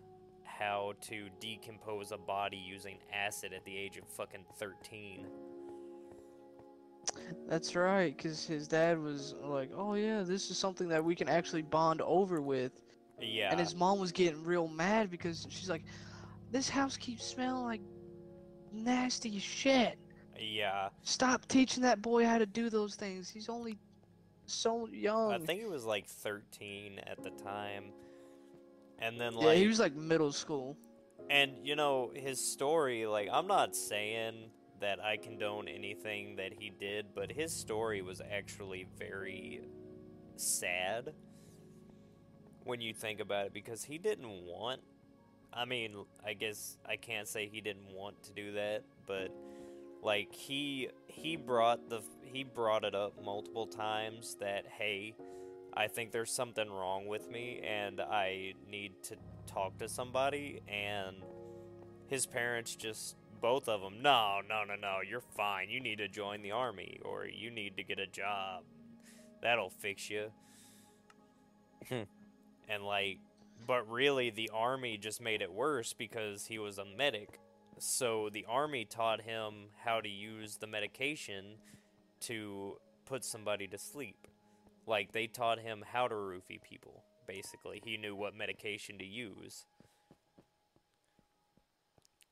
how 0.44 0.94
to 1.02 1.28
decompose 1.40 2.12
a 2.12 2.16
body 2.16 2.57
using 2.57 2.98
acid 3.12 3.52
at 3.52 3.64
the 3.64 3.76
age 3.76 3.96
of 3.96 4.07
fucking 4.09 4.44
13. 4.59 5.26
That's 7.48 7.74
right, 7.76 8.16
because 8.16 8.46
his 8.46 8.66
dad 8.66 8.98
was 8.98 9.34
like, 9.42 9.70
"Oh 9.74 9.94
yeah, 9.94 10.22
this 10.22 10.50
is 10.50 10.57
something 10.59 10.88
that 10.88 11.05
we 11.05 11.14
can 11.14 11.28
actually 11.28 11.62
bond 11.62 12.00
over 12.00 12.40
with," 12.40 12.82
Yeah. 13.20 13.50
and 13.50 13.61
his 13.61 13.74
mom 13.74 13.98
was 13.98 14.11
getting 14.12 14.42
real 14.44 14.68
mad 14.68 15.11
because 15.11 15.46
she's 15.50 15.68
like, 15.68 15.84
"This 16.50 16.68
house 16.68 16.96
keeps 16.96 17.24
smelling 17.26 17.64
like 17.64 17.80
nasty 18.72 19.38
shit. 19.38 19.98
yeah. 20.38 20.88
Stop 21.02 21.46
teaching 21.46 21.82
that 21.82 22.02
boy 22.02 22.24
how 22.24 22.38
to 22.38 22.46
do 22.46 22.68
those 22.70 22.96
things. 22.96 23.28
He's 23.30 23.48
only 23.48 23.78
so 24.46 24.86
young." 24.88 25.32
I 25.32 25.38
think 25.38 25.61
he 25.61 25.66
was 25.66 25.84
like 25.84 26.07
13 26.07 26.98
at 27.00 27.22
the 27.22 27.30
time. 27.30 27.92
And 29.05 29.20
then 29.20 29.34
yeah, 29.38 29.55
he 29.55 29.66
was 29.66 29.78
like 29.78 29.94
middle 29.94 30.32
school. 30.32 30.76
and 31.30 31.52
you 31.62 31.76
know 31.76 32.11
his 32.14 32.38
story 32.40 33.07
like 33.07 33.28
I'm 33.32 33.46
not 33.46 33.74
saying 33.76 34.50
that 34.80 34.98
I 35.00 35.16
condone 35.16 35.68
anything 35.68 36.36
that 36.36 36.52
he 36.52 36.70
did, 36.70 37.07
but 37.14 37.30
his 37.30 37.52
story 37.52 38.02
was 38.02 38.20
actually 38.20 38.86
very 38.98 39.61
sad 40.36 41.12
when 42.64 42.80
you 42.80 42.92
think 42.92 43.20
about 43.20 43.46
it 43.46 43.52
because 43.55 43.84
he 43.84 43.98
didn't 43.98 44.44
want 44.44 44.80
I 45.57 45.64
mean, 45.66 46.05
I 46.26 46.32
guess 46.32 46.78
I 46.84 46.96
can't 46.96 47.28
say 47.28 47.48
he 47.50 47.61
didn't 47.61 47.92
want 47.94 48.20
to 48.24 48.32
do 48.32 48.52
that, 48.52 48.82
but 49.07 49.30
like 50.02 50.34
he 50.34 50.88
he 51.07 51.36
brought 51.36 51.88
the 51.88 52.00
he 52.22 52.42
brought 52.42 52.84
it 52.84 52.94
up 52.94 53.12
multiple 53.24 53.66
times 53.66 54.36
that 54.40 54.64
hey, 54.66 55.14
I 55.77 55.89
think 55.89 56.12
there's 56.12 56.31
something 56.31 56.70
wrong 56.70 57.07
with 57.07 57.31
me 57.31 57.61
and 57.64 58.01
I 58.01 58.55
need 58.70 58.93
to 59.05 59.16
talk 59.47 59.77
to 59.79 59.89
somebody 59.89 60.61
and 60.68 61.16
his 62.07 62.27
parents 62.27 62.77
just 62.77 63.16
both 63.41 63.68
of 63.68 63.81
them 63.81 64.01
no 64.01 64.41
no 64.49 64.64
no 64.64 64.77
no 64.77 64.99
you're 65.09 65.20
fine. 65.20 65.68
You 65.68 65.81
need 65.81 65.99
to 65.99 66.09
join 66.09 66.43
the 66.43 66.53
army 66.53 67.01
or 67.05 67.27
you 67.27 67.51
need 67.51 67.77
to 67.77 67.83
get 67.83 67.99
a 67.99 68.07
job. 68.07 68.62
That'll 69.43 69.70
fix 69.70 70.09
you. 70.09 70.31
Hmm. 71.89 72.03
and 72.68 72.85
like 72.85 73.18
but 73.66 73.91
really 73.91 74.31
the 74.31 74.51
army 74.55 74.97
just 74.97 75.20
made 75.20 75.43
it 75.43 75.53
worse 75.53 75.93
because 75.93 76.47
he 76.47 76.59
was 76.59 76.79
a 76.79 76.85
medic. 76.85 77.41
So 77.79 78.31
the 78.33 78.47
army 78.49 78.85
taught 78.85 79.22
him 79.22 79.70
how 79.85 80.01
to 80.01 80.09
use 80.09 80.57
the 80.57 80.66
medication 80.66 81.57
to 82.20 82.77
put 83.07 83.25
somebody 83.25 83.66
to 83.66 83.77
sleep 83.77 84.29
like 84.87 85.12
they 85.12 85.26
taught 85.26 85.59
him 85.59 85.85
how 85.93 86.07
to 86.09 86.14
roofie 86.14 86.61
people 86.62 87.03
basically 87.26 87.80
he 87.85 87.97
knew 87.97 88.14
what 88.14 88.35
medication 88.35 88.99
to 88.99 89.05
use 89.05 89.64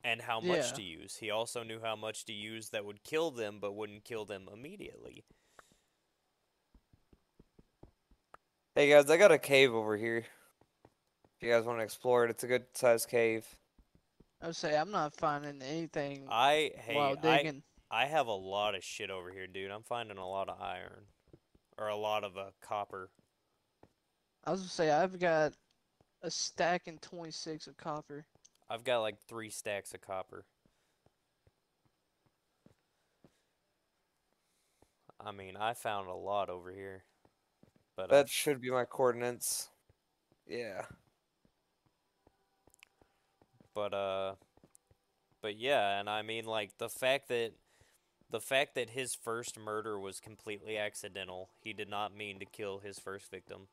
and 0.04 0.20
how 0.20 0.40
much 0.40 0.66
Yeah. 0.68 0.72
to 0.74 0.82
use 0.82 1.16
he 1.16 1.30
also 1.30 1.62
knew 1.62 1.80
how 1.82 1.96
much 1.96 2.24
to 2.26 2.32
use 2.32 2.70
that 2.70 2.84
would 2.84 3.02
kill 3.04 3.30
them 3.30 3.58
but 3.60 3.74
wouldn't 3.74 4.04
kill 4.04 4.24
them 4.24 4.48
immediately 4.52 5.24
Hey 8.74 8.88
guys, 8.88 9.10
I 9.10 9.18
got 9.18 9.30
a 9.30 9.38
cave 9.38 9.74
over 9.74 9.98
here. 9.98 10.24
If 11.36 11.42
you 11.42 11.50
guys 11.52 11.64
want 11.66 11.78
to 11.80 11.84
explore 11.84 12.24
it, 12.24 12.30
it's 12.30 12.42
a 12.42 12.46
good 12.46 12.64
sized 12.72 13.06
cave. 13.10 13.46
I 14.40 14.46
would 14.46 14.56
say 14.56 14.74
I'm 14.74 14.90
not 14.90 15.14
finding 15.14 15.60
anything 15.60 16.26
i 16.30 16.70
hey 16.76 16.94
while 16.94 17.16
I. 17.22 17.52
I 17.90 18.06
have 18.06 18.28
a 18.28 18.32
lot 18.32 18.74
of 18.74 18.82
shit 18.82 19.10
over 19.10 19.30
here 19.30 19.46
dude 19.46 19.70
i'm 19.70 19.82
finding 19.84 20.16
a 20.18 20.26
lot 20.26 20.48
of 20.48 20.60
iron 20.60 21.04
or 21.78 21.88
a 21.88 21.96
lot 21.96 22.24
of 22.24 22.36
uh, 22.36 22.50
copper 22.60 23.10
I 24.44 24.50
was 24.50 24.60
gonna 24.60 24.70
say 24.70 24.90
I've 24.90 25.18
got 25.18 25.52
a 26.22 26.30
stack 26.30 26.86
and 26.86 27.00
26 27.02 27.66
of 27.66 27.76
copper. 27.76 28.24
i've 28.70 28.84
got 28.84 29.00
like 29.00 29.18
three 29.28 29.50
stacks 29.50 29.92
of 29.94 30.00
copper 30.00 30.44
i 35.20 35.30
mean 35.32 35.56
i 35.56 35.72
found 35.74 36.08
a 36.08 36.14
lot 36.14 36.48
over 36.48 36.72
here 36.72 37.04
but 37.96 38.10
uh, 38.10 38.16
That 38.16 38.28
should 38.30 38.60
be 38.60 38.70
my 38.70 38.84
coordinates. 38.86 39.68
Yeah. 40.48 40.82
but 43.74 43.92
uh 43.94 44.34
but 45.40 45.56
yeah 45.58 45.98
and 46.00 46.08
i 46.10 46.22
mean 46.22 46.44
like 46.44 46.70
the 46.78 46.88
fact 46.88 47.28
that 47.28 47.52
the 48.32 48.40
fact 48.40 48.74
that 48.74 48.90
his 48.90 49.14
first 49.14 49.58
murder 49.60 49.98
was 50.00 50.20
completely 50.20 50.76
accidental 50.78 51.50
he 51.60 51.72
did 51.72 51.88
not 51.88 52.16
mean 52.16 52.40
to 52.40 52.46
kill 52.46 52.80
his 52.80 52.98
first 52.98 53.30
victim 53.30 53.68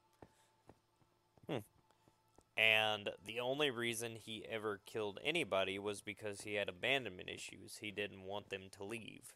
Hmm. 1.47 1.59
and 2.57 3.09
the 3.25 3.39
only 3.39 3.71
reason 3.71 4.15
he 4.15 4.45
ever 4.47 4.81
killed 4.85 5.19
anybody 5.23 5.79
was 5.79 6.01
because 6.01 6.41
he 6.41 6.55
had 6.55 6.69
abandonment 6.69 7.29
issues 7.29 7.77
he 7.81 7.91
didn't 7.91 8.23
want 8.23 8.49
them 8.49 8.69
to 8.77 8.83
leave 8.83 9.33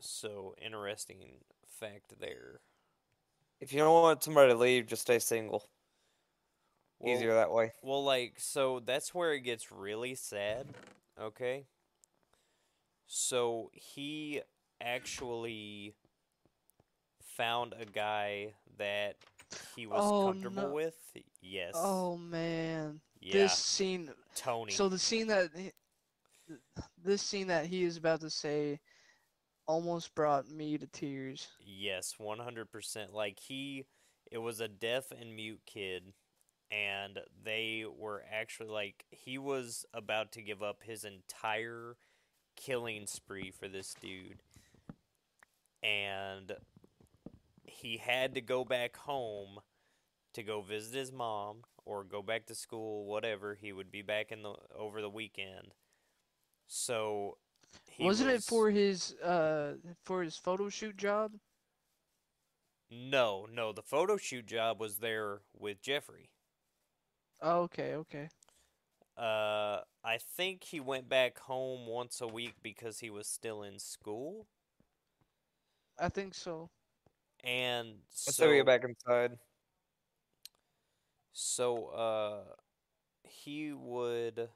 so 0.00 0.54
interesting 0.60 1.44
fact 1.66 2.18
there 2.20 2.60
If 3.60 3.72
you 3.72 3.78
don't 3.78 3.94
want 4.02 4.22
somebody 4.22 4.52
to 4.52 4.58
leave, 4.58 4.86
just 4.88 5.02
stay 5.02 5.18
single. 5.18 5.70
Well- 7.02 7.14
Easier 7.16 7.34
that 7.34 7.50
way. 7.50 7.72
Well, 7.82 8.04
like, 8.04 8.34
so 8.38 8.80
that's 8.80 9.12
where 9.14 9.32
it 9.32 9.40
gets 9.40 9.70
really 9.72 10.14
sad, 10.14 10.68
okay? 11.20 11.66
So 13.06 13.70
he 13.74 14.40
actually 14.80 15.94
found 17.36 17.74
a 17.78 17.84
guy 17.84 18.54
that 18.78 19.16
he 19.76 19.86
was 19.86 20.00
Oh, 20.02 20.26
comfortable 20.32 20.62
no. 20.68 20.72
with. 20.72 20.94
Yes. 21.40 21.72
Oh 21.76 22.16
man, 22.16 23.00
yeah. 23.20 23.32
this 23.32 23.58
scene. 23.58 24.10
Tony. 24.34 24.72
So 24.72 24.88
the 24.88 24.98
scene 24.98 25.26
that 25.26 25.50
he- 25.54 25.72
this 26.98 27.22
scene 27.22 27.48
that 27.48 27.66
he 27.66 27.82
is 27.84 27.96
about 27.96 28.20
to 28.20 28.30
say 28.30 28.80
almost 29.66 30.14
brought 30.14 30.48
me 30.48 30.78
to 30.78 30.86
tears. 30.86 31.48
Yes, 31.60 32.14
100%. 32.18 33.12
Like 33.12 33.38
he 33.40 33.86
it 34.30 34.38
was 34.38 34.60
a 34.60 34.68
deaf 34.68 35.10
and 35.10 35.34
mute 35.36 35.60
kid 35.66 36.12
and 36.72 37.20
they 37.44 37.84
were 37.98 38.24
actually 38.32 38.70
like 38.70 39.04
he 39.10 39.36
was 39.36 39.84
about 39.92 40.32
to 40.32 40.42
give 40.42 40.62
up 40.62 40.82
his 40.82 41.04
entire 41.04 41.96
killing 42.56 43.06
spree 43.06 43.50
for 43.50 43.68
this 43.68 43.94
dude. 44.00 44.42
And 45.82 46.52
he 47.64 47.98
had 47.98 48.34
to 48.34 48.40
go 48.40 48.64
back 48.64 48.96
home 48.96 49.58
to 50.34 50.42
go 50.42 50.62
visit 50.62 50.96
his 50.96 51.12
mom 51.12 51.58
or 51.84 52.04
go 52.04 52.22
back 52.22 52.46
to 52.46 52.54
school, 52.54 53.04
whatever. 53.04 53.54
He 53.54 53.72
would 53.72 53.90
be 53.90 54.02
back 54.02 54.32
in 54.32 54.42
the 54.42 54.54
over 54.74 55.02
the 55.02 55.10
weekend. 55.10 55.74
So 56.66 57.36
he 57.90 58.04
Wasn't 58.04 58.30
it 58.30 58.42
for 58.42 58.70
his 58.70 59.14
uh 59.16 59.74
for 60.04 60.22
his 60.22 60.36
photo 60.36 60.70
shoot 60.70 60.96
job? 60.96 61.32
No, 62.90 63.46
no, 63.52 63.72
the 63.72 63.82
photo 63.82 64.16
shoot 64.16 64.46
job 64.46 64.78
was 64.80 64.98
there 64.98 65.40
with 65.58 65.82
Jeffrey. 65.82 66.30
Oh, 67.42 67.62
okay, 67.64 67.96
okay. 67.96 68.30
Uh, 69.16 69.82
I 70.04 70.18
think 70.18 70.64
he 70.64 70.80
went 70.80 71.08
back 71.08 71.38
home 71.40 71.86
once 71.86 72.20
a 72.22 72.28
week 72.28 72.56
because 72.62 73.00
he 73.00 73.10
was 73.10 73.28
still 73.28 73.62
in 73.62 73.78
school, 73.78 74.46
I 75.98 76.08
think 76.10 76.34
so. 76.34 76.70
and 77.44 78.00
Let's 78.26 78.38
so 78.38 78.48
we 78.48 78.56
get 78.56 78.66
back 78.66 78.84
inside. 78.84 79.38
so 81.32 81.86
uh, 81.88 82.42
he 83.24 83.72
would 83.72 84.48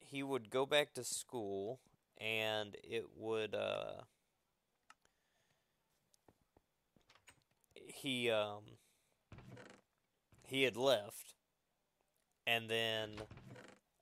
he 0.00 0.22
would 0.22 0.50
go 0.50 0.66
back 0.66 0.94
to 0.94 1.04
school, 1.04 1.80
and 2.18 2.76
it 2.84 3.06
would 3.16 3.54
uh 3.54 4.02
he 7.88 8.30
um 8.30 8.77
he 10.48 10.62
had 10.64 10.76
left 10.76 11.34
and 12.46 12.68
then 12.68 13.10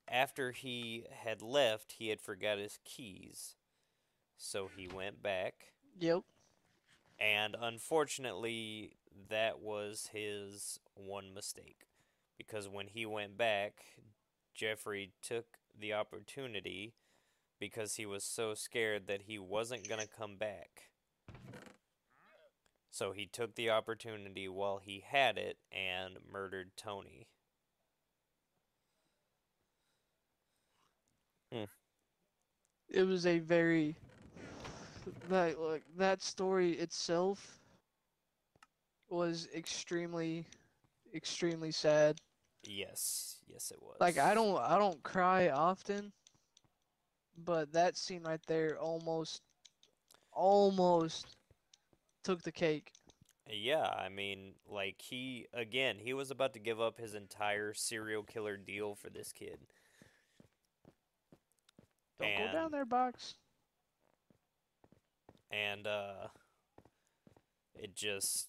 after 0.08 0.52
he 0.52 1.04
had 1.24 1.42
left 1.42 1.92
he 1.98 2.08
had 2.08 2.20
forgot 2.20 2.58
his 2.58 2.78
keys. 2.84 3.56
So 4.36 4.68
he 4.74 4.86
went 4.88 5.22
back. 5.22 5.72
Yep. 5.98 6.22
and 7.18 7.56
unfortunately 7.60 8.92
that 9.30 9.60
was 9.60 10.10
his 10.12 10.78
one 10.94 11.32
mistake 11.34 11.86
because 12.36 12.68
when 12.68 12.88
he 12.88 13.06
went 13.06 13.38
back 13.38 13.80
Jeffrey 14.54 15.12
took 15.22 15.46
the 15.78 15.94
opportunity 15.94 16.94
because 17.58 17.94
he 17.96 18.04
was 18.06 18.24
so 18.24 18.54
scared 18.54 19.06
that 19.06 19.22
he 19.22 19.38
wasn't 19.38 19.88
going 19.88 20.00
to 20.00 20.06
come 20.06 20.36
back 20.36 20.90
so 22.96 23.12
he 23.12 23.26
took 23.26 23.54
the 23.56 23.68
opportunity 23.68 24.48
while 24.48 24.78
he 24.78 25.04
had 25.06 25.36
it 25.36 25.58
and 25.70 26.16
murdered 26.32 26.70
Tony. 26.78 27.26
Hmm. 31.52 31.64
It 32.88 33.02
was 33.02 33.26
a 33.26 33.38
very 33.38 33.94
that 35.28 35.60
like 35.60 35.84
that 35.98 36.22
story 36.22 36.72
itself 36.72 37.58
was 39.10 39.46
extremely 39.54 40.46
extremely 41.14 41.72
sad. 41.72 42.16
Yes, 42.64 43.40
yes, 43.46 43.70
it 43.72 43.82
was. 43.82 43.96
Like 44.00 44.16
I 44.16 44.32
don't 44.32 44.56
I 44.58 44.78
don't 44.78 45.02
cry 45.02 45.50
often, 45.50 46.12
but 47.44 47.70
that 47.72 47.98
scene 47.98 48.22
right 48.22 48.40
there 48.46 48.78
almost 48.80 49.42
almost 50.32 51.26
took 52.26 52.42
the 52.42 52.52
cake. 52.52 52.92
Yeah, 53.48 53.86
I 53.86 54.08
mean, 54.08 54.54
like 54.68 55.00
he 55.00 55.46
again, 55.54 55.96
he 56.00 56.12
was 56.12 56.30
about 56.30 56.52
to 56.54 56.58
give 56.58 56.80
up 56.80 56.98
his 56.98 57.14
entire 57.14 57.72
serial 57.74 58.22
killer 58.24 58.56
deal 58.56 58.94
for 58.96 59.08
this 59.08 59.32
kid. 59.32 59.58
Don't 62.20 62.36
go 62.38 62.52
down 62.52 62.70
there, 62.72 62.84
box. 62.84 63.34
and 65.52 65.86
uh 65.86 66.26
it 67.76 67.94
just 67.94 68.48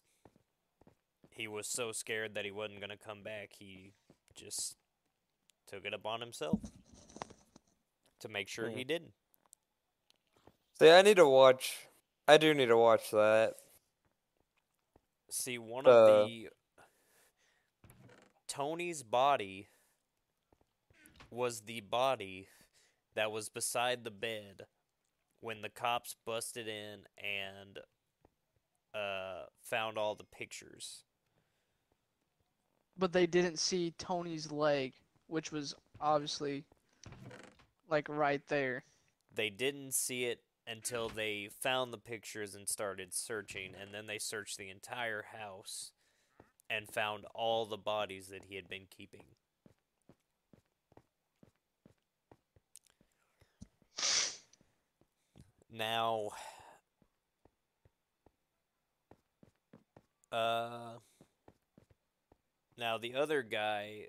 he 1.30 1.48
was 1.48 1.68
so 1.68 1.92
scared 1.92 2.34
that 2.34 2.44
he 2.46 2.50
wasn't 2.52 2.80
going 2.80 2.90
to 2.90 2.98
come 2.98 3.22
back 3.22 3.52
he 3.60 3.94
just 4.36 4.76
took 5.68 5.86
it 5.86 5.94
upon 5.94 6.22
himself 6.22 6.60
to 8.20 8.28
make 8.30 8.48
sure 8.48 8.70
Hmm. 8.70 8.78
he 8.78 8.84
didn't 8.84 9.12
See, 10.80 10.90
I 10.92 11.02
need 11.02 11.18
to 11.18 11.28
watch. 11.28 11.88
I 12.28 12.38
do 12.38 12.54
need 12.54 12.68
to 12.68 12.78
watch 12.78 13.10
that. 13.12 13.56
See 15.30 15.58
one 15.58 15.86
Uh. 15.86 15.90
of 15.90 16.28
the 16.28 16.50
tony's 18.48 19.04
body 19.04 19.70
was 21.30 21.62
the 21.62 21.82
body 21.82 22.48
that 23.16 23.32
was 23.32 23.50
beside 23.50 24.04
the 24.04 24.12
bed 24.12 24.66
when 25.42 25.62
the 25.62 25.70
cops 25.70 26.16
busted 26.26 26.68
in 26.68 27.00
and 27.18 27.80
uh 28.94 29.46
found 29.62 29.98
all 29.98 30.16
the 30.16 30.24
pictures 30.24 31.04
But 32.98 33.14
they 33.14 33.28
didn't 33.28 33.60
see 33.60 33.92
Tony's 33.98 34.52
leg, 34.52 34.94
which 35.28 35.52
was 35.52 35.76
obviously 36.02 36.66
like 37.90 38.08
right 38.10 38.46
there. 38.48 38.84
they 39.34 39.50
didn't 39.50 39.94
see 39.94 40.26
it 40.26 40.42
until 40.68 41.08
they 41.08 41.50
found 41.62 41.94
the 41.94 41.98
pictures 41.98 42.54
and 42.54 42.68
started 42.68 43.14
searching 43.14 43.72
and 43.80 43.94
then 43.94 44.06
they 44.06 44.20
searched 44.20 44.58
the 44.58 44.70
entire 44.70 45.26
house 45.40 45.92
and 46.70 46.90
found 46.90 47.24
all 47.34 47.66
the 47.66 47.78
bodies 47.78 48.28
that 48.28 48.44
he 48.50 48.56
had 48.56 48.68
been 48.68 48.86
keeping. 48.96 49.24
Now 55.72 56.30
uh 60.32 60.96
now 62.78 62.98
the 62.98 63.16
other 63.16 63.44
guy 63.44 64.08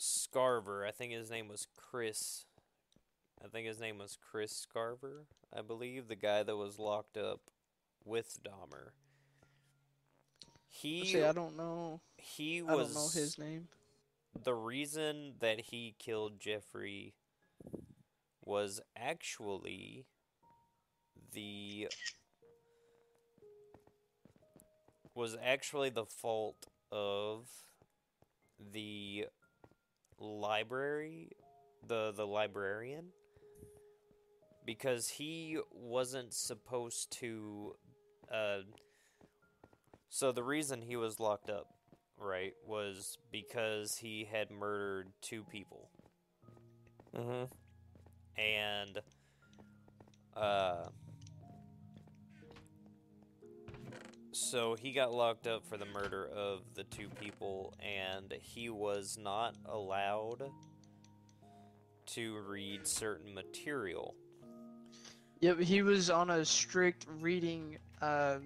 Scarver, 0.00 0.86
I 0.86 0.92
think 0.92 1.12
his 1.12 1.30
name 1.30 1.48
was 1.48 1.66
Chris 1.76 2.44
I 3.44 3.48
think 3.48 3.66
his 3.66 3.80
name 3.80 3.98
was 3.98 4.16
Chris 4.30 4.66
Scarver, 4.66 5.24
I 5.52 5.62
believe, 5.62 6.08
the 6.08 6.16
guy 6.16 6.42
that 6.42 6.56
was 6.56 6.78
locked 6.78 7.16
up 7.16 7.40
with 8.04 8.38
Dahmer. 8.42 8.90
He 10.68 11.04
See, 11.04 11.22
I 11.22 11.32
don't 11.32 11.56
know. 11.56 12.00
he 12.16 12.62
was 12.62 12.70
I 12.70 12.76
don't 12.76 12.94
know 12.94 13.08
his 13.08 13.38
name. 13.38 13.68
the 14.44 14.54
reason 14.54 15.34
that 15.40 15.60
he 15.60 15.94
killed 15.98 16.40
Jeffrey 16.40 17.14
was 18.44 18.80
actually 18.96 20.06
the 21.32 21.88
was 25.14 25.36
actually 25.42 25.90
the 25.90 26.04
fault 26.06 26.66
of 26.90 27.48
the 28.72 29.26
library 30.18 31.30
the 31.86 32.12
the 32.16 32.26
librarian 32.26 33.06
because 34.68 35.08
he 35.08 35.56
wasn't 35.72 36.30
supposed 36.34 37.10
to 37.10 37.74
uh 38.30 38.58
so 40.10 40.30
the 40.30 40.42
reason 40.42 40.82
he 40.82 40.94
was 40.94 41.18
locked 41.18 41.48
up 41.48 41.68
right 42.18 42.52
was 42.66 43.16
because 43.32 43.96
he 43.96 44.28
had 44.30 44.50
murdered 44.50 45.08
two 45.22 45.42
people 45.50 45.88
Mm-hmm. 47.16 47.44
and 48.38 48.98
uh 50.36 50.84
so 54.32 54.76
he 54.78 54.92
got 54.92 55.14
locked 55.14 55.46
up 55.46 55.66
for 55.66 55.78
the 55.78 55.86
murder 55.86 56.28
of 56.36 56.60
the 56.74 56.84
two 56.84 57.08
people 57.18 57.72
and 57.80 58.34
he 58.42 58.68
was 58.68 59.16
not 59.18 59.56
allowed 59.64 60.50
to 62.04 62.38
read 62.46 62.86
certain 62.86 63.32
material 63.32 64.14
Yep, 65.40 65.60
he 65.60 65.82
was 65.82 66.10
on 66.10 66.30
a 66.30 66.44
strict 66.44 67.06
reading. 67.20 67.78
Uh, 68.02 68.38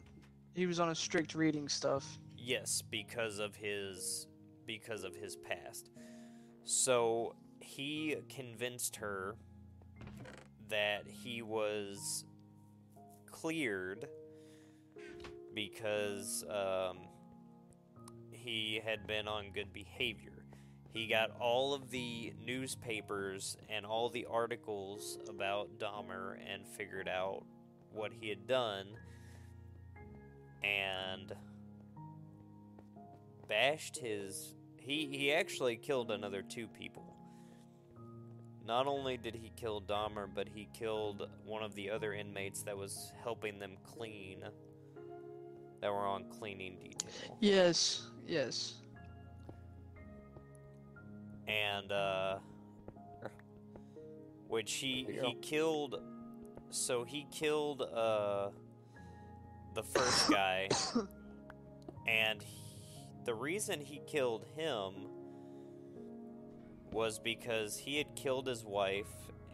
he 0.55 0.67
was 0.67 0.79
on 0.79 0.91
a 0.91 0.95
strict 0.95 1.35
reading 1.35 1.69
stuff. 1.69 2.19
Yes, 2.37 2.83
because 2.91 3.39
of 3.39 3.55
his 3.55 4.27
because 4.67 5.05
of 5.05 5.15
his 5.15 5.37
past. 5.37 5.91
So 6.65 7.35
he 7.61 8.17
convinced 8.29 8.97
her 8.97 9.37
that 10.69 11.05
he 11.07 11.43
was 11.43 12.25
cleared 13.31 14.07
because 15.55 16.45
um, 16.49 16.99
he 18.31 18.81
had 18.85 19.07
been 19.07 19.29
on 19.29 19.51
good 19.53 19.73
behavior. 19.73 20.32
He 20.93 21.07
got 21.07 21.31
all 21.41 21.73
of 21.73 21.91
the 21.91 22.35
newspapers 22.45 23.57
and 23.71 23.87
all 23.87 24.11
the 24.11 24.27
articles 24.31 25.19
about 25.29 25.79
Dahmer 25.79 26.37
and 26.53 26.67
figured 26.67 27.09
out 27.09 27.45
what 27.93 28.13
he 28.13 28.29
had 28.29 28.47
done 28.47 28.87
and 30.63 31.35
bashed 33.49 33.97
his 33.99 34.55
he 34.79 35.07
he 35.07 35.33
actually 35.33 35.77
killed 35.77 36.11
another 36.11 36.43
two 36.43 36.67
people. 36.67 37.05
Not 38.67 38.87
only 38.87 39.17
did 39.17 39.35
he 39.35 39.51
kill 39.57 39.81
Dahmer, 39.81 40.29
but 40.33 40.47
he 40.49 40.69
killed 40.73 41.29
one 41.45 41.63
of 41.63 41.75
the 41.75 41.91
other 41.91 42.13
inmates 42.13 42.63
that 42.63 42.77
was 42.77 43.13
helping 43.23 43.59
them 43.59 43.77
clean. 43.85 44.45
That 45.81 45.91
were 45.91 46.07
on 46.07 46.25
cleaning 46.31 46.77
detail. 46.79 47.37
Yes, 47.41 48.07
yes. 48.27 48.82
And 51.49 51.91
uh 51.93 52.39
which 54.49 54.75
he 54.75 55.07
he 55.23 55.35
killed 55.41 55.97
so 56.71 57.05
he 57.05 57.27
killed 57.31 57.83
uh 57.83 58.51
the 59.75 59.83
first 59.83 60.31
guy 60.31 60.69
and 62.07 62.43
he, 62.43 63.09
the 63.25 63.35
reason 63.35 63.81
he 63.81 64.03
killed 64.07 64.45
him 64.57 65.09
was 66.93 67.19
because 67.19 67.79
he 67.79 67.97
had 67.97 68.15
killed 68.15 68.47
his 68.47 68.65
wife 68.65 69.07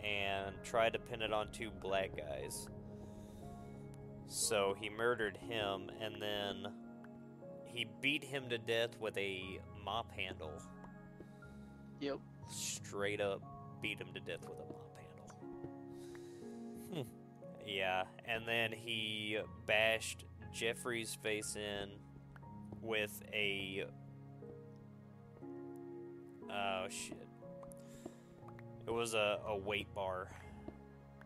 and 0.04 0.54
tried 0.64 0.92
to 0.92 0.98
pin 0.98 1.22
it 1.22 1.32
on 1.32 1.50
two 1.52 1.70
black 1.80 2.10
guys. 2.16 2.68
So 4.26 4.74
he 4.78 4.90
murdered 4.90 5.36
him 5.36 5.90
and 6.00 6.20
then 6.20 6.72
he 7.64 7.86
beat 8.00 8.24
him 8.24 8.48
to 8.50 8.58
death 8.58 8.98
with 9.00 9.16
a 9.16 9.60
mop 9.84 10.10
handle. 10.12 10.60
Yep. 12.00 12.18
Straight 12.50 13.20
up 13.20 13.42
beat 13.80 14.00
him 14.00 14.08
to 14.14 14.20
death 14.20 14.40
with 14.42 14.58
a 14.58 14.72
mop 14.72 14.90
handle. 16.90 17.06
Yeah, 17.66 18.04
and 18.24 18.48
then 18.48 18.72
he 18.72 19.36
bashed 19.66 20.24
Jeffrey's 20.54 21.14
face 21.22 21.54
in 21.54 21.90
with 22.80 23.22
a. 23.30 23.84
Oh 26.50 26.86
shit. 26.88 27.28
It 28.86 28.90
was 28.90 29.12
a, 29.12 29.38
a 29.46 29.54
weight 29.54 29.94
bar. 29.94 30.30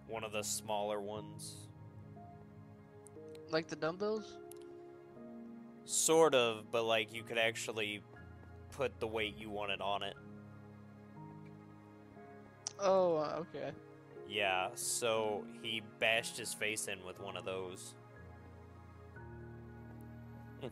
One 0.09 0.25
of 0.25 0.33
the 0.33 0.43
smaller 0.43 1.01
ones. 1.01 1.69
Like 3.53 3.69
the 3.69 3.77
dumbbells. 3.77 4.37
Sort 5.85 6.35
of, 6.35 6.73
but 6.73 6.83
like 6.83 7.15
you 7.15 7.23
could 7.23 7.39
actually 7.39 8.03
put 8.73 8.99
the 8.99 9.07
weight 9.07 9.39
you 9.39 9.49
wanted 9.49 9.81
on 9.81 10.03
it. 10.03 10.15
Oh, 12.83 13.19
okay. 13.39 13.71
Yeah, 14.29 14.71
so 14.75 15.45
he 15.63 15.83
bashed 16.01 16.37
his 16.37 16.53
face 16.53 16.89
in 16.89 17.05
with 17.07 17.21
one 17.21 17.37
of 17.37 17.45
those. 17.45 17.95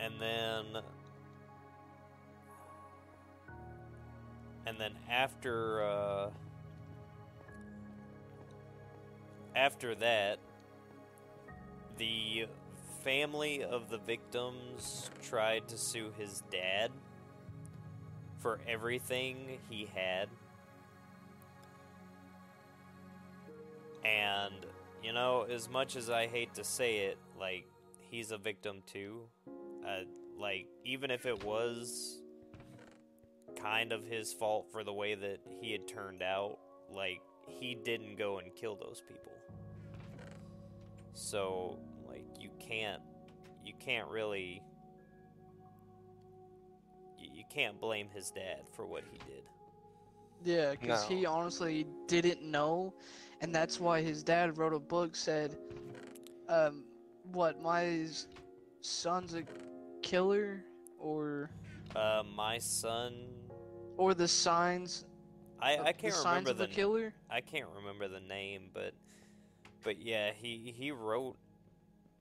And 0.00 0.14
then 0.20 0.82
and 4.66 4.76
then 4.78 4.92
after 5.08 5.84
uh 5.84 6.30
after 9.56 9.94
that, 9.94 10.38
the 11.96 12.46
family 13.04 13.62
of 13.62 13.88
the 13.88 13.98
victims 13.98 15.10
tried 15.22 15.68
to 15.68 15.78
sue 15.78 16.12
his 16.18 16.42
dad 16.50 16.90
for 18.44 18.60
everything 18.68 19.58
he 19.70 19.88
had. 19.94 20.28
And, 24.04 24.66
you 25.02 25.14
know, 25.14 25.46
as 25.50 25.70
much 25.70 25.96
as 25.96 26.10
I 26.10 26.26
hate 26.26 26.52
to 26.56 26.62
say 26.62 27.06
it, 27.06 27.16
like, 27.40 27.64
he's 28.10 28.32
a 28.32 28.36
victim 28.36 28.82
too. 28.86 29.22
Uh, 29.82 30.00
like, 30.38 30.66
even 30.84 31.10
if 31.10 31.24
it 31.24 31.42
was 31.42 32.20
kind 33.56 33.92
of 33.92 34.04
his 34.04 34.34
fault 34.34 34.66
for 34.70 34.84
the 34.84 34.92
way 34.92 35.14
that 35.14 35.38
he 35.62 35.72
had 35.72 35.88
turned 35.88 36.22
out, 36.22 36.58
like, 36.90 37.22
he 37.48 37.74
didn't 37.74 38.18
go 38.18 38.40
and 38.40 38.54
kill 38.54 38.76
those 38.76 39.02
people. 39.08 39.32
So, 41.14 41.78
like, 42.06 42.26
you 42.38 42.50
can't, 42.60 43.00
you 43.64 43.72
can't 43.80 44.08
really, 44.08 44.60
can't 47.54 47.80
blame 47.80 48.08
his 48.12 48.30
dad 48.30 48.62
for 48.72 48.84
what 48.86 49.04
he 49.12 49.18
did. 49.18 49.44
Yeah, 50.44 50.72
because 50.72 51.08
No. 51.08 51.16
he 51.16 51.26
honestly 51.26 51.86
didn't 52.06 52.42
know, 52.42 52.92
and 53.40 53.54
that's 53.54 53.78
why 53.80 54.02
his 54.02 54.22
dad 54.22 54.58
wrote 54.58 54.74
a 54.74 54.78
book 54.78 55.14
said, 55.14 55.56
um, 56.48 56.84
what 57.32 57.60
my 57.62 58.06
son's 58.80 59.34
a 59.34 59.44
killer, 60.02 60.64
or 60.98 61.50
Uh, 61.94 62.22
my 62.34 62.58
son, 62.58 63.28
or 63.96 64.14
the 64.14 64.28
signs. 64.28 65.06
I, 65.60 65.78
I 65.78 65.92
can't 65.92 66.12
the 66.14 66.20
remember 66.20 66.50
of 66.50 66.58
the 66.58 66.66
killer. 66.66 67.14
I 67.30 67.40
can't 67.40 67.68
remember 67.74 68.08
the 68.08 68.20
name, 68.20 68.70
but 68.74 68.94
but 69.82 70.00
yeah, 70.00 70.32
he 70.32 70.74
he 70.76 70.90
wrote 70.90 71.36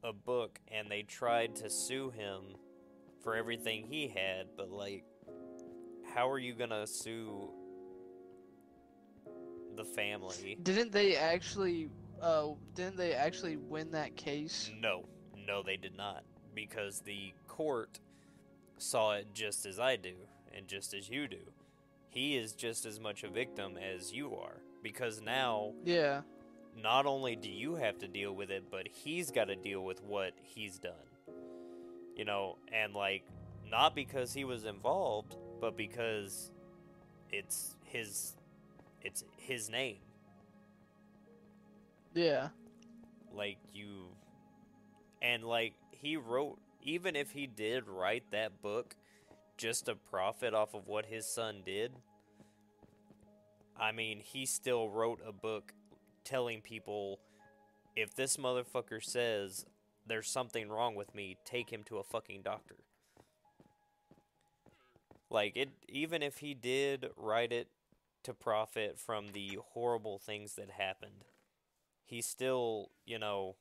a 0.04 0.14
book 0.14 0.60
and 0.68 0.90
they 0.90 1.02
tried 1.04 1.56
to 1.56 1.70
sue 1.70 2.10
him 2.12 2.56
for 3.22 3.36
everything 3.36 3.88
he 3.88 4.08
had, 4.08 4.48
but 4.56 4.70
like 4.70 5.04
how 6.14 6.30
are 6.30 6.39
you 6.39 6.53
to 6.70 6.86
sue 6.88 7.49
the 9.76 9.84
family? 9.84 10.57
Didn't 10.61 10.91
they 10.91 11.16
actually? 11.16 11.89
Uh, 12.22 12.49
didn't 12.76 12.95
they 12.97 13.14
actually 13.14 13.57
win 13.57 13.91
that 13.91 14.16
case? 14.16 14.72
No. 14.80 15.05
No, 15.45 15.61
they 15.61 15.76
did 15.78 15.97
not 15.97 16.24
because 16.55 17.01
the 17.01 17.34
court 17.47 17.99
saw 18.78 19.14
it 19.14 19.28
just 19.34 19.66
as 19.66 19.80
I 19.80 19.95
do 19.97 20.14
and 20.55 20.68
just 20.68 20.93
as 20.93 21.09
you 21.09 21.28
do. 21.28 21.51
He 22.09 22.38
is 22.38 22.53
just 22.53 22.86
as 22.86 22.99
much 22.99 23.24
a 23.24 23.30
victim 23.30 23.78
as 23.78 24.14
you 24.14 24.36
are 24.36 24.61
because 24.84 25.22
now 25.22 25.74
Yeah. 25.84 26.22
not 26.82 27.05
only 27.05 27.36
do 27.36 27.49
you 27.49 27.76
have 27.76 27.97
to 27.99 28.07
deal 28.07 28.34
with 28.34 28.51
it, 28.51 28.66
but 28.72 28.88
he's 28.88 29.32
got 29.32 29.45
to 29.45 29.55
deal 29.55 29.84
with 29.84 30.01
what 30.03 30.34
he's 30.41 30.78
done. 30.78 30.93
You 32.16 32.24
know, 32.26 32.57
and 32.72 32.93
like, 32.93 33.24
not 33.70 33.95
because 33.95 34.32
he 34.34 34.45
was 34.45 34.64
involved, 34.66 35.36
but 35.60 35.78
because 35.78 36.51
it's 37.32 37.76
his, 37.84 38.36
it's 39.01 39.24
his 39.38 39.70
name. 39.70 39.97
Yeah. 42.14 42.49
Like 43.34 43.58
you, 43.74 44.08
and 45.22 45.43
like 45.43 45.74
he 45.91 46.18
wrote, 46.18 46.60
even 46.82 47.16
if 47.16 47.32
he 47.32 47.47
did 47.47 47.88
write 47.88 48.24
that 48.32 48.62
book 48.62 48.95
just 49.58 49.86
to 49.86 49.95
profit 49.95 50.54
off 50.54 50.74
of 50.74 50.88
what 50.88 51.06
his 51.06 51.26
son 51.26 51.62
did. 51.66 51.93
I 53.80 53.91
mean, 53.91 54.20
he 54.20 54.45
still 54.45 54.89
wrote 54.89 55.22
a 55.26 55.32
book 55.32 55.74
telling 56.24 56.62
people 56.62 57.20
if 57.95 58.16
this 58.16 58.38
motherfucker 58.38 59.04
says 59.04 59.66
there's 60.06 60.30
something 60.30 60.70
wrong 60.70 60.95
with 60.95 61.14
me, 61.14 61.38
take 61.45 61.72
him 61.72 61.84
to 61.86 61.97
a 61.97 62.04
fucking 62.04 62.41
doctor. 62.43 62.76
Like 65.34 65.58
it 65.58 65.70
even 65.90 66.22
if 66.22 66.38
he 66.38 66.54
did 66.54 67.10
write 67.18 67.52
it 67.52 67.68
to 68.24 68.34
profit 68.36 69.00
from 69.00 69.30
the 69.34 69.58
horrible 69.74 70.20
things 70.20 70.54
that 70.56 70.70
happened, 70.70 71.26
he 72.06 72.22
still, 72.22 72.92
you 73.04 73.18
know, 73.18 73.56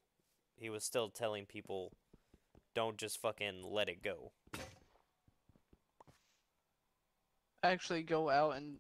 he 0.54 0.68
was 0.68 0.84
still 0.84 1.08
telling 1.08 1.46
people 1.46 1.90
don't 2.74 2.98
just 2.98 3.18
fucking 3.20 3.62
let 3.64 3.88
it 3.88 4.02
go. 4.02 4.32
Actually, 7.64 8.02
go 8.02 8.28
out 8.28 8.56
and 8.56 8.76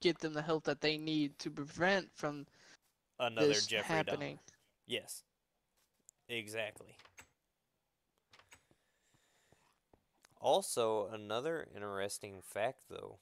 get 0.00 0.20
them 0.20 0.34
the 0.34 0.42
help 0.42 0.64
that 0.64 0.80
they 0.80 0.96
need 0.96 1.36
to 1.40 1.50
prevent 1.50 2.08
from 2.14 2.46
Another 3.18 3.48
this 3.48 3.66
Jeffrey 3.66 3.96
happening. 3.96 4.36
Dahmer. 4.36 4.52
Yes. 4.86 5.24
Exactly. 6.28 6.96
Also, 10.44 11.08
another 11.10 11.66
interesting 11.74 12.42
fact 12.42 12.82
though. 12.90 13.18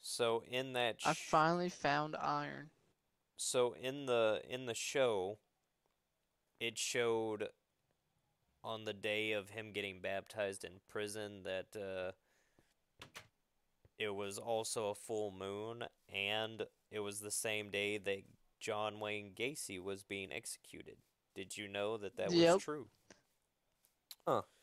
So 0.00 0.42
in 0.48 0.72
that 0.74 0.98
I 1.04 1.14
finally 1.14 1.68
found 1.68 2.14
iron. 2.16 2.70
so 3.36 3.74
in 3.74 4.06
the 4.06 4.40
in 4.48 4.66
the 4.66 4.74
show 4.74 5.38
it 6.60 6.78
showed 6.78 7.48
on 8.62 8.84
the 8.84 8.92
day 8.92 9.32
of 9.32 9.50
him 9.50 9.72
getting 9.72 10.00
baptized 10.00 10.64
in 10.64 10.72
prison 10.88 11.42
that 11.42 11.66
uh, 11.76 12.12
it 13.98 14.14
was 14.14 14.38
also 14.38 14.90
a 14.90 14.94
full 14.94 15.32
moon 15.32 15.84
and 16.12 16.62
it 16.90 17.00
was 17.00 17.20
the 17.20 17.30
same 17.30 17.70
day 17.70 17.98
that 17.98 18.22
John 18.60 19.00
Wayne 19.00 19.32
Gacy 19.36 19.80
was 19.82 20.02
being 20.02 20.32
executed. 20.32 20.96
Did 21.34 21.56
you 21.58 21.68
know 21.68 21.96
that 21.98 22.16
that 22.16 22.32
Yep. 22.32 22.54
was 22.54 22.62
true? 22.62 22.86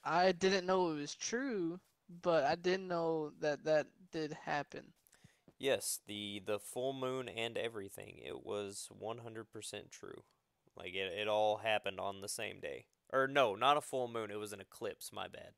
I 0.05 0.32
didn't 0.32 0.66
know 0.66 0.91
it 0.91 0.95
was 0.95 1.16
true, 1.16 1.80
but 2.07 2.45
I 2.45 2.55
didn't 2.55 2.88
know 2.88 3.32
that 3.39 3.64
that 3.66 3.88
did 4.11 4.34
happen. 4.34 4.93
Yes, 5.59 5.99
the 6.05 6.39
the 6.45 6.59
full 6.59 6.93
moon 6.93 7.28
and 7.28 7.57
everything. 7.57 8.20
It 8.24 8.45
was 8.45 8.88
100% 8.91 9.89
true. 9.91 10.24
Like 10.76 10.93
it 10.93 11.11
it 11.14 11.28
all 11.28 11.57
happened 11.57 11.99
on 11.99 12.22
the 12.22 12.30
same 12.30 12.59
day. 12.59 12.86
Or 13.11 13.28
no, 13.28 13.55
not 13.55 13.78
a 13.78 13.82
full 13.82 14.07
moon, 14.07 14.32
it 14.32 14.39
was 14.39 14.53
an 14.53 14.61
eclipse, 14.61 15.11
my 15.14 15.28
bad. 15.28 15.53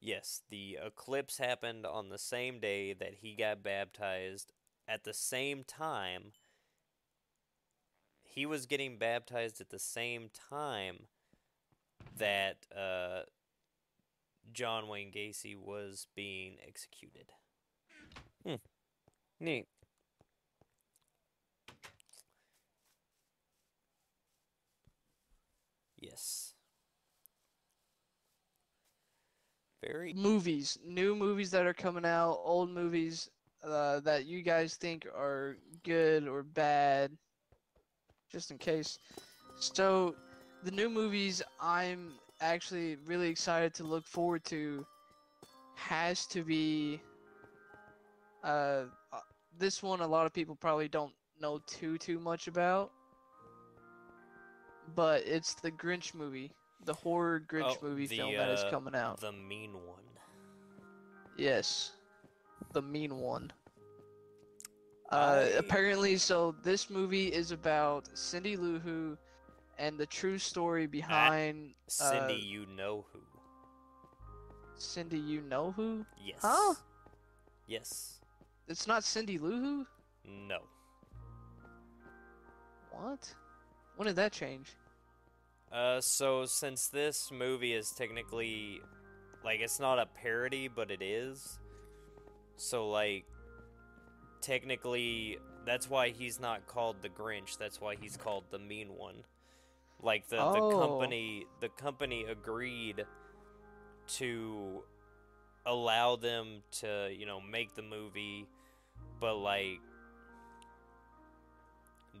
Yes, 0.00 0.42
the 0.48 0.78
eclipse 0.82 1.38
happened 1.38 1.86
on 1.86 2.08
the 2.08 2.18
same 2.18 2.60
day 2.60 2.92
that 2.94 3.14
he 3.14 3.34
got 3.34 3.62
baptized 3.62 4.52
at 4.86 5.04
the 5.04 5.14
same 5.14 5.64
time. 5.64 6.32
He 8.38 8.46
was 8.46 8.66
getting 8.66 8.98
baptized 8.98 9.60
at 9.60 9.70
the 9.70 9.80
same 9.80 10.30
time 10.48 11.08
that 12.16 12.66
uh 12.72 13.22
John 14.52 14.86
Wayne 14.86 15.10
Gacy 15.10 15.56
was 15.56 16.06
being 16.14 16.58
executed. 16.64 17.32
Hmm. 18.46 18.54
Neat. 19.40 19.66
Yes. 25.98 26.54
Very 29.82 30.14
Movies, 30.14 30.78
new 30.84 31.16
movies 31.16 31.50
that 31.50 31.66
are 31.66 31.74
coming 31.74 32.04
out, 32.04 32.38
old 32.44 32.70
movies 32.70 33.28
uh, 33.64 33.98
that 34.00 34.26
you 34.26 34.42
guys 34.42 34.76
think 34.76 35.06
are 35.06 35.58
good 35.82 36.28
or 36.28 36.44
bad, 36.44 37.16
just 38.30 38.50
in 38.50 38.58
case. 38.58 38.98
So, 39.56 40.16
the 40.62 40.70
new 40.70 40.88
movies 40.88 41.42
I'm 41.60 42.14
actually 42.40 42.96
really 43.06 43.28
excited 43.28 43.74
to 43.74 43.84
look 43.84 44.06
forward 44.06 44.44
to 44.46 44.86
has 45.74 46.26
to 46.26 46.42
be 46.42 47.00
uh, 48.44 48.84
uh, 49.12 49.20
this 49.58 49.82
one 49.82 50.00
a 50.00 50.06
lot 50.06 50.26
of 50.26 50.32
people 50.32 50.56
probably 50.56 50.88
don't 50.88 51.12
know 51.40 51.60
too 51.66 51.98
too 51.98 52.18
much 52.18 52.48
about 52.48 52.90
but 54.94 55.22
it's 55.26 55.54
the 55.54 55.70
Grinch 55.70 56.14
movie 56.14 56.52
the 56.84 56.94
horror 56.94 57.40
Grinch 57.40 57.76
Oh, 57.80 57.86
movie 57.86 58.06
the, 58.06 58.16
film 58.16 58.32
that 58.36 58.50
is 58.50 58.64
uh, 58.64 58.70
coming 58.70 58.94
out 58.94 59.20
the 59.20 59.32
mean 59.32 59.72
one. 59.74 60.04
Yes, 61.36 61.92
the 62.72 62.82
mean 62.82 63.18
one. 63.18 63.52
Uh, 65.10 65.46
apparently, 65.56 66.16
so 66.16 66.54
this 66.62 66.90
movie 66.90 67.28
is 67.28 67.50
about 67.50 68.08
Cindy 68.12 68.56
Lou 68.56 68.78
Who 68.78 69.16
and 69.78 69.96
the 69.98 70.06
true 70.06 70.38
story 70.38 70.86
behind 70.86 71.72
Cindy, 71.86 72.34
uh, 72.34 72.36
you 72.36 72.66
know 72.76 73.06
who. 73.12 73.20
Cindy. 74.76 75.18
You 75.18 75.40
know 75.42 75.72
who? 75.72 76.04
Yes. 76.22 76.38
Huh? 76.42 76.74
Yes. 77.66 78.20
It's 78.68 78.86
not 78.86 79.02
Cindy 79.04 79.38
Lou 79.38 79.60
Who. 79.60 79.86
No. 80.24 80.58
What? 82.90 83.32
When 83.96 84.06
did 84.06 84.16
that 84.16 84.32
change? 84.32 84.74
Uh, 85.72 86.00
so 86.00 86.44
since 86.46 86.88
this 86.88 87.30
movie 87.30 87.72
is 87.72 87.90
technically, 87.90 88.80
like, 89.44 89.60
it's 89.60 89.80
not 89.80 89.98
a 89.98 90.06
parody, 90.06 90.68
but 90.68 90.90
it 90.90 91.02
is. 91.02 91.58
So 92.56 92.88
like, 92.90 93.24
technically 94.48 95.38
that's 95.66 95.90
why 95.90 96.08
he's 96.08 96.40
not 96.40 96.66
called 96.66 96.96
the 97.02 97.08
Grinch. 97.10 97.58
That's 97.58 97.80
why 97.80 97.96
he's 98.00 98.16
called 98.16 98.44
the 98.50 98.58
mean 98.58 98.88
one. 98.96 99.16
Like 100.02 100.26
the, 100.28 100.36
the 100.36 100.62
Oh. 100.62 100.78
company 100.78 101.46
the 101.60 101.68
company 101.68 102.24
agreed 102.24 103.04
to 104.16 104.82
allow 105.66 106.16
them 106.16 106.62
to, 106.80 107.10
you 107.14 107.26
know, 107.26 107.40
make 107.40 107.74
the 107.74 107.82
movie 107.82 108.46
but 109.20 109.36
like 109.36 109.80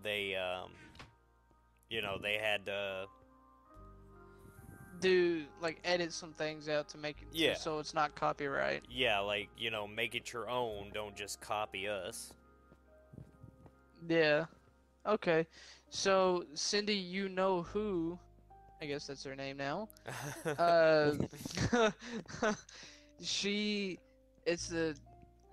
they 0.02 0.34
um 0.36 0.70
you 1.88 2.02
know, 2.02 2.18
they 2.22 2.34
had 2.34 2.66
to 2.66 3.06
Do 5.00 5.44
like 5.60 5.78
edit 5.84 6.12
some 6.12 6.32
things 6.32 6.68
out 6.68 6.88
to 6.90 6.98
make 6.98 7.16
it 7.22 7.28
Yeah. 7.32 7.54
so 7.54 7.78
it's 7.78 7.94
not 7.94 8.14
copyright. 8.14 8.82
yeah, 8.90 9.18
like, 9.20 9.48
you 9.56 9.70
know, 9.70 9.86
make 9.86 10.14
it 10.14 10.32
your 10.32 10.48
own, 10.48 10.90
don't 10.92 11.14
just 11.16 11.40
copy 11.40 11.86
us. 11.88 12.32
Yeah. 14.08 14.46
Okay. 15.06 15.46
So 15.90 16.44
Cindy, 16.54 16.94
you 16.94 17.28
know 17.28 17.62
who? 17.62 18.18
I 18.80 18.86
guess 18.86 19.06
that's 19.06 19.24
her 19.24 19.34
name 19.36 19.56
now. 19.56 19.88
Uh, 20.58 21.12
she. 23.22 23.98
It's 24.46 24.72
a 24.72 24.94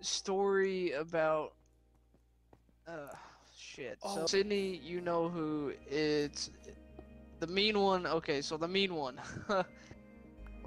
story 0.01 0.91
about. 0.93 1.53
Uh, 2.87 3.07
shit. 3.57 3.97
So 4.03 4.21
Oh. 4.21 4.25
Sydney, 4.27 4.77
you 4.83 5.01
know 5.01 5.27
who? 5.27 5.73
It's 5.89 6.51
the 7.39 7.47
mean 7.47 7.79
one. 7.79 8.05
Okay, 8.05 8.41
so 8.41 8.57
the 8.57 8.67
mean 8.67 8.95
one. 8.95 9.19
what 9.47 9.65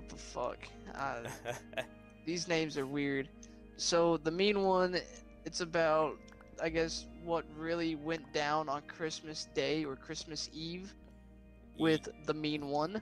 the 0.09 0.16
fuck? 0.16 0.59
Uh, 0.95 1.21
these 2.27 2.49
names 2.49 2.77
are 2.79 2.87
weird. 2.87 3.29
So 3.77 4.16
the 4.19 4.31
mean 4.31 4.62
one, 4.62 4.99
it's 5.45 5.61
about, 5.61 6.16
I 6.62 6.69
guess, 6.69 7.07
what 7.25 7.45
really 7.57 7.95
went 7.95 8.33
down 8.33 8.69
on 8.69 8.83
Christmas 8.83 9.49
Day 9.55 9.85
or 9.85 9.97
Christmas 9.97 10.51
Eve 10.53 10.93
with 11.79 12.09
the 12.27 12.35
mean 12.35 12.69
one. 12.69 13.01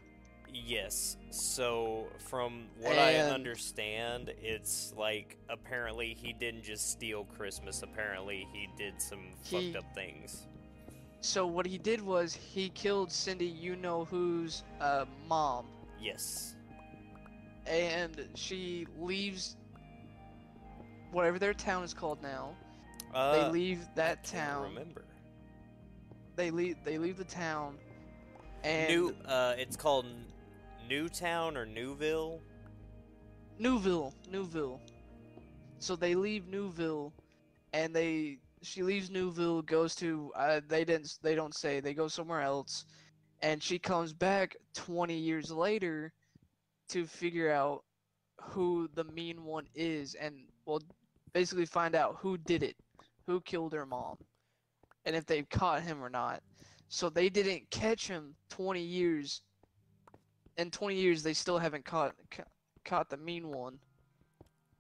Yes. 0.53 1.17
So, 1.31 2.07
from 2.19 2.67
what 2.81 2.99
I 2.99 3.17
understand, 3.17 4.33
it's 4.41 4.95
like 4.97 5.37
apparently 5.51 6.15
he 6.15 6.33
didn't 6.33 6.63
just 6.63 6.91
steal 6.91 7.25
Christmas. 7.25 7.83
Apparently, 7.83 8.47
he 8.53 8.69
did 8.77 9.01
some 9.01 9.21
He- 9.43 9.73
fucked 9.73 9.85
up 9.85 9.95
things. 9.95 10.47
So 11.21 11.47
what 11.47 11.67
he 11.67 11.79
did 11.79 12.01
was 12.01 12.35
he 12.35 12.69
killed 12.71 13.11
Cindy, 13.11 13.47
you 13.47 13.75
know 13.77 14.05
who's 14.05 14.63
uh, 14.81 15.07
mom, 15.29 15.67
Yes. 16.01 16.55
and 17.67 18.29
she 18.35 18.87
leaves 19.01 19.57
whatever 21.11 21.39
their 21.39 21.55
town 21.55 21.83
is 21.83 21.93
called 21.95 22.23
now. 22.23 22.55
Uh, 23.15 23.33
they 23.47 23.51
leave 23.51 23.81
that 23.95 24.25
town. 24.25 24.65
Remember. 24.65 25.05
They 26.37 26.51
leave. 26.51 26.77
They 26.85 26.99
leave 26.99 27.17
the 27.17 27.25
town, 27.25 27.77
and 28.63 28.89
New. 28.89 29.15
Uh, 29.25 29.55
it's 29.57 29.77
called 29.77 30.07
Newtown 30.89 31.57
or 31.57 31.65
Newville. 31.65 32.41
Newville, 33.59 34.13
Newville. 34.31 34.81
So 35.79 35.97
they 35.97 36.15
leave 36.15 36.47
Newville, 36.47 37.13
and 37.73 37.95
they 37.97 38.39
she 38.67 38.83
leaves 38.83 39.11
Newville, 39.11 39.63
goes 39.63 39.95
to 39.97 40.33
uh, 40.37 40.61
they 40.69 40.85
didn't 40.85 41.19
they 41.23 41.35
don't 41.35 41.55
say 41.55 41.81
they 41.81 41.95
go 41.95 42.09
somewhere 42.09 42.43
else, 42.43 42.85
and 43.43 43.63
she 43.63 43.79
comes 43.79 44.13
back 44.13 44.57
twenty 44.75 45.17
years 45.17 45.51
later, 45.51 46.13
to 46.89 47.07
figure 47.07 47.51
out 47.53 47.85
who 48.41 48.89
the 48.95 49.05
mean 49.05 49.45
one 49.45 49.67
is, 49.75 50.15
and 50.15 50.35
well, 50.67 50.83
basically 51.33 51.67
find 51.67 51.95
out 51.95 52.17
who 52.19 52.37
did 52.39 52.63
it, 52.63 52.77
who 53.27 53.41
killed 53.41 53.73
her 53.73 53.87
mom, 53.87 54.17
and 55.05 55.15
if 55.17 55.27
they've 55.27 55.49
caught 55.49 55.83
him 55.83 56.03
or 56.03 56.11
not. 56.11 56.43
So 56.89 57.09
they 57.09 57.29
didn't 57.29 57.71
catch 57.71 58.09
him 58.09 58.35
twenty 58.49 58.83
years. 58.83 59.43
In 60.57 60.71
twenty 60.71 60.97
years, 60.97 61.23
they 61.23 61.35
still 61.35 61.59
haven't 61.59 61.85
caught 61.85 62.15
ca- 62.31 62.45
caught 62.85 63.11
the 63.11 63.17
mean 63.17 63.49
one. 63.49 63.79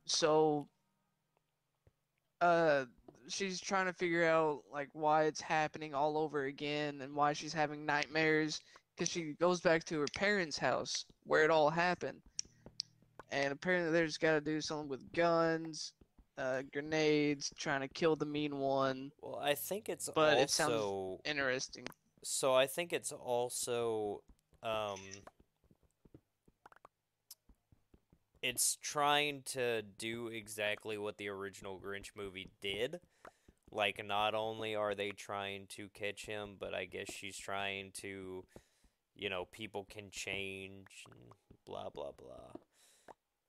So 0.06 0.68
uh 2.40 2.84
she's 3.28 3.60
trying 3.60 3.86
to 3.86 3.92
figure 3.92 4.24
out 4.24 4.62
like 4.72 4.88
why 4.92 5.24
it's 5.24 5.40
happening 5.40 5.94
all 5.94 6.16
over 6.16 6.44
again 6.44 7.00
and 7.00 7.14
why 7.14 7.32
she's 7.32 7.52
having 7.52 7.84
nightmares 7.84 8.60
cuz 8.98 9.08
she 9.08 9.34
goes 9.40 9.60
back 9.60 9.84
to 9.84 9.98
her 10.00 10.06
parents' 10.14 10.56
house 10.58 11.04
where 11.24 11.44
it 11.44 11.50
all 11.50 11.70
happened. 11.70 12.20
And 13.30 13.52
apparently 13.52 13.92
there's 13.92 14.16
got 14.18 14.32
to 14.34 14.40
do 14.40 14.60
something 14.60 14.88
with 14.88 15.12
guns, 15.12 15.92
uh 16.38 16.62
grenades, 16.72 17.52
trying 17.56 17.80
to 17.80 17.88
kill 17.88 18.16
the 18.16 18.26
mean 18.26 18.58
one. 18.58 19.10
Well, 19.20 19.38
I 19.38 19.54
think 19.54 19.88
it's 19.88 20.08
But 20.14 20.38
it 20.38 20.50
sounds- 20.50 21.20
Interesting. 21.24 21.86
So 22.22 22.54
I 22.54 22.66
think 22.66 22.92
it's 22.92 23.12
also 23.12 24.22
um 24.62 25.00
it's 28.42 28.76
trying 28.80 29.42
to 29.42 29.82
do 29.82 30.28
exactly 30.28 30.96
what 30.98 31.16
the 31.16 31.28
original 31.28 31.80
Grinch 31.80 32.10
movie 32.14 32.48
did. 32.60 33.00
Like 33.70 34.04
not 34.04 34.34
only 34.34 34.74
are 34.74 34.94
they 34.94 35.10
trying 35.10 35.66
to 35.70 35.88
catch 35.88 36.26
him, 36.26 36.56
but 36.58 36.74
I 36.74 36.84
guess 36.84 37.12
she's 37.12 37.36
trying 37.36 37.92
to 38.00 38.44
you 39.14 39.30
know, 39.30 39.46
people 39.50 39.86
can 39.90 40.10
change 40.10 41.04
and 41.10 41.32
blah 41.64 41.88
blah 41.90 42.12
blah. 42.16 42.52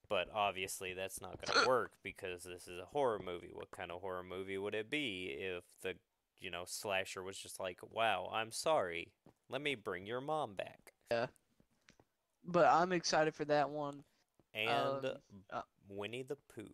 But 0.09 0.30
obviously 0.34 0.93
that's 0.93 1.22
not 1.22 1.39
going 1.45 1.61
to 1.63 1.68
work 1.68 1.91
because 2.03 2.43
this 2.43 2.68
is 2.68 2.80
a 2.80 2.86
horror 2.86 3.20
movie. 3.24 3.51
What 3.53 3.72
kind 3.72 3.91
of 3.91 4.01
horror 4.01 4.24
movie 4.24 4.57
would 4.57 4.74
it 4.74 4.89
be 4.89 5.36
if 5.38 5.63
the 5.82 5.95
you 6.39 6.51
know, 6.51 6.63
slasher 6.65 7.24
was 7.24 7.38
just 7.38 7.59
like, 7.59 7.80
"Wow, 7.91 8.30
I'm 8.32 8.51
sorry. 8.51 9.11
Let 9.49 9.61
me 9.61 9.76
bring 9.76 10.05
your 10.05 10.22
mom 10.22 10.53
back." 10.53 10.93
Yeah. 11.11 11.28
But 12.45 12.68
I'm 12.68 12.91
excited 12.93 13.34
for 13.34 13.45
that 13.45 13.70
one. 13.70 14.03
And 14.53 15.05
Um, 15.05 15.22
uh, 15.51 15.61
Winnie 15.89 16.24
the 16.24 16.38
Pooh, 16.53 16.70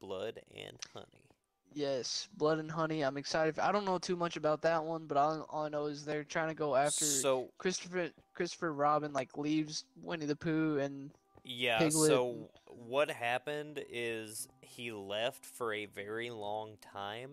Blood 0.00 0.40
and 0.54 0.78
Honey. 0.92 1.27
Yes, 1.74 2.28
Blood 2.36 2.58
and 2.58 2.70
Honey. 2.70 3.02
I'm 3.02 3.16
excited. 3.16 3.58
I 3.58 3.72
don't 3.72 3.84
know 3.84 3.98
too 3.98 4.16
much 4.16 4.36
about 4.36 4.62
that 4.62 4.82
one, 4.82 5.06
but 5.06 5.16
all, 5.16 5.46
all 5.50 5.66
I 5.66 5.68
know 5.68 5.86
is 5.86 6.04
they're 6.04 6.24
trying 6.24 6.48
to 6.48 6.54
go 6.54 6.74
after 6.74 7.04
So, 7.04 7.48
Christopher 7.58 8.10
Christopher 8.34 8.72
Robin 8.72 9.12
like 9.12 9.36
leaves 9.36 9.84
Winnie 10.02 10.26
the 10.26 10.36
Pooh 10.36 10.78
and 10.78 11.10
yeah, 11.44 11.78
Piglet 11.78 12.08
so 12.08 12.50
what 12.66 13.10
happened 13.10 13.84
is 13.90 14.48
he 14.60 14.92
left 14.92 15.44
for 15.44 15.72
a 15.72 15.86
very 15.86 16.30
long 16.30 16.76
time 16.92 17.30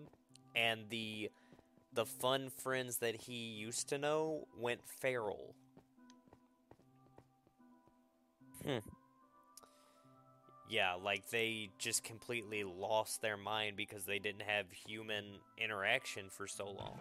and 0.54 0.88
the 0.88 1.30
the 1.92 2.06
fun 2.06 2.50
friends 2.50 2.98
that 2.98 3.22
he 3.22 3.32
used 3.32 3.88
to 3.88 3.98
know 3.98 4.46
went 4.58 4.80
feral. 4.86 5.54
Hmm. 8.64 8.78
Yeah, 10.68 10.94
like 10.94 11.28
they 11.30 11.70
just 11.78 12.02
completely 12.02 12.64
lost 12.64 13.22
their 13.22 13.36
mind 13.36 13.76
because 13.76 14.04
they 14.04 14.18
didn't 14.18 14.42
have 14.42 14.66
human 14.72 15.24
interaction 15.56 16.28
for 16.28 16.46
so 16.48 16.66
long. 16.66 16.98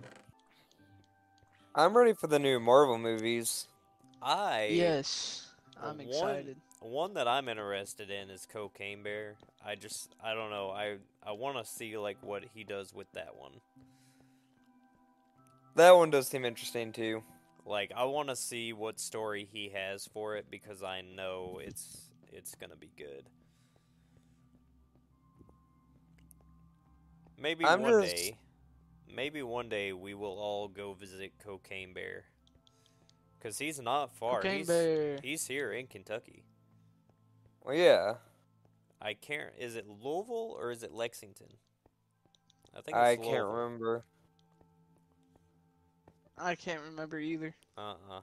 I'm 1.73 1.95
ready 1.97 2.13
for 2.13 2.27
the 2.27 2.39
new 2.39 2.59
Marvel 2.59 2.97
movies. 2.97 3.67
I 4.21 4.69
yes, 4.71 5.47
I'm 5.81 5.97
one- 5.97 6.07
excited. 6.07 6.57
One 6.81 7.15
that 7.15 7.27
I'm 7.27 7.49
interested 7.49 8.11
in 8.11 8.29
is 8.29 8.45
Cocaine 8.45 9.01
Bear. 9.01 9.35
I 9.65 9.75
just 9.75 10.13
I 10.23 10.35
don't 10.35 10.51
know. 10.51 10.69
I 10.69 10.97
I 11.25 11.31
want 11.31 11.57
to 11.57 11.65
see 11.65 11.97
like 11.97 12.17
what 12.21 12.43
he 12.53 12.63
does 12.63 12.93
with 12.93 13.11
that 13.13 13.35
one. 13.35 13.53
That 15.75 15.95
one 15.95 16.11
does 16.11 16.27
seem 16.27 16.45
interesting 16.45 16.91
too. 16.93 17.23
Like 17.65 17.91
I 17.95 18.05
want 18.05 18.29
to 18.29 18.35
see 18.35 18.71
what 18.71 18.99
story 18.99 19.47
he 19.51 19.69
has 19.69 20.07
for 20.13 20.35
it 20.37 20.45
because 20.51 20.83
I 20.83 21.01
know 21.01 21.59
it's 21.61 22.11
it's 22.31 22.53
going 22.55 22.69
to 22.69 22.77
be 22.77 22.91
good. 22.97 23.25
Maybe 27.37 27.65
I'm 27.65 27.81
one 27.81 28.03
just- 28.03 28.15
day 28.15 28.37
maybe 29.13 29.41
one 29.41 29.69
day 29.69 29.93
we 29.93 30.13
will 30.13 30.37
all 30.37 30.67
go 30.67 30.93
visit 30.93 31.31
Cocaine 31.39 31.93
Bear. 31.93 32.25
Cuz 33.39 33.57
he's 33.59 33.79
not 33.79 34.11
far. 34.15 34.41
Cocaine 34.41 34.57
he's 34.59 34.67
Bear. 34.67 35.19
he's 35.23 35.47
here 35.47 35.71
in 35.71 35.87
Kentucky. 35.87 36.43
Well, 37.61 37.75
yeah. 37.75 38.15
I 39.01 39.13
can't. 39.13 39.53
Is 39.57 39.75
it 39.75 39.87
Louisville 39.87 40.55
or 40.59 40.71
is 40.71 40.83
it 40.83 40.91
Lexington? 40.91 41.57
I 42.75 42.81
think 42.81 42.97
I 42.97 43.11
it's 43.11 43.23
can't 43.23 43.45
remember. 43.45 44.05
I 46.37 46.55
can't 46.55 46.81
remember 46.81 47.17
either. 47.17 47.55
Uh-uh. 47.77 48.21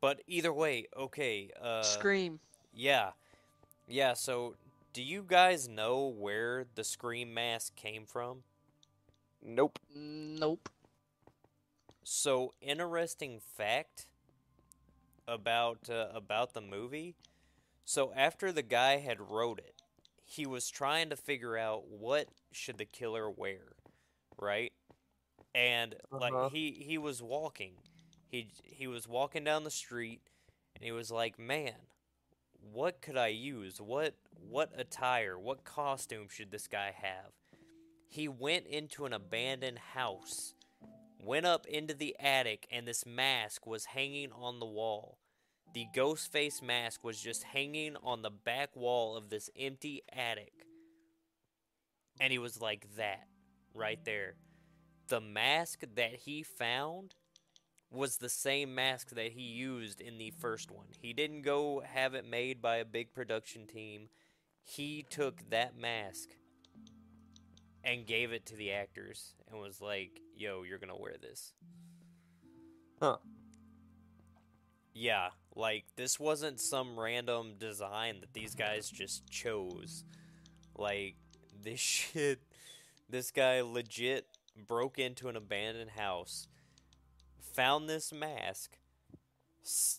But 0.00 0.22
either 0.28 0.52
way, 0.52 0.86
okay. 0.96 1.50
Uh, 1.60 1.82
Scream. 1.82 2.38
yeah, 2.72 3.10
yeah. 3.88 4.12
So, 4.14 4.54
do 4.98 5.04
you 5.04 5.22
guys 5.22 5.68
know 5.68 6.08
where 6.08 6.66
the 6.74 6.84
Scream 6.84 7.32
mask 7.32 7.76
came 7.76 8.04
from? 8.06 8.42
Nope. 9.42 9.78
Nope. 9.94 10.70
So, 12.04 12.54
interesting 12.60 13.40
fact 13.40 14.06
about 15.26 15.88
uh, 15.90 16.08
about 16.14 16.54
the 16.54 16.60
movie. 16.60 17.16
So, 17.84 18.12
after 18.14 18.52
the 18.52 18.62
guy 18.62 18.98
had 18.98 19.20
wrote 19.20 19.58
it, 19.58 19.74
he 20.24 20.46
was 20.46 20.70
trying 20.70 21.10
to 21.10 21.16
figure 21.16 21.56
out 21.56 21.88
what 21.88 22.28
should 22.52 22.78
the 22.78 22.86
killer 22.86 23.30
wear. 23.30 23.72
right? 24.40 24.72
And 25.54 25.96
Uh-huh. 26.12 26.20
like 26.20 26.40
he 26.40 26.72
he 26.86 26.98
was 26.98 27.22
walking. 27.22 27.74
He 28.28 28.50
he 28.64 28.86
was 28.86 29.08
walking 29.08 29.44
down 29.44 29.64
the 29.64 29.70
street 29.70 30.22
and 30.74 30.84
he 30.84 30.92
was 30.92 31.10
like, 31.10 31.38
"Man, 31.38 31.74
what 32.60 33.00
could 33.00 33.16
I 33.16 33.28
use? 33.28 33.80
What 33.80 34.14
what 34.50 34.72
attire, 34.76 35.38
what 35.38 35.64
costume 35.64 36.28
should 36.28 36.50
this 36.50 36.66
guy 36.66 36.92
have?" 36.92 37.32
He 38.08 38.28
went 38.28 38.66
into 38.66 39.04
an 39.04 39.12
abandoned 39.12 39.78
house, 39.78 40.54
went 41.20 41.44
up 41.44 41.66
into 41.66 41.94
the 41.94 42.16
attic 42.18 42.66
and 42.70 42.86
this 42.86 43.04
mask 43.04 43.66
was 43.66 43.86
hanging 43.86 44.32
on 44.32 44.60
the 44.60 44.66
wall. 44.66 45.18
The 45.74 45.86
ghost 45.94 46.32
face 46.32 46.62
mask 46.62 47.04
was 47.04 47.20
just 47.20 47.42
hanging 47.42 47.96
on 47.96 48.22
the 48.22 48.30
back 48.30 48.74
wall 48.74 49.16
of 49.16 49.28
this 49.28 49.50
empty 49.56 50.02
attic. 50.10 50.66
And 52.18 52.32
he 52.32 52.38
was 52.38 52.60
like 52.60 52.96
that 52.96 53.28
right 53.74 54.02
there. 54.04 54.36
The 55.08 55.20
mask 55.20 55.82
that 55.94 56.14
he 56.14 56.42
found 56.42 57.14
was 57.90 58.18
the 58.18 58.28
same 58.28 58.74
mask 58.74 59.10
that 59.10 59.32
he 59.32 59.42
used 59.42 60.00
in 60.00 60.18
the 60.18 60.30
first 60.30 60.70
one. 60.70 60.86
He 61.00 61.12
didn't 61.12 61.42
go 61.42 61.82
have 61.84 62.14
it 62.14 62.28
made 62.28 62.60
by 62.60 62.76
a 62.76 62.84
big 62.84 63.12
production 63.12 63.66
team. 63.66 64.08
He 64.62 65.04
took 65.08 65.48
that 65.50 65.76
mask 65.76 66.30
and 67.82 68.06
gave 68.06 68.32
it 68.32 68.44
to 68.46 68.56
the 68.56 68.72
actors 68.72 69.34
and 69.50 69.60
was 69.60 69.80
like, 69.80 70.20
"Yo, 70.36 70.62
you're 70.62 70.78
going 70.78 70.90
to 70.90 71.00
wear 71.00 71.16
this." 71.20 71.54
Huh. 73.00 73.18
Yeah, 74.92 75.30
like 75.54 75.84
this 75.96 76.20
wasn't 76.20 76.60
some 76.60 76.98
random 76.98 77.54
design 77.58 78.20
that 78.20 78.34
these 78.34 78.54
guys 78.54 78.90
just 78.90 79.28
chose. 79.30 80.04
Like 80.76 81.16
this 81.62 81.80
shit 81.80 82.42
this 83.08 83.30
guy 83.30 83.62
legit 83.62 84.26
broke 84.66 84.98
into 84.98 85.28
an 85.28 85.36
abandoned 85.36 85.90
house, 85.90 86.46
found 87.58 87.88
this 87.88 88.12
mask 88.12 88.78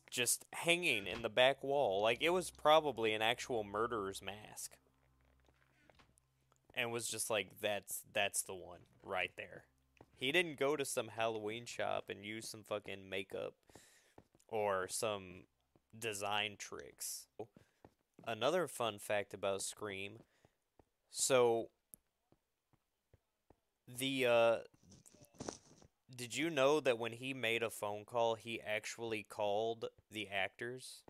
just 0.09 0.45
hanging 0.53 1.05
in 1.05 1.21
the 1.23 1.29
back 1.29 1.61
wall. 1.61 2.01
Like 2.01 2.19
it 2.21 2.29
was 2.29 2.49
probably 2.49 3.13
an 3.13 3.21
actual 3.21 3.65
murderer's 3.65 4.21
mask. 4.21 4.77
And 6.73 6.89
was 6.89 7.09
just 7.09 7.29
like 7.29 7.59
that's 7.61 8.03
that's 8.13 8.43
the 8.43 8.55
one 8.55 8.79
right 9.03 9.31
there. 9.35 9.65
He 10.15 10.31
didn't 10.31 10.57
go 10.57 10.77
to 10.77 10.85
some 10.85 11.09
Halloween 11.09 11.65
shop 11.65 12.05
and 12.07 12.23
use 12.23 12.47
some 12.47 12.63
fucking 12.63 13.09
makeup 13.09 13.55
or 14.47 14.87
some 14.87 15.43
design 15.97 16.55
tricks. 16.57 17.27
Another 18.25 18.67
fun 18.67 18.99
fact 18.99 19.33
about 19.33 19.63
Scream. 19.63 20.19
So 21.11 21.67
the 23.85 24.25
uh 24.25 24.57
did 26.15 26.35
you 26.35 26.49
know 26.49 26.79
that 26.79 26.99
when 26.99 27.13
he 27.13 27.33
made 27.33 27.63
a 27.63 27.69
phone 27.69 28.05
call, 28.05 28.35
he 28.35 28.61
actually 28.61 29.25
called 29.27 29.85
the 30.11 30.27
actors? 30.29 31.03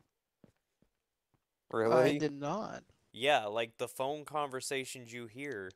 Really? 1.72 2.16
I 2.16 2.18
did 2.18 2.34
not. 2.34 2.84
Yeah, 3.12 3.46
like 3.46 3.78
the 3.78 3.88
phone 3.88 4.26
conversations 4.26 5.14
you 5.14 5.28
hear, 5.28 5.72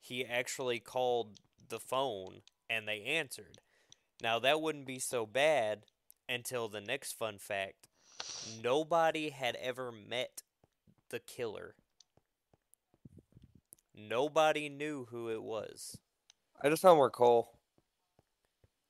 he 0.00 0.24
actually 0.24 0.80
called 0.80 1.40
the 1.68 1.80
phone 1.80 2.42
and 2.68 2.86
they 2.86 3.02
answered. 3.02 3.58
Now, 4.22 4.38
that 4.38 4.60
wouldn't 4.60 4.86
be 4.86 4.98
so 4.98 5.26
bad 5.26 5.84
until 6.28 6.68
the 6.68 6.80
next 6.80 7.12
fun 7.12 7.38
fact. 7.38 7.88
Nobody 8.62 9.30
had 9.30 9.56
ever 9.56 9.90
met 9.92 10.42
the 11.10 11.18
killer. 11.18 11.74
Nobody 13.96 14.68
knew 14.68 15.06
who 15.10 15.28
it 15.30 15.42
was. 15.42 15.98
I 16.62 16.68
just 16.68 16.82
know 16.82 16.96
more 16.96 17.10
Cole. 17.10 17.53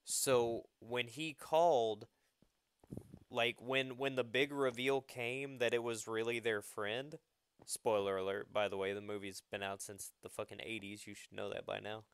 So 0.04 0.64
when 0.80 1.08
he 1.08 1.32
called, 1.32 2.06
like 3.30 3.56
when 3.60 3.96
when 3.96 4.16
the 4.16 4.24
big 4.24 4.52
reveal 4.52 5.00
came 5.00 5.58
that 5.58 5.74
it 5.74 5.82
was 5.82 6.06
really 6.06 6.38
their 6.40 6.62
friend. 6.62 7.18
Spoiler 7.66 8.18
alert! 8.18 8.52
By 8.52 8.68
the 8.68 8.76
way, 8.76 8.92
the 8.92 9.00
movie's 9.00 9.42
been 9.50 9.62
out 9.62 9.80
since 9.80 10.10
the 10.22 10.28
fucking 10.28 10.60
eighties. 10.62 11.06
You 11.06 11.14
should 11.14 11.32
know 11.32 11.48
that 11.50 11.64
by 11.64 11.80
now. 11.80 12.04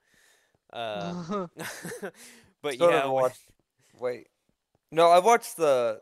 Uh, 0.72 1.46
but 2.62 2.74
Still 2.74 2.90
yeah, 2.90 2.96
never 2.98 3.10
watched- 3.10 3.40
Wait. 3.98 4.28
No, 4.92 5.10
I've 5.10 5.24
watched 5.24 5.56
the 5.56 6.00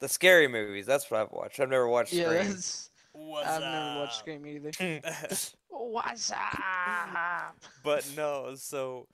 the 0.00 0.08
scary 0.08 0.48
movies. 0.48 0.84
That's 0.84 1.10
what 1.10 1.20
I've 1.22 1.32
watched. 1.32 1.60
I've 1.60 1.70
never 1.70 1.88
watched 1.88 2.12
yeah, 2.12 2.24
Scream. 2.24 2.48
that's, 2.48 2.90
What's 3.12 3.48
I've 3.48 3.60
never 3.62 4.00
watched 4.00 4.12
up? 4.12 4.18
Scream 4.18 4.46
either. 4.46 5.00
What's 5.70 6.30
up? 6.30 7.56
but 7.82 8.06
no, 8.16 8.54
so 8.56 9.06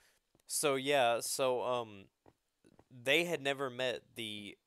so 0.49 0.75
yeah, 0.75 1.21
so 1.21 1.63
um 1.63 2.07
they 3.07 3.25
had 3.25 3.41
never 3.41 3.71
met 3.71 4.03
the 4.17 4.59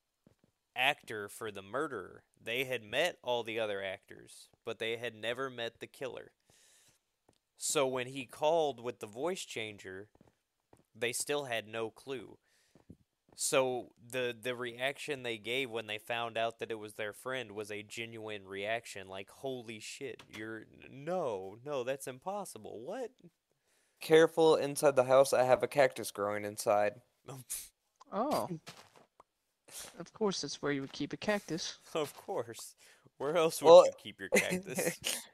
actor 0.75 1.27
for 1.27 1.51
the 1.51 1.61
murder. 1.61 2.23
They 2.41 2.63
had 2.63 2.83
met 2.83 3.17
all 3.21 3.43
the 3.43 3.59
other 3.59 3.83
actors, 3.83 4.47
but 4.65 4.79
they 4.79 4.95
had 4.95 5.13
never 5.13 5.49
met 5.49 5.79
the 5.79 5.87
killer. 5.87 6.31
So 7.57 7.85
when 7.85 8.07
he 8.07 8.25
called 8.25 8.81
with 8.81 9.01
the 9.01 9.07
voice 9.07 9.43
changer, 9.43 10.07
they 10.95 11.11
still 11.11 11.43
had 11.43 11.67
no 11.67 11.89
clue. 11.89 12.37
So 13.35 13.89
the 14.09 14.35
the 14.41 14.55
reaction 14.55 15.23
they 15.23 15.37
gave 15.37 15.69
when 15.69 15.87
they 15.87 15.97
found 15.97 16.37
out 16.37 16.59
that 16.59 16.71
it 16.71 16.79
was 16.79 16.93
their 16.93 17.13
friend 17.13 17.51
was 17.51 17.69
a 17.71 17.83
genuine 17.83 18.45
reaction 18.45 19.07
like 19.07 19.29
holy 19.29 19.79
shit, 19.81 20.23
you're 20.37 20.63
no, 20.89 21.57
no, 21.65 21.83
that's 21.83 22.07
impossible. 22.07 22.79
What? 22.85 23.11
Careful 23.99 24.55
inside 24.55 24.95
the 24.95 25.03
house. 25.03 25.33
I 25.33 25.43
have 25.43 25.61
a 25.61 25.67
cactus 25.67 26.11
growing 26.11 26.45
inside. 26.45 26.93
Oh. 28.11 28.47
Of 29.99 30.11
course, 30.13 30.41
that's 30.41 30.61
where 30.63 30.71
you 30.71 30.81
would 30.81 30.91
keep 30.91 31.13
a 31.13 31.17
cactus. 31.17 31.77
Of 31.93 32.15
course. 32.17 32.73
Where 33.19 33.37
else 33.37 33.61
would 33.61 33.69
Well, 33.69 33.85
you 33.85 33.91
keep 34.01 34.19
your 34.19 34.29
cactus? 34.29 34.97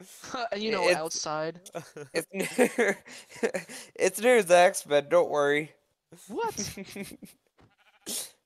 you 0.56 0.70
know, 0.70 0.82
It's- 0.84 0.96
outside. 0.96 1.58
it's 2.12 2.26
near. 2.68 2.98
it's 3.96 4.20
near 4.20 4.42
Zach's 4.42 4.82
bed. 4.82 5.08
Don't 5.08 5.30
worry. 5.30 5.72
What? 6.28 6.76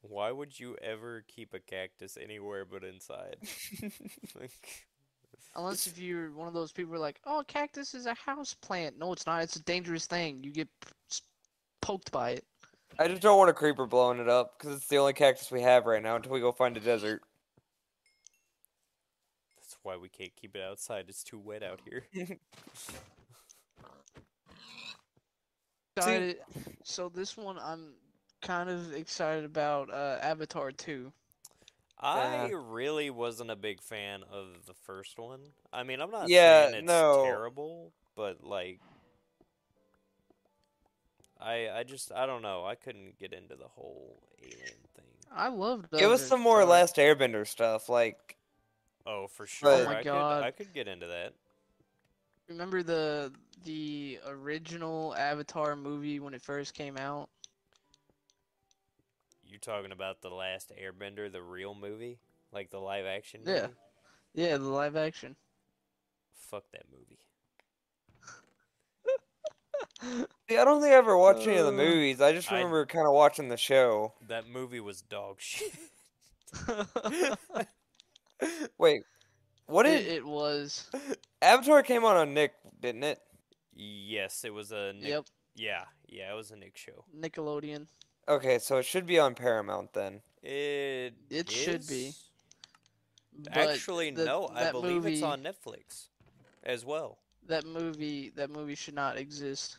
Why 0.02 0.30
would 0.30 0.58
you 0.58 0.76
ever 0.80 1.24
keep 1.26 1.54
a 1.54 1.58
cactus 1.60 2.16
anywhere 2.20 2.64
but 2.64 2.84
inside? 2.84 3.36
Like, 4.38 4.86
Unless 5.56 5.88
if 5.88 5.98
you're 5.98 6.30
one 6.30 6.46
of 6.48 6.54
those 6.54 6.70
people 6.72 6.90
who 6.90 6.96
are 6.96 7.00
like, 7.00 7.20
oh, 7.26 7.42
cactus 7.48 7.94
is 7.94 8.06
a 8.06 8.14
house 8.14 8.54
plant. 8.54 8.96
No, 8.98 9.12
it's 9.12 9.26
not. 9.26 9.42
It's 9.42 9.56
a 9.56 9.62
dangerous 9.64 10.06
thing. 10.06 10.42
You 10.44 10.52
get 10.52 10.68
p- 10.80 10.90
s- 11.10 11.22
poked 11.80 12.12
by 12.12 12.30
it. 12.30 12.44
I 12.99 13.09
just 13.09 13.22
don't 13.22 13.38
want 13.38 13.51
a 13.51 13.55
creeper 13.55 13.86
blowing 13.86 14.20
it 14.20 14.28
up 14.28 14.59
because 14.59 14.76
it's 14.76 14.86
the 14.86 14.97
only 14.99 15.12
cactus 15.12 15.51
we 15.51 15.62
have 15.62 15.86
right 15.86 16.03
now 16.03 16.16
until 16.16 16.32
we 16.32 16.40
go 16.40 16.53
find 16.53 16.76
a 16.76 16.80
desert. 16.80 17.22
that's 19.57 19.76
why 19.82 19.97
we 19.97 20.09
can't 20.09 20.34
keep 20.36 20.55
it 20.55 20.62
outside. 20.62 21.07
It's 21.09 21.22
too 21.24 21.38
wet 21.38 21.62
out 21.62 21.80
here. 21.84 22.05
Excited. 25.97 26.38
So 26.84 27.09
this 27.09 27.36
one, 27.36 27.59
I'm 27.59 27.95
kind 28.40 28.70
of 28.70 28.93
excited 28.95 29.45
about 29.45 29.93
uh, 29.93 30.18
Avatar 30.22 30.70
2. 30.72 31.12
I 32.01 32.51
Yeah. 32.53 32.59
really 32.64 33.11
wasn't 33.11 33.51
a 33.51 33.57
big 33.57 33.80
fan 33.80 34.22
of 34.30 34.66
the 34.66 34.74
first 34.74 35.18
one. 35.18 35.40
I 35.72 35.82
mean, 35.84 36.01
I'm 36.01 36.11
not 36.11 36.28
Yeah, 36.28 36.68
saying 36.68 36.74
it's 36.74 36.86
no. 36.86 37.20
terrible, 37.22 37.93
but 38.16 38.43
like 38.43 38.80
I 41.43 41.70
I 41.78 41.82
just 41.84 42.12
I 42.12 42.26
don't 42.26 42.43
know. 42.43 42.64
I 42.64 42.74
couldn't 42.74 43.18
get 43.18 43.32
into 43.32 43.57
the 43.57 43.68
whole 43.68 44.22
alien 44.43 44.78
thing. 44.95 45.05
I 45.34 45.49
loved 45.49 45.90
Give 45.93 46.11
us 46.11 46.26
some 46.26 46.40
more 46.40 46.62
Avatar. 46.62 46.70
Last 46.78 46.97
Airbender 46.97 47.47
stuff. 47.47 47.88
Like, 47.88 48.36
Oh, 49.07 49.26
for 49.26 49.45
oh 49.45 49.47
sure. 49.47 49.70
Oh 49.70 49.84
my 49.84 49.99
I 49.99 50.03
God. 50.03 50.43
could 50.43 50.47
I 50.47 50.51
could 50.51 50.74
get 50.74 50.88
into 50.88 51.07
that. 51.09 51.34
Remember 52.49 52.82
the 52.82 53.32
the 53.64 54.18
original 54.26 55.14
Avatar 55.16 55.76
movie 55.76 56.20
when 56.20 56.34
it 56.34 56.43
first 56.43 56.74
came 56.74 56.97
out? 56.97 57.28
You 59.45 59.59
talking 59.59 59.93
about 59.93 60.22
the 60.22 60.30
last 60.30 60.72
Airbender, 60.80 61.30
the 61.30 61.43
real 61.43 61.74
movie, 61.74 62.18
like 62.53 62.70
the 62.70 62.78
live 62.78 63.07
action 63.07 63.43
Yeah. 63.45 63.68
Yeah, 64.34 64.57
the 64.57 64.68
live 64.68 64.97
action. 64.97 65.36
Fuck 66.34 66.64
that 66.72 66.84
movie. 66.90 67.18
See, 70.48 70.57
I 70.59 70.64
don't 70.64 70.80
think 70.82 70.92
I 70.92 70.96
ever 70.96 71.16
watched 71.16 71.46
any 71.46 71.57
of 71.57 71.66
the 71.66 71.72
Uh, 71.72 71.84
movies. 71.84 72.20
I 72.20 72.32
just 72.32 72.50
remember 72.50 72.84
kind 72.86 73.07
of 73.07 73.12
watching 73.14 73.48
the 73.48 73.57
show. 73.57 74.12
That 74.28 74.48
movie 74.48 74.80
was 74.80 75.03
dog 75.03 75.40
shit. 75.40 75.72
Wait, 78.78 79.03
what 79.66 79.86
it, 79.86 80.05
did 80.05 80.12
it 80.12 80.26
was. 80.26 80.90
Avatar 81.40 81.82
came 81.82 82.05
on 82.05 82.16
on 82.16 82.34
Nick, 82.34 82.53
didn't 82.80 83.05
it? 83.05 83.18
yes, 83.74 84.44
it 84.44 84.53
was 84.53 84.70
a 84.72 84.92
Nick, 84.92 85.09
Yep, 85.09 85.24
yeah, 85.55 85.84
yeah, 86.09 86.32
it 86.32 86.36
was 86.36 86.50
a 86.50 86.57
Nick 86.57 86.76
show. 86.76 87.05
Nickelodeon. 87.16 87.86
Okay, 88.28 88.59
so 88.59 88.76
it 88.78 88.84
should 88.84 89.07
be 89.07 89.18
on 89.18 89.34
Paramount 89.34 89.92
then. 89.92 90.20
It 90.42 91.14
It 91.30 91.50
should 91.50 91.86
be. 91.88 92.12
Actually, 93.50 94.11
the- 94.11 94.24
no. 94.24 94.48
I 94.53 94.64
that 94.64 94.72
believe 94.72 95.07
it's 95.07 95.22
on 95.22 95.42
Netflix 95.42 96.09
as 96.64 96.84
well. 96.84 97.18
That 97.46 97.64
movie, 97.64 98.30
that 98.36 98.50
movie 98.50 98.74
should 98.74 98.94
not 98.94 99.16
exist. 99.16 99.78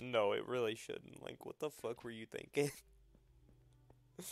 No, 0.00 0.32
it 0.32 0.46
really 0.46 0.74
shouldn't. 0.74 1.22
Like, 1.22 1.44
what 1.44 1.58
the 1.58 1.70
fuck 1.70 2.02
were 2.04 2.10
you 2.10 2.26
thinking? 2.26 2.70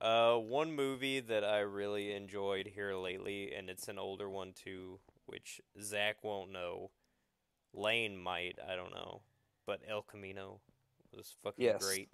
uh, 0.00 0.36
one 0.36 0.72
movie 0.72 1.20
that 1.20 1.44
I 1.44 1.60
really 1.60 2.12
enjoyed 2.12 2.66
here 2.74 2.94
lately, 2.94 3.52
and 3.54 3.68
it's 3.68 3.88
an 3.88 3.98
older 3.98 4.28
one 4.30 4.52
too, 4.52 4.98
which 5.26 5.60
Zach 5.80 6.22
won't 6.22 6.52
know. 6.52 6.90
Lane 7.74 8.16
might, 8.16 8.58
I 8.68 8.76
don't 8.76 8.92
know. 8.92 9.22
But 9.66 9.80
El 9.88 10.02
Camino 10.02 10.60
was 11.16 11.34
fucking 11.42 11.64
Yes. 11.64 11.84
great. 11.84 12.08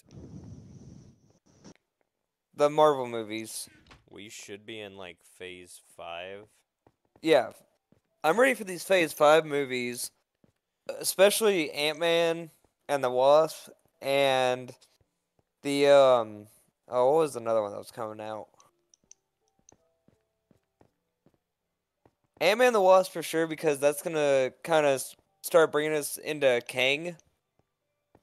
The 2.54 2.68
Marvel 2.68 3.06
movies. 3.06 3.68
We 4.10 4.28
should 4.28 4.66
be 4.66 4.80
in 4.80 4.96
like 4.96 5.18
phase 5.22 5.80
five. 5.96 6.46
Yeah. 7.22 7.52
I'm 8.24 8.38
ready 8.38 8.54
for 8.54 8.64
these 8.64 8.82
Phase 8.82 9.12
5 9.12 9.46
movies, 9.46 10.10
especially 11.00 11.70
Ant 11.72 11.98
Man 11.98 12.50
and 12.88 13.02
the 13.02 13.10
Wasp 13.10 13.68
and 14.00 14.72
the, 15.62 15.88
um, 15.88 16.46
oh, 16.88 17.12
what 17.12 17.18
was 17.20 17.36
another 17.36 17.62
one 17.62 17.72
that 17.72 17.78
was 17.78 17.90
coming 17.90 18.20
out? 18.20 18.46
Ant 22.40 22.58
Man 22.58 22.68
and 22.68 22.74
the 22.74 22.80
Wasp 22.80 23.12
for 23.12 23.22
sure, 23.22 23.46
because 23.46 23.80
that's 23.80 24.02
gonna 24.02 24.52
kind 24.62 24.86
of 24.86 25.02
start 25.42 25.72
bringing 25.72 25.92
us 25.92 26.18
into 26.18 26.60
Kang. 26.68 27.16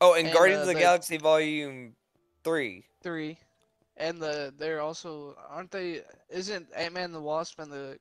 Oh, 0.02 0.14
and, 0.14 0.28
And, 0.28 0.36
Guardians 0.36 0.60
uh, 0.60 0.62
of 0.62 0.68
the, 0.68 0.74
the- 0.74 0.80
Galaxy 0.80 1.18
Volume 1.18 1.96
3. 2.44 2.86
Three, 3.04 3.38
and 3.98 4.20
the 4.20 4.54
they're 4.58 4.82
also 4.82 5.36
aren't 5.50 5.70
they? 5.72 6.02
Isn't 6.30 6.68
Ant 6.76 6.94
Man 6.94 7.12
the 7.12 7.22
Wasp 7.22 7.60
and 7.60 7.72
the 7.72 8.00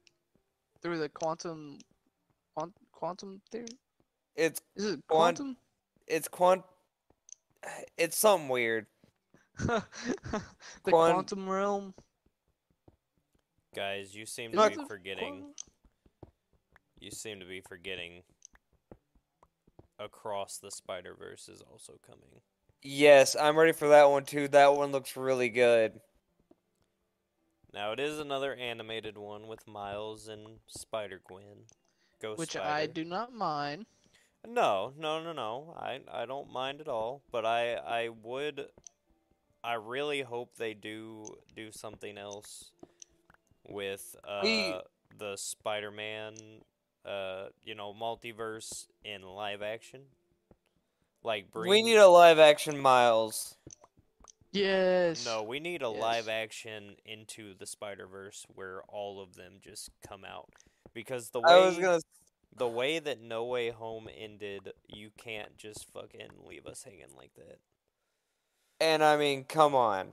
through 0.80 0.98
the 0.98 1.08
quantum, 1.10 1.78
quant, 2.56 2.72
quantum 2.92 3.40
theory? 3.50 3.66
It's 4.36 4.60
Is 4.76 4.84
it 4.84 5.00
Quant- 5.08 5.36
quantum? 5.38 5.56
it's 6.06 6.28
quant 6.28 6.62
it's 7.96 8.16
something 8.16 8.48
weird. 8.48 8.86
the 9.58 9.82
Quan- 10.84 11.12
quantum 11.12 11.48
realm. 11.48 11.94
Guys, 13.74 14.14
you 14.14 14.26
seem 14.26 14.52
Is 14.52 14.60
to 14.60 14.78
be 14.80 14.84
forgetting. 14.86 15.40
quantum- 15.40 15.54
You 17.00 17.10
seem 17.10 17.40
to 17.40 17.46
be 17.46 17.60
forgetting. 17.60 18.22
Across 19.98 20.58
the 20.58 20.70
Spider 20.72 21.14
Verse 21.16 21.48
is 21.48 21.62
also 21.70 21.94
coming. 22.04 22.40
Yes, 22.82 23.36
I'm 23.40 23.56
ready 23.56 23.72
for 23.72 23.88
that 23.88 24.10
one 24.10 24.24
too. 24.24 24.48
That 24.48 24.74
one 24.74 24.90
looks 24.92 25.16
really 25.16 25.48
good. 25.48 26.00
Now 27.72 27.92
it 27.92 28.00
is 28.00 28.18
another 28.18 28.54
animated 28.54 29.16
one 29.16 29.46
with 29.46 29.66
Miles 29.68 30.26
and 30.28 30.58
Spider 30.66 31.20
Gwen. 31.26 31.66
Ghost 32.20 32.38
Which 32.38 32.50
Spider. 32.52 32.68
I 32.68 32.86
do 32.86 33.04
not 33.04 33.32
mind. 33.32 33.86
No, 34.46 34.92
no, 34.98 35.22
no, 35.22 35.32
no. 35.32 35.74
I 35.78 36.00
I 36.12 36.26
don't 36.26 36.52
mind 36.52 36.80
at 36.80 36.88
all. 36.88 37.22
But 37.30 37.44
I 37.46 37.74
I 37.74 38.08
would. 38.08 38.66
I 39.62 39.74
really 39.74 40.22
hope 40.22 40.56
they 40.56 40.74
do 40.74 41.24
do 41.56 41.70
something 41.72 42.18
else 42.18 42.70
with 43.68 44.16
uh 44.28 44.40
We- 44.42 44.74
the 45.18 45.36
Spider-Man, 45.36 46.34
uh, 47.06 47.46
you 47.62 47.74
know, 47.74 47.94
multiverse 47.94 48.86
in 49.04 49.22
live 49.22 49.62
action. 49.62 50.02
Like 51.22 51.50
bring. 51.50 51.70
We 51.70 51.82
need 51.82 51.96
a 51.96 52.08
live 52.08 52.38
action 52.38 52.78
Miles. 52.78 53.56
Yes. 54.52 55.24
No, 55.24 55.42
we 55.42 55.60
need 55.60 55.82
a 55.82 55.88
Yes. 55.90 56.00
live 56.00 56.28
action 56.28 56.96
into 57.04 57.54
the 57.54 57.66
Spider 57.66 58.06
Verse 58.06 58.44
where 58.54 58.82
all 58.88 59.20
of 59.22 59.34
them 59.34 59.54
just 59.60 59.90
come 60.06 60.24
out. 60.24 60.48
Because 60.92 61.30
the 61.30 61.40
way 61.40 61.52
I 61.52 61.66
was 61.66 61.78
gonna 61.78 62.00
the 62.56 62.68
way 62.68 62.98
that 62.98 63.20
No 63.20 63.44
Way 63.44 63.70
Home 63.70 64.08
ended, 64.16 64.72
you 64.86 65.10
can't 65.16 65.56
just 65.56 65.90
fucking 65.92 66.28
leave 66.46 66.66
us 66.66 66.82
hanging 66.84 67.14
like 67.16 67.32
that. 67.34 67.58
and 68.80 69.02
I 69.02 69.16
mean, 69.16 69.44
come 69.44 69.74
on. 69.74 70.12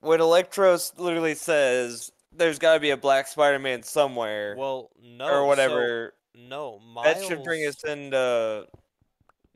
When 0.00 0.20
Electro 0.20 0.78
literally 0.96 1.34
says 1.34 2.10
there's 2.32 2.58
got 2.58 2.74
to 2.74 2.80
be 2.80 2.90
a 2.90 2.96
Black 2.96 3.26
Spider-Man 3.26 3.82
somewhere 3.82 4.54
Well, 4.56 4.90
no, 5.02 5.26
or 5.26 5.30
so- 5.30 5.44
whatever, 5.46 6.14
no, 6.34 6.78
Miles. 6.78 7.04
that 7.18 7.24
should 7.26 7.42
bring 7.44 7.66
us 7.66 7.82
into 7.84 8.66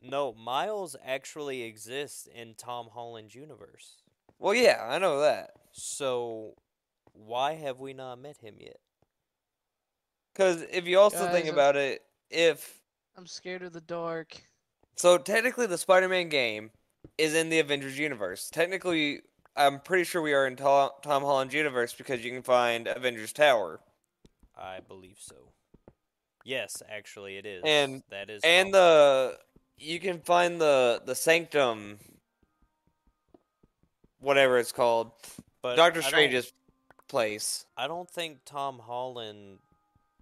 No, 0.01 0.33
Miles 0.33 0.95
actually 1.03 1.63
exists 1.63 2.27
in 2.33 2.53
Tom 2.55 2.89
Holland's 2.93 3.33
universe. 3.33 4.03
Well, 4.37 4.53
yeah, 4.53 4.85
I 4.87 4.99
know 4.99 5.21
that. 5.21 5.51
So 5.71 6.53
why 7.13 7.53
have 7.53 7.79
we 7.79 7.93
not 7.93 8.19
met 8.19 8.37
him 8.37 8.55
yet? 8.59 8.77
Cuz 10.35 10.61
if 10.71 10.85
you 10.85 10.99
also 10.99 11.31
think 11.31 11.45
Guys, 11.45 11.49
uh 11.51 11.53
about 11.53 11.75
it, 11.75 12.03
if 12.29 12.81
I'm 13.17 13.25
scared 13.27 13.63
of 13.63 13.73
the 13.73 13.81
dark. 13.81 14.35
so 14.95 15.17
technically 15.17 15.65
the 15.65 15.77
Spider-Man 15.77 16.29
game 16.29 16.71
is 17.17 17.33
in 17.33 17.49
the 17.49 17.59
Avengers 17.59 17.97
universe. 17.97 18.49
Technically, 18.49 19.21
I'm 19.55 19.79
pretty 19.79 20.03
sure 20.03 20.21
we 20.21 20.33
are 20.33 20.45
in 20.47 20.55
Tom, 20.57 20.89
Tom 21.01 21.23
Holland's 21.23 21.53
universe 21.53 21.93
because 21.93 22.25
you 22.25 22.31
can 22.31 22.43
find 22.43 22.87
Avengers 22.87 23.31
Tower. 23.31 23.79
I 24.57 24.79
believe 24.81 25.17
so. 25.19 25.53
Yes, 26.43 26.83
actually, 26.89 27.37
it 27.37 27.45
is. 27.45 27.63
And- 27.65 28.03
that 28.09 28.29
is 28.29 28.41
and 28.43 28.67
Tom- 28.67 28.71
the 28.73 29.39
you 29.77 29.99
can 29.99 30.19
find 30.21 30.59
the 30.59 31.01
the 31.05 31.15
sanctum 31.15 31.99
whatever 34.19 34.57
it's 34.57 34.71
called 34.71 35.11
but 35.61 35.75
doctor 35.75 35.99
I 35.99 36.01
don't- 36.01 36.09
strange's 36.09 36.53
place 37.07 37.65
I 37.77 37.87
don't 37.87 38.09
think 38.09 38.39
Tom 38.45 38.79
Holland 38.79 39.59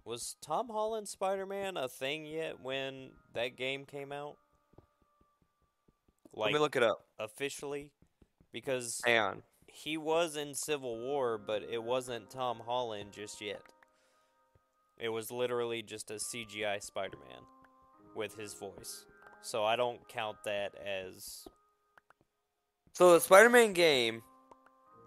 was 0.04 0.36
Tom 0.40 0.68
Holland 0.68 1.08
Spider-Man 1.08 1.76
a 1.76 1.88
thing 1.88 2.26
yet 2.26 2.60
when 2.62 3.10
that 3.34 3.56
game 3.56 3.84
came 3.84 4.12
out. 4.12 4.36
let 6.34 6.52
me 6.52 6.58
look 6.58 6.76
it 6.76 6.82
up 6.82 7.04
officially, 7.18 7.90
because 8.52 9.00
hang 9.04 9.18
on 9.18 9.42
he 9.74 9.96
was 9.96 10.36
in 10.36 10.54
Civil 10.54 10.98
War, 10.98 11.36
but 11.36 11.62
it 11.68 11.82
wasn't 11.82 12.30
Tom 12.30 12.62
Holland 12.64 13.10
just 13.12 13.40
yet. 13.40 13.60
It 14.98 15.08
was 15.08 15.32
literally 15.32 15.82
just 15.82 16.12
a 16.12 16.14
CGI 16.14 16.80
Spider-Man 16.80 17.42
with 18.14 18.36
his 18.36 18.54
voice. 18.54 19.04
So 19.42 19.64
I 19.64 19.74
don't 19.74 20.08
count 20.08 20.36
that 20.44 20.74
as 20.76 21.46
so 22.92 23.12
the 23.12 23.20
spider-man 23.20 23.72
game 23.72 24.22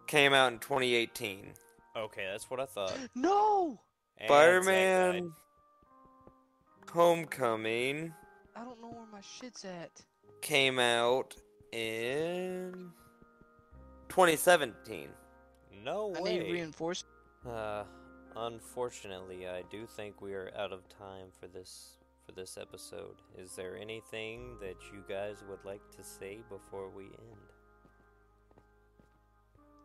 came 0.07 0.33
out 0.33 0.51
in 0.51 0.59
2018 0.59 1.53
okay. 1.95 2.27
That's 2.29 2.49
what 2.49 2.59
I 2.59 2.65
thought. 2.65 2.95
No. 3.15 3.79
And 4.19 4.27
spider-man 4.27 5.31
homecoming 6.91 8.13
I 8.55 8.63
don't 8.63 8.81
know 8.81 8.87
where 8.89 9.05
my 9.11 9.21
shit's 9.21 9.65
at. 9.65 9.91
came 10.41 10.79
out 10.79 11.35
in 11.71 12.91
2017 14.09 15.09
No 15.83 16.13
I 16.17 16.21
way. 16.21 16.39
need 16.39 16.51
reinforcements. 16.53 17.13
Uh, 17.47 17.83
unfortunately, 18.35 19.47
I 19.47 19.61
do 19.69 19.85
think 19.85 20.21
we 20.21 20.33
are 20.33 20.51
out 20.57 20.71
of 20.71 20.87
time 20.89 21.27
for 21.39 21.47
this 21.47 21.97
for 22.25 22.31
this 22.33 22.57
episode. 22.59 23.15
Is 23.37 23.55
there 23.55 23.77
anything 23.77 24.57
that 24.59 24.75
you 24.91 25.03
guys 25.07 25.43
would 25.47 25.63
like 25.63 25.81
to 25.95 26.03
say 26.03 26.39
before 26.49 26.89
we 26.89 27.03
end? 27.05 27.47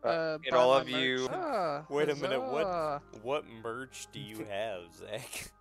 Uh, 0.03 0.37
get 0.37 0.53
all 0.53 0.73
my 0.75 0.81
of 0.81 0.89
you- 0.89 1.27
Ah, 1.31 1.85
Wait 1.89 2.09
a 2.09 2.15
minute, 2.15 2.41
what- 2.41 3.01
What 3.23 3.45
merch 3.47 4.07
do 4.11 4.19
you 4.19 4.43
have, 4.49 4.93
Zach? 4.93 5.51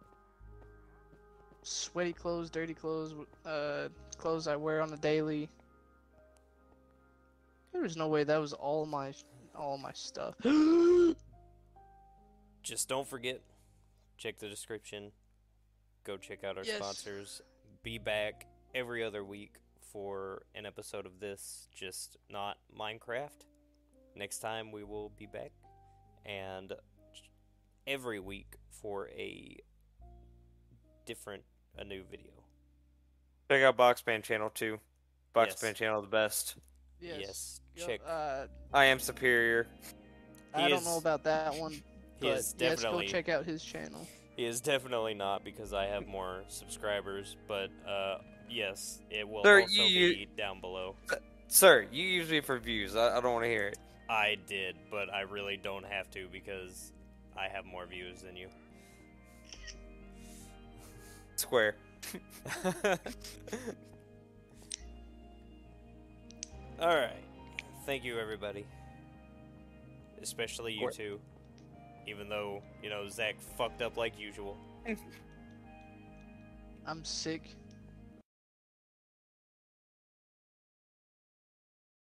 Sweaty 1.63 2.13
clothes, 2.13 2.51
dirty 2.51 2.75
clothes, 2.75 3.15
uh, 3.47 3.89
clothes 4.19 4.49
I 4.49 4.57
wear 4.57 4.81
on 4.81 4.93
a 4.93 4.97
daily. 4.97 5.49
There 7.73 7.83
was 7.83 7.97
no 7.97 8.09
way 8.09 8.25
that 8.25 8.37
was 8.39 8.53
all 8.53 8.85
my, 8.85 9.15
all 9.55 9.79
my 9.79 9.93
stuff. 9.93 10.35
Just 12.63 12.89
don't 12.89 13.07
forget, 13.07 13.41
check 14.19 14.39
the 14.39 14.49
description. 14.49 15.13
Go 16.05 16.17
check 16.17 16.43
out 16.45 16.59
our 16.59 16.65
Yes. 16.65 16.77
sponsors. 16.77 17.43
Be 17.83 17.99
back 17.99 18.47
every 18.75 19.03
other 19.05 19.25
week 19.25 19.61
for 19.93 20.43
an 20.55 20.65
episode 20.67 21.07
of 21.07 21.21
this, 21.21 21.69
just 21.75 22.17
not 22.31 22.59
Minecraft. 22.77 23.45
Next 24.15 24.39
time 24.41 24.73
we 24.73 24.85
will 24.85 25.11
be 25.19 25.27
back, 25.27 25.53
and 26.27 26.73
every 27.87 28.21
week 28.21 28.57
for 28.71 29.09
a 29.09 29.57
different, 31.07 31.43
a 31.79 31.85
new 31.85 32.03
video. 32.11 32.31
check 33.51 33.63
out 33.63 33.77
boxman 33.77 34.23
channel 34.23 34.51
too 34.51 34.79
boxman 35.35 35.63
Yes. 35.71 35.75
channel 35.79 36.01
the 36.03 36.09
best 36.09 36.57
yes. 37.01 37.61
Yes, 37.75 37.87
check. 37.87 38.01
Uh, 38.07 38.47
i 38.73 38.85
am 38.87 38.99
superior 38.99 39.67
I 40.55 40.63
He 40.65 40.69
don't 40.69 40.79
is- 40.81 40.85
know 40.87 40.99
about 40.99 41.25
that 41.25 41.55
one, 41.57 41.73
He 41.73 41.83
but 42.21 42.39
is 42.39 42.55
yes, 42.59 42.83
go 42.83 43.01
check 43.03 43.29
out 43.29 43.45
his 43.47 43.63
channel. 43.65 44.07
He 44.37 44.45
is 44.45 44.61
definitely 44.61 45.15
not 45.15 45.43
because 45.45 45.73
I 45.75 45.87
have 45.87 46.07
more 46.07 46.43
subscribers, 46.49 47.37
but 47.49 47.71
uh, 47.89 48.19
yes, 48.49 49.01
it 49.11 49.29
will 49.29 49.43
Sir, 49.43 49.63
also 49.63 49.83
you- 49.83 50.15
be 50.15 50.29
down 50.37 50.61
below. 50.61 50.95
sir 51.49 51.87
you 51.93 52.03
use 52.05 52.31
me 52.31 52.41
for 52.41 52.59
views 52.59 52.97
i, 52.97 53.19
I 53.19 53.21
don't 53.21 53.33
want 53.35 53.45
to 53.45 53.51
hear 53.51 53.67
it 53.67 53.79
I 54.13 54.37
did, 54.47 54.77
but 54.91 55.13
I 55.13 55.23
really 55.23 55.57
don't 55.57 55.87
have 55.87 56.11
to 56.11 56.29
because 56.31 56.93
I 57.35 57.49
have 57.49 57.65
more 57.65 57.87
views 57.87 58.21
than 58.21 58.37
you. 58.37 58.49
square 61.37 61.77
All 66.79 66.89
right. 66.89 67.25
Thank 67.87 68.05
you, 68.05 68.19
everybody. 68.19 68.67
Especially 70.21 70.75
you 70.75 70.91
two. 70.91 71.19
Even 72.07 72.29
though, 72.29 72.63
you 72.83 72.91
know, 72.91 73.09
Zach 73.09 73.41
fucked 73.57 73.81
up 73.81 73.97
like 73.97 74.19
usual. 74.19 74.59
I'm 76.87 77.03
sick. 77.05 77.57